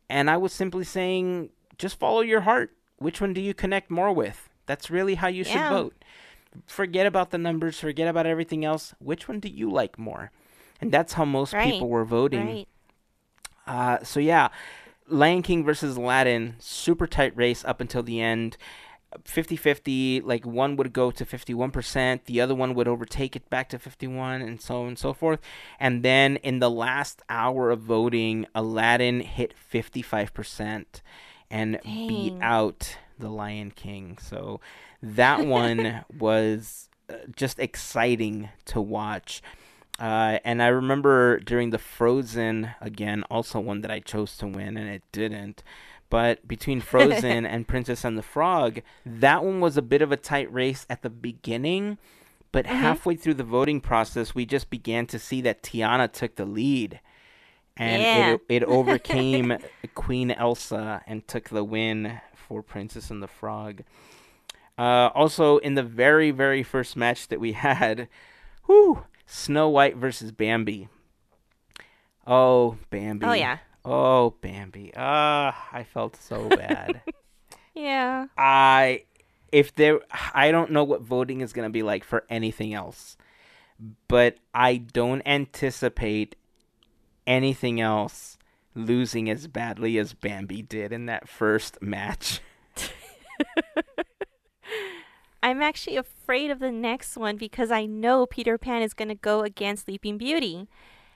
And 0.09 0.29
I 0.29 0.37
was 0.37 0.53
simply 0.53 0.83
saying, 0.85 1.49
just 1.77 1.99
follow 1.99 2.21
your 2.21 2.41
heart. 2.41 2.71
Which 2.97 3.19
one 3.19 3.33
do 3.33 3.41
you 3.41 3.53
connect 3.53 3.91
more 3.91 4.13
with? 4.13 4.49
That's 4.67 4.89
really 4.89 5.15
how 5.15 5.27
you 5.27 5.43
should 5.43 5.55
Yeah. 5.55 5.69
vote. 5.69 5.95
Forget 6.67 7.05
about 7.05 7.31
the 7.31 7.37
numbers, 7.37 7.79
forget 7.79 8.07
about 8.07 8.25
everything 8.25 8.63
else. 8.63 8.93
Which 8.99 9.27
one 9.27 9.39
do 9.41 9.49
you 9.49 9.69
like 9.69 9.99
more? 9.99 10.31
And 10.79 10.91
that's 10.91 11.13
how 11.13 11.25
most 11.25 11.53
Right. 11.53 11.73
people 11.73 11.89
were 11.89 12.05
voting. 12.05 12.47
Right. 12.47 12.67
Uh, 13.67 14.03
so 14.03 14.19
yeah, 14.19 14.49
Lion 15.07 15.41
King 15.41 15.63
versus 15.63 15.97
Aladdin, 15.97 16.55
super 16.59 17.07
tight 17.07 17.35
race 17.35 17.63
up 17.65 17.79
until 17.81 18.03
the 18.03 18.21
end. 18.21 18.57
50-50, 19.23 20.23
like 20.25 20.45
one 20.45 20.75
would 20.75 20.91
go 20.91 21.09
to 21.09 21.25
51%, 21.25 22.25
the 22.25 22.41
other 22.41 22.53
one 22.53 22.73
would 22.73 22.87
overtake 22.87 23.35
it 23.35 23.49
back 23.49 23.69
to 23.69 23.79
51 23.79 24.41
and 24.41 24.61
so 24.61 24.81
on 24.81 24.87
and 24.89 24.99
so 24.99 25.13
forth. 25.13 25.39
And 25.79 26.03
then 26.03 26.35
in 26.37 26.59
the 26.59 26.69
last 26.69 27.21
hour 27.29 27.71
of 27.71 27.79
voting, 27.79 28.45
Aladdin 28.53 29.21
hit 29.21 29.53
55% 29.71 30.85
and 31.49 31.79
beat 31.83 32.33
out 32.41 32.97
the 33.17 33.29
Lion 33.29 33.71
King. 33.71 34.17
So 34.21 34.59
that 35.01 35.45
one 35.45 36.03
was 36.17 36.89
uh, 37.09 37.15
just 37.35 37.59
exciting 37.59 38.49
to 38.65 38.81
watch. 38.81 39.41
Uh, 39.99 40.39
and 40.43 40.61
I 40.61 40.67
remember 40.67 41.39
during 41.39 41.69
the 41.69 41.77
Frozen, 41.77 42.71
again, 42.81 43.23
also 43.29 43.59
one 43.59 43.81
that 43.81 43.91
I 43.91 43.99
chose 43.99 44.35
to 44.37 44.47
win, 44.47 44.75
and 44.77 44.89
it 44.89 45.03
didn't. 45.11 45.63
But 46.09 46.47
between 46.47 46.81
Frozen 46.91 47.45
and 47.45 47.67
Princess 47.67 48.03
and 48.03 48.17
the 48.17 48.21
Frog, 48.23 48.81
that 49.05 49.43
one 49.43 49.61
was 49.61 49.77
a 49.77 49.81
bit 49.81 50.01
of 50.01 50.11
a 50.11 50.17
tight 50.17 50.51
race 50.53 50.85
at 50.89 51.01
the 51.01 51.09
beginning. 51.09 51.97
But 52.51 52.65
halfway 52.67 53.15
through 53.15 53.33
the 53.33 53.43
voting 53.43 53.81
process, 53.81 54.33
we 54.33 54.45
just 54.45 54.69
began 54.69 55.07
to 55.07 55.19
see 55.19 55.41
that 55.41 55.61
Tiana 55.61 56.09
took 56.11 56.35
the 56.35 56.45
lead. 56.45 57.01
And 57.75 58.01
Yeah. 58.01 58.33
it, 58.33 58.41
it 58.47 58.63
overcame 58.65 59.57
Queen 59.93 60.31
Elsa 60.31 61.01
and 61.05 61.27
took 61.27 61.49
the 61.49 61.63
win 61.65 62.21
for 62.33 62.61
Princess 62.63 63.09
and 63.11 63.21
the 63.21 63.27
Frog. 63.27 63.81
Uh, 64.77 65.09
also, 65.13 65.57
in 65.57 65.75
the 65.75 65.83
very, 65.83 66.31
very 66.31 66.63
first 66.63 66.95
match 66.95 67.27
that 67.27 67.39
we 67.41 67.51
had, 67.67 68.07
whew, 68.67 69.03
Snow 69.25 69.69
White 69.69 69.97
versus 69.97 70.31
Bambi. 70.31 70.87
Oh, 72.27 72.77
Bambi. 72.89 73.25
Oh 73.25 73.33
yeah. 73.33 73.59
Oh, 73.83 74.35
Bambi. 74.41 74.91
Ah, 74.95 75.69
I 75.71 75.83
felt 75.83 76.15
so 76.15 76.49
bad. 76.49 77.01
Yeah. 77.77 78.27
I, 78.37 79.03
if 79.51 79.75
there, 79.75 79.99
I 80.33 80.51
don't 80.51 80.71
know 80.71 80.85
what 80.85 81.01
voting 81.01 81.41
is 81.41 81.51
going 81.51 81.67
to 81.67 81.73
be 81.73 81.83
like 81.83 82.05
for 82.05 82.23
anything 82.29 82.73
else, 82.73 83.17
but 84.07 84.37
I 84.53 84.77
don't 84.77 85.21
anticipate 85.25 86.37
anything 87.27 87.81
else 87.81 88.37
losing 88.75 89.29
as 89.29 89.47
badly 89.47 89.97
as 89.97 90.13
Bambi 90.13 90.61
did 90.61 90.93
in 90.93 91.07
that 91.07 91.27
first 91.27 91.81
match. 91.81 92.39
I'm 95.45 95.61
actually 95.61 95.95
afraid 95.95 96.49
of 96.49 96.57
the 96.57 96.71
next 96.71 97.15
one 97.15 97.37
because 97.37 97.69
I 97.69 97.85
know 97.85 98.25
Peter 98.25 98.57
Pan 98.57 98.81
is 98.81 98.95
going 98.95 99.09
to 99.09 99.15
go 99.15 99.41
against 99.41 99.85
Sleeping 99.85 100.17
Beauty. 100.17 100.67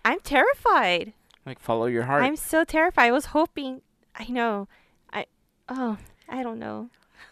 I'm 0.05 0.19
terrified. 0.19 1.13
Like, 1.47 1.59
follow 1.59 1.87
your 1.87 2.03
heart. 2.03 2.21
I'm 2.21 2.35
so 2.35 2.63
terrified. 2.63 3.07
I 3.07 3.11
was 3.11 3.25
hoping. 3.25 3.81
I 4.13 4.27
know. 4.27 4.67
I. 5.11 5.25
Oh, 5.67 5.97
I 6.29 6.43
don't 6.43 6.59
know. 6.59 6.91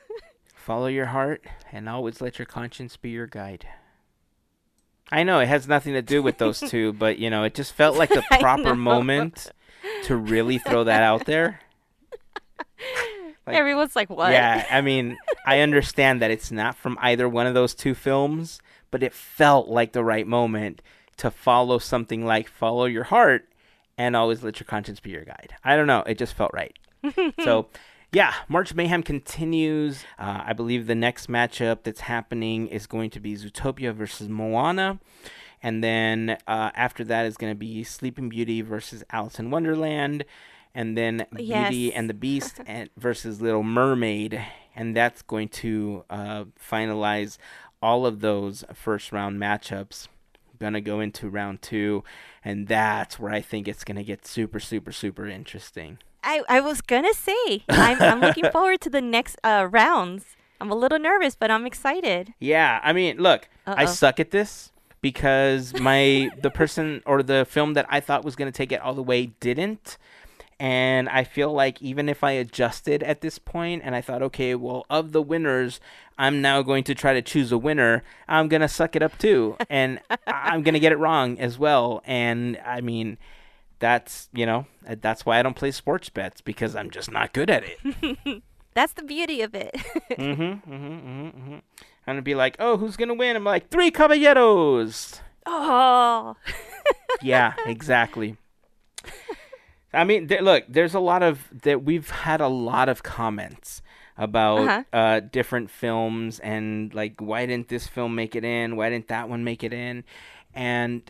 Follow 0.56 0.88
your 0.88 1.06
heart 1.06 1.46
and 1.72 1.88
always 1.88 2.20
let 2.20 2.40
your 2.40 2.48
conscience 2.48 2.98
be 2.98 3.12
your 3.12 3.28
guide. 3.28 3.68
I 5.12 5.22
know 5.22 5.40
it 5.40 5.48
has 5.48 5.68
nothing 5.68 5.94
to 5.94 6.02
do 6.02 6.24
with 6.24 6.40
those 6.40 6.60
two, 6.68 6.94
but 6.94 7.20
you 7.20 7.30
know, 7.30 7.44
it 7.44 7.54
just 7.54 7.74
felt 7.74 7.96
like 7.96 8.10
the 8.10 8.24
proper 8.40 8.76
moment 8.76 9.52
to 10.06 10.16
really 10.16 10.58
throw 10.58 10.84
that 10.86 11.04
out 11.04 11.28
there. 11.28 11.60
Like- 13.48 13.56
Everyone's 13.56 13.96
like, 13.96 14.10
"What?" 14.10 14.32
Yeah, 14.32 14.66
I 14.70 14.82
mean, 14.82 15.18
I 15.46 15.60
understand 15.62 16.22
that 16.22 16.32
it's 16.32 16.52
not 16.52 16.76
from 16.76 16.98
either 17.02 17.28
one 17.30 17.48
of 17.48 17.54
those 17.54 17.74
two 17.74 17.94
films, 17.96 18.62
but 18.92 19.02
it 19.04 19.14
felt 19.14 19.68
like 19.68 19.94
the 19.94 20.04
right 20.04 20.28
moment 20.28 20.82
to 21.18 21.32
follow 21.32 21.80
something 21.80 22.26
like 22.26 22.48
follow 22.48 22.86
your 22.86 23.06
heart 23.06 23.48
and 23.98 24.16
always 24.16 24.44
let 24.44 24.60
your 24.60 24.66
conscience 24.68 25.00
be 25.00 25.10
your 25.10 25.26
guide. 25.26 25.54
I 25.64 25.76
don't 25.76 25.88
know, 25.88 26.04
it 26.06 26.18
just 26.18 26.36
felt 26.36 26.52
right. 26.54 26.78
so, 27.44 27.68
yeah, 28.12 28.34
March 28.48 28.74
Mayhem 28.76 29.02
continues. 29.02 30.04
Uh, 30.20 30.42
I 30.46 30.54
believe 30.54 30.86
the 30.88 30.94
next 30.96 31.28
matchup 31.28 31.80
that's 31.84 32.02
happening 32.02 32.68
is 32.68 32.86
going 32.86 33.10
to 33.12 33.20
be 33.20 33.36
Zootopia 33.36 33.94
versus 33.94 34.30
Moana. 34.30 35.00
And 35.64 35.84
then 35.84 36.38
uh, 36.48 36.70
after 36.76 37.04
that 37.06 37.26
is 37.26 37.36
going 37.38 37.52
to 37.52 37.58
be 37.58 37.84
Sleeping 37.84 38.30
Beauty 38.30 38.62
versus 38.62 39.04
Alice 39.10 39.40
in 39.40 39.50
Wonderland. 39.50 40.24
And 40.76 40.98
then 40.98 41.26
Beauty 41.34 41.94
and 41.94 42.10
the 42.10 42.14
Beast 42.14 42.60
and 42.68 42.90
versus 42.98 43.42
Little 43.42 43.64
Mermaid. 43.64 44.42
And 44.76 44.96
that's 44.96 45.22
going 45.22 45.50
to 45.50 46.04
uh, 46.10 46.46
finalize 46.60 47.38
all 47.82 48.06
of 48.06 48.22
those 48.22 48.64
first 48.74 49.12
round 49.12 49.40
matchups. 49.40 50.08
Gonna 50.60 50.82
go 50.82 51.00
into 51.00 51.30
round 51.30 51.62
two. 51.62 52.04
And 52.44 52.68
that's 52.68 53.20
where 53.20 53.32
I 53.32 53.42
think 53.42 53.68
it's 53.68 53.84
going 53.84 53.98
to 53.98 54.04
get 54.04 54.26
super, 54.26 54.60
super, 54.60 54.92
super 54.92 55.28
interesting. 55.28 55.98
I, 56.24 56.42
I 56.50 56.60
was 56.62 56.82
gonna 56.82 57.14
say 57.14 57.64
I'm, 57.70 58.02
I'm 58.02 58.20
looking 58.20 58.50
forward 58.52 58.82
to 58.82 58.90
the 58.90 59.02
next 59.02 59.38
uh, 59.44 59.68
rounds. 59.70 60.26
I'm 60.60 60.72
a 60.72 60.76
little 60.76 61.00
nervous, 61.00 61.36
but 61.36 61.52
I'm 61.52 61.66
excited. 61.66 62.34
Yeah, 62.40 62.80
I 62.84 62.92
mean, 62.92 63.18
look, 63.18 63.48
I 63.66 63.84
Uh-oh. 63.84 63.86
suck 63.86 64.20
at 64.20 64.32
this 64.32 64.72
because 65.02 65.80
my 65.80 66.30
the 66.42 66.50
person 66.50 67.02
or 67.06 67.22
the 67.24 67.46
film 67.46 67.76
that 67.76 67.86
I 67.90 68.00
thought 68.00 68.26
was 68.26 68.36
going 68.36 68.52
to 68.52 68.56
take 68.58 68.72
it 68.72 68.82
all 68.82 68.94
the 68.96 69.04
way 69.04 69.28
didn't. 69.40 69.98
And 70.60 71.08
I 71.10 71.24
feel 71.24 71.54
like 71.54 71.82
even 71.82 72.10
if 72.10 72.24
I 72.24 72.32
adjusted 72.32 73.04
at 73.04 73.22
this 73.22 73.38
point 73.38 73.84
and 73.86 73.96
I 73.96 74.02
thought, 74.02 74.24
okay, 74.24 74.56
well, 74.56 74.86
of 74.90 75.12
the 75.12 75.22
winners, 75.22 75.80
I'm 76.18 76.42
now 76.42 76.64
going 76.64 76.84
to 76.86 76.96
try 76.96 77.14
to 77.14 77.22
choose 77.22 77.52
a 77.52 77.58
winner, 77.58 78.04
I'm 78.28 78.48
going 78.48 78.62
to 78.62 78.68
suck 78.68 78.96
it 78.96 79.04
up 79.04 79.18
too. 79.20 79.56
And 79.70 80.00
I'm 80.26 80.64
going 80.64 80.74
to 80.74 80.80
get 80.80 80.92
it 80.92 80.98
wrong 80.98 81.40
as 81.40 81.60
well. 81.60 82.02
And 82.06 82.60
I 82.66 82.82
mean, 82.82 83.20
that's, 83.80 84.30
you 84.34 84.46
know, 84.48 84.66
that's 84.82 85.26
why 85.26 85.38
I 85.38 85.44
don't 85.44 85.56
play 85.56 85.72
sports 85.72 86.10
bets 86.10 86.42
because 86.42 86.76
I'm 86.76 86.90
just 86.90 87.12
not 87.12 87.34
good 87.34 87.50
at 87.50 87.64
it. 87.64 88.44
That's 88.74 88.94
the 88.94 89.02
beauty 89.02 89.42
of 89.42 89.56
it. 89.56 89.74
mm-hmm, 90.12 90.42
mm-hmm, 90.44 90.72
mm-hmm, 90.72 91.28
mm-hmm. 91.30 91.54
I'm 91.54 91.62
gonna 92.06 92.22
be 92.22 92.36
like, 92.36 92.58
oh, 92.60 92.78
who's 92.78 92.96
gonna 92.96 93.16
win? 93.16 93.36
I'm 93.36 93.44
like, 93.44 93.72
three 93.72 93.90
caballeros. 93.90 95.20
oh, 95.48 96.36
yeah, 97.24 97.56
exactly. 97.66 98.38
I 99.94 100.04
mean, 100.04 100.28
th- 100.28 100.42
look, 100.42 100.66
there's 100.68 100.94
a 100.94 101.00
lot 101.00 101.24
of 101.24 101.48
that. 101.64 101.84
We've 101.84 102.10
had 102.10 102.42
a 102.42 102.48
lot 102.48 102.90
of 102.90 103.04
comments 103.04 103.82
about 104.18 104.60
Uh-huh. 104.68 104.84
uh, 104.94 105.20
different 105.22 105.70
films 105.70 106.40
and 106.40 106.94
like, 106.94 107.22
why 107.22 107.46
didn't 107.46 107.68
this 107.70 107.88
film 107.88 108.16
make 108.16 108.36
it 108.36 108.44
in? 108.44 108.76
Why 108.76 108.90
didn't 108.90 109.08
that 109.10 109.30
one 109.30 109.44
make 109.44 109.64
it 109.64 109.74
in? 109.74 110.04
And 110.54 111.10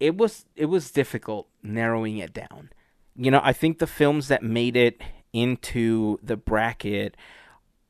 it 0.00 0.16
was 0.16 0.46
it 0.56 0.66
was 0.66 0.90
difficult 0.90 1.48
narrowing 1.62 2.18
it 2.18 2.32
down. 2.32 2.70
You 3.14 3.30
know, 3.30 3.40
I 3.42 3.52
think 3.52 3.78
the 3.78 3.86
films 3.86 4.28
that 4.28 4.42
made 4.42 4.76
it 4.76 5.00
into 5.32 6.18
the 6.22 6.36
bracket 6.36 7.16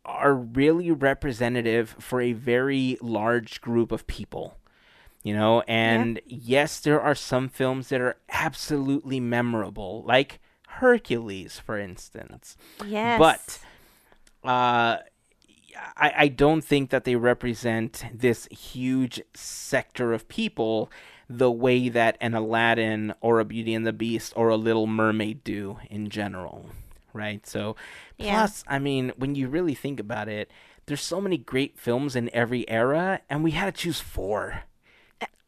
are 0.05 0.35
really 0.35 0.91
representative 0.93 1.97
for 1.99 2.21
a 2.21 2.33
very 2.33 2.97
large 3.01 3.61
group 3.61 3.91
of 3.91 4.07
people. 4.07 4.57
You 5.27 5.35
know, 5.35 5.63
and 5.63 6.21
yes, 6.25 6.79
there 6.79 7.01
are 7.01 7.17
some 7.17 7.49
films 7.49 7.89
that 7.89 8.01
are 8.01 8.15
absolutely 8.31 9.19
memorable, 9.19 10.05
like 10.07 10.39
Hercules, 10.69 11.59
for 11.59 11.77
instance. 11.77 12.57
yes. 12.87 13.19
But 13.19 13.59
uh, 14.49 14.99
I, 15.97 16.13
I 16.17 16.29
don't 16.29 16.61
think 16.63 16.91
that 16.91 17.03
they 17.03 17.17
represent 17.17 18.05
this 18.15 18.47
huge 18.53 19.21
sector 19.35 20.13
of 20.13 20.29
people 20.29 20.93
the 21.29 21.51
way 21.51 21.89
that 21.89 22.17
an 22.21 22.35
Aladdin 22.35 23.13
or 23.21 23.41
a 23.41 23.45
Beauty 23.45 23.75
and 23.75 23.85
the 23.85 23.93
Beast 23.93 24.33
or 24.37 24.49
a 24.49 24.57
Little 24.57 24.87
Mermaid 24.87 25.43
do 25.43 25.79
in 25.91 26.09
general, 26.09 26.67
right? 27.13 27.45
So, 27.45 27.75
Yeah. 28.17 28.35
plus, 28.43 28.63
I 28.69 28.79
mean, 28.79 29.13
when 29.17 29.35
you 29.35 29.49
really 29.49 29.75
think 29.75 29.99
about 29.99 30.29
it, 30.29 30.53
there's 30.87 31.03
so 31.03 31.21
many 31.21 31.37
great 31.37 31.81
films 31.81 32.15
in 32.15 32.31
every 32.33 32.69
era, 32.71 33.23
and 33.29 33.43
we 33.43 33.51
had 33.51 33.75
to 33.75 33.83
choose 33.83 34.01
four. 34.01 34.63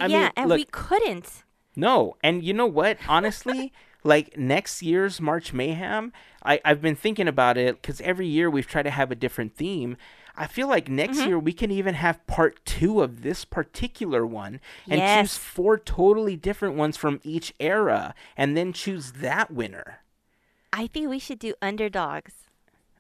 I 0.01 0.07
yeah, 0.07 0.23
mean, 0.25 0.31
and 0.37 0.49
look, 0.49 0.57
we 0.59 0.65
couldn't. 0.71 1.45
no, 1.77 2.17
and 2.23 2.43
you 2.45 2.53
know 2.55 2.67
what? 2.67 2.99
Honestly, 3.09 3.73
like 4.05 4.37
next 4.37 4.83
year's 4.83 5.21
March 5.21 5.53
Mayhem, 5.53 6.13
I, 6.45 6.61
I've 6.65 6.81
been 6.81 6.97
thinking 6.97 7.29
about 7.29 7.57
it 7.57 7.81
because 7.81 8.01
every 8.01 8.27
year 8.27 8.49
we've 8.49 8.67
tried 8.67 8.85
to 8.85 8.91
have 8.91 9.11
a 9.11 9.17
different 9.17 9.57
theme. 9.57 9.97
I 10.37 10.47
feel 10.47 10.69
like 10.69 10.89
next 10.89 11.19
Mhm. 11.19 11.27
year 11.27 11.39
we 11.39 11.53
can 11.53 11.73
even 11.73 11.95
have 11.95 12.25
part 12.29 12.65
two 12.65 13.03
of 13.03 13.23
this 13.23 13.45
particular 13.45 14.25
one 14.25 14.61
and 14.89 15.01
Yes. 15.01 15.19
choose 15.33 15.37
four 15.37 15.77
totally 15.79 16.37
different 16.37 16.77
ones 16.77 16.97
from 16.97 17.21
each 17.25 17.53
era 17.59 18.15
and 18.37 18.57
then 18.57 18.73
choose 18.73 19.13
that 19.13 19.51
winner. 19.51 19.99
I 20.73 20.87
think 20.87 21.09
we 21.09 21.19
should 21.19 21.41
do 21.41 21.55
underdogs. 21.61 22.35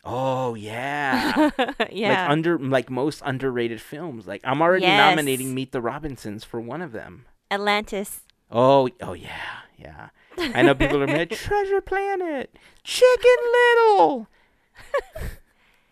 Oh 0.04 0.54
yeah. 0.54 1.50
yeah. 1.90 2.22
Like 2.22 2.30
under 2.30 2.58
like 2.58 2.90
most 2.90 3.22
underrated 3.24 3.80
films. 3.80 4.26
Like 4.26 4.40
I'm 4.44 4.62
already 4.62 4.84
Yes. 4.86 4.98
nominating 5.10 5.54
Meet 5.54 5.72
the 5.72 5.80
Robinsons 5.80 6.44
for 6.44 6.60
one 6.60 6.82
of 6.82 6.92
them. 6.92 7.26
Atlantis. 7.50 8.20
Oh, 8.50 8.88
oh 9.02 9.12
yeah, 9.12 9.60
yeah. 9.76 10.08
I 10.38 10.62
know 10.62 10.74
people 10.74 11.02
are 11.02 11.06
mad. 11.06 11.30
Treasure 11.32 11.80
Planet, 11.80 12.56
Chicken 12.84 13.36
Little. 13.52 14.28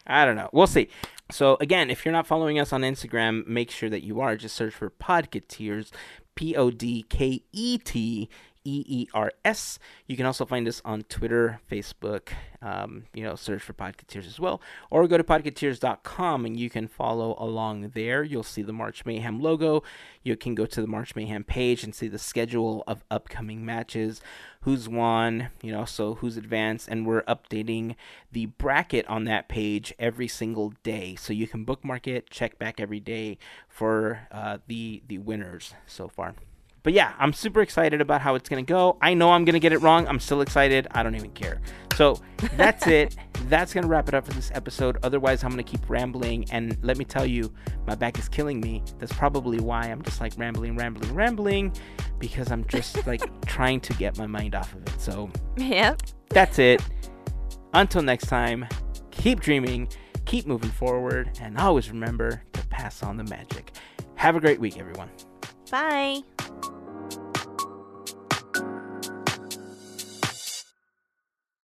I 0.07 0.25
don't 0.25 0.37
know. 0.37 0.49
We'll 0.53 0.67
see. 0.67 0.89
So 1.31 1.57
again, 1.61 1.91
if 1.91 2.05
you're 2.05 2.13
not 2.13 2.27
following 2.27 2.59
us 2.59 2.73
on 2.73 2.83
Instagram, 2.83 3.47
make 3.47 3.71
sure 3.71 3.91
that 3.91 4.05
you 4.05 4.21
are. 4.21 4.37
Just 4.37 4.55
search 4.55 4.73
for 4.75 4.89
Podketeers, 4.91 5.91
P 6.35 6.55
O 6.55 6.71
D 6.71 7.05
K 7.09 7.43
E 7.53 7.79
T 7.79 8.29
E 8.67 8.85
E 8.87 9.09
R 9.15 9.33
S. 9.45 9.79
You 10.07 10.17
can 10.17 10.27
also 10.27 10.45
find 10.45 10.67
us 10.67 10.83
on 10.85 11.03
Twitter, 11.05 11.61
Facebook. 11.71 12.31
Um, 12.63 13.05
you 13.15 13.23
know, 13.23 13.37
search 13.37 13.63
for 13.63 13.75
Podketeers 13.75 14.27
as 14.27 14.41
well, 14.41 14.61
or 14.91 15.07
go 15.07 15.17
to 15.17 15.23
podketeers.com 15.23 16.45
and 16.47 16.59
you 16.59 16.69
can 16.69 16.89
follow 16.89 17.37
along 17.39 17.91
there. 17.95 18.25
You'll 18.25 18.43
see 18.43 18.63
the 18.63 18.73
March 18.73 19.05
Mayhem 19.05 19.41
logo. 19.41 19.85
You 20.25 20.37
can 20.37 20.57
go 20.57 20.67
to 20.67 20.81
the 20.81 20.89
March 20.89 21.15
Mayhem 21.15 21.45
page 21.45 21.85
and 21.85 21.95
see 21.95 22.09
the 22.09 22.19
schedule 22.19 22.83
of 22.89 23.05
upcoming 23.09 23.65
matches, 23.65 24.21
who's 24.63 24.89
won, 24.89 25.51
you 25.63 25.71
know, 25.71 25.85
so 25.85 26.15
who's 26.17 26.37
advanced, 26.37 26.89
and 26.89 27.07
we're 27.07 27.23
updating 27.23 27.95
the 28.33 28.47
bracket 28.47 29.07
on 29.07 29.25
that 29.25 29.49
page 29.49 29.95
every 29.99 30.27
single 30.27 30.73
day. 30.83 31.15
So 31.15 31.33
you 31.33 31.47
can 31.47 31.65
bookmark 31.65 32.09
it, 32.09 32.31
check 32.31 32.59
back 32.59 32.81
every 32.81 33.01
day 33.01 33.39
for 33.69 34.27
uh, 34.33 34.59
the 34.67 35.03
the 35.07 35.19
winners 35.19 35.75
so 35.87 36.09
far. 36.09 36.35
But 36.87 36.93
yeah, 36.93 37.15
I'm 37.19 37.33
super 37.33 37.63
excited 37.63 38.01
about 38.01 38.21
how 38.21 38.37
it's 38.37 38.49
gonna 38.49 38.63
go. 38.63 38.97
I 39.03 39.13
know 39.15 39.33
I'm 39.33 39.45
gonna 39.45 39.59
get 39.59 39.73
it 39.73 39.79
wrong. 39.79 40.07
I'm 40.07 40.21
still 40.21 40.41
excited. 40.41 40.87
I 40.93 41.03
don't 41.03 41.17
even 41.17 41.33
care. 41.33 41.61
So 41.97 42.21
that's 42.53 42.87
it. 43.01 43.17
That's 43.49 43.75
gonna 43.75 43.89
wrap 43.89 44.07
it 44.07 44.15
up 44.15 44.25
for 44.25 44.33
this 44.35 44.53
episode. 44.55 44.97
Otherwise, 45.03 45.43
I'm 45.43 45.51
gonna 45.51 45.65
keep 45.65 45.81
rambling. 45.91 46.49
And 46.53 46.79
let 46.83 46.97
me 46.97 47.05
tell 47.05 47.27
you, 47.27 47.53
my 47.89 47.97
back 47.97 48.21
is 48.21 48.29
killing 48.29 48.61
me. 48.61 48.85
That's 49.01 49.13
probably 49.13 49.59
why 49.59 49.83
I'm 49.87 50.01
just 50.03 50.21
like 50.21 50.35
rambling, 50.37 50.77
rambling, 50.77 51.13
rambling, 51.13 51.73
because 52.21 52.53
I'm 52.53 52.65
just 52.69 53.05
like 53.09 53.21
trying 53.47 53.81
to 53.81 53.93
get 53.95 54.17
my 54.17 54.29
mind 54.29 54.55
off 54.55 54.73
of 54.73 54.83
it. 54.83 54.95
So 55.01 55.29
Yep. 55.57 56.03
that's 56.29 56.61
it. 56.61 56.81
Until 57.75 58.03
next 58.03 58.29
time, 58.29 58.65
keep 59.11 59.41
dreaming, 59.41 59.89
keep 60.25 60.47
moving 60.47 60.71
forward, 60.71 61.37
and 61.43 61.59
always 61.59 61.91
remember 61.91 62.45
to 62.53 62.67
pass 62.69 63.03
on 63.03 63.17
the 63.17 63.25
magic. 63.25 63.73
Have 64.15 64.37
a 64.37 64.41
great 64.41 64.61
week, 64.61 64.79
everyone. 64.79 65.11
Bye. 65.71 66.23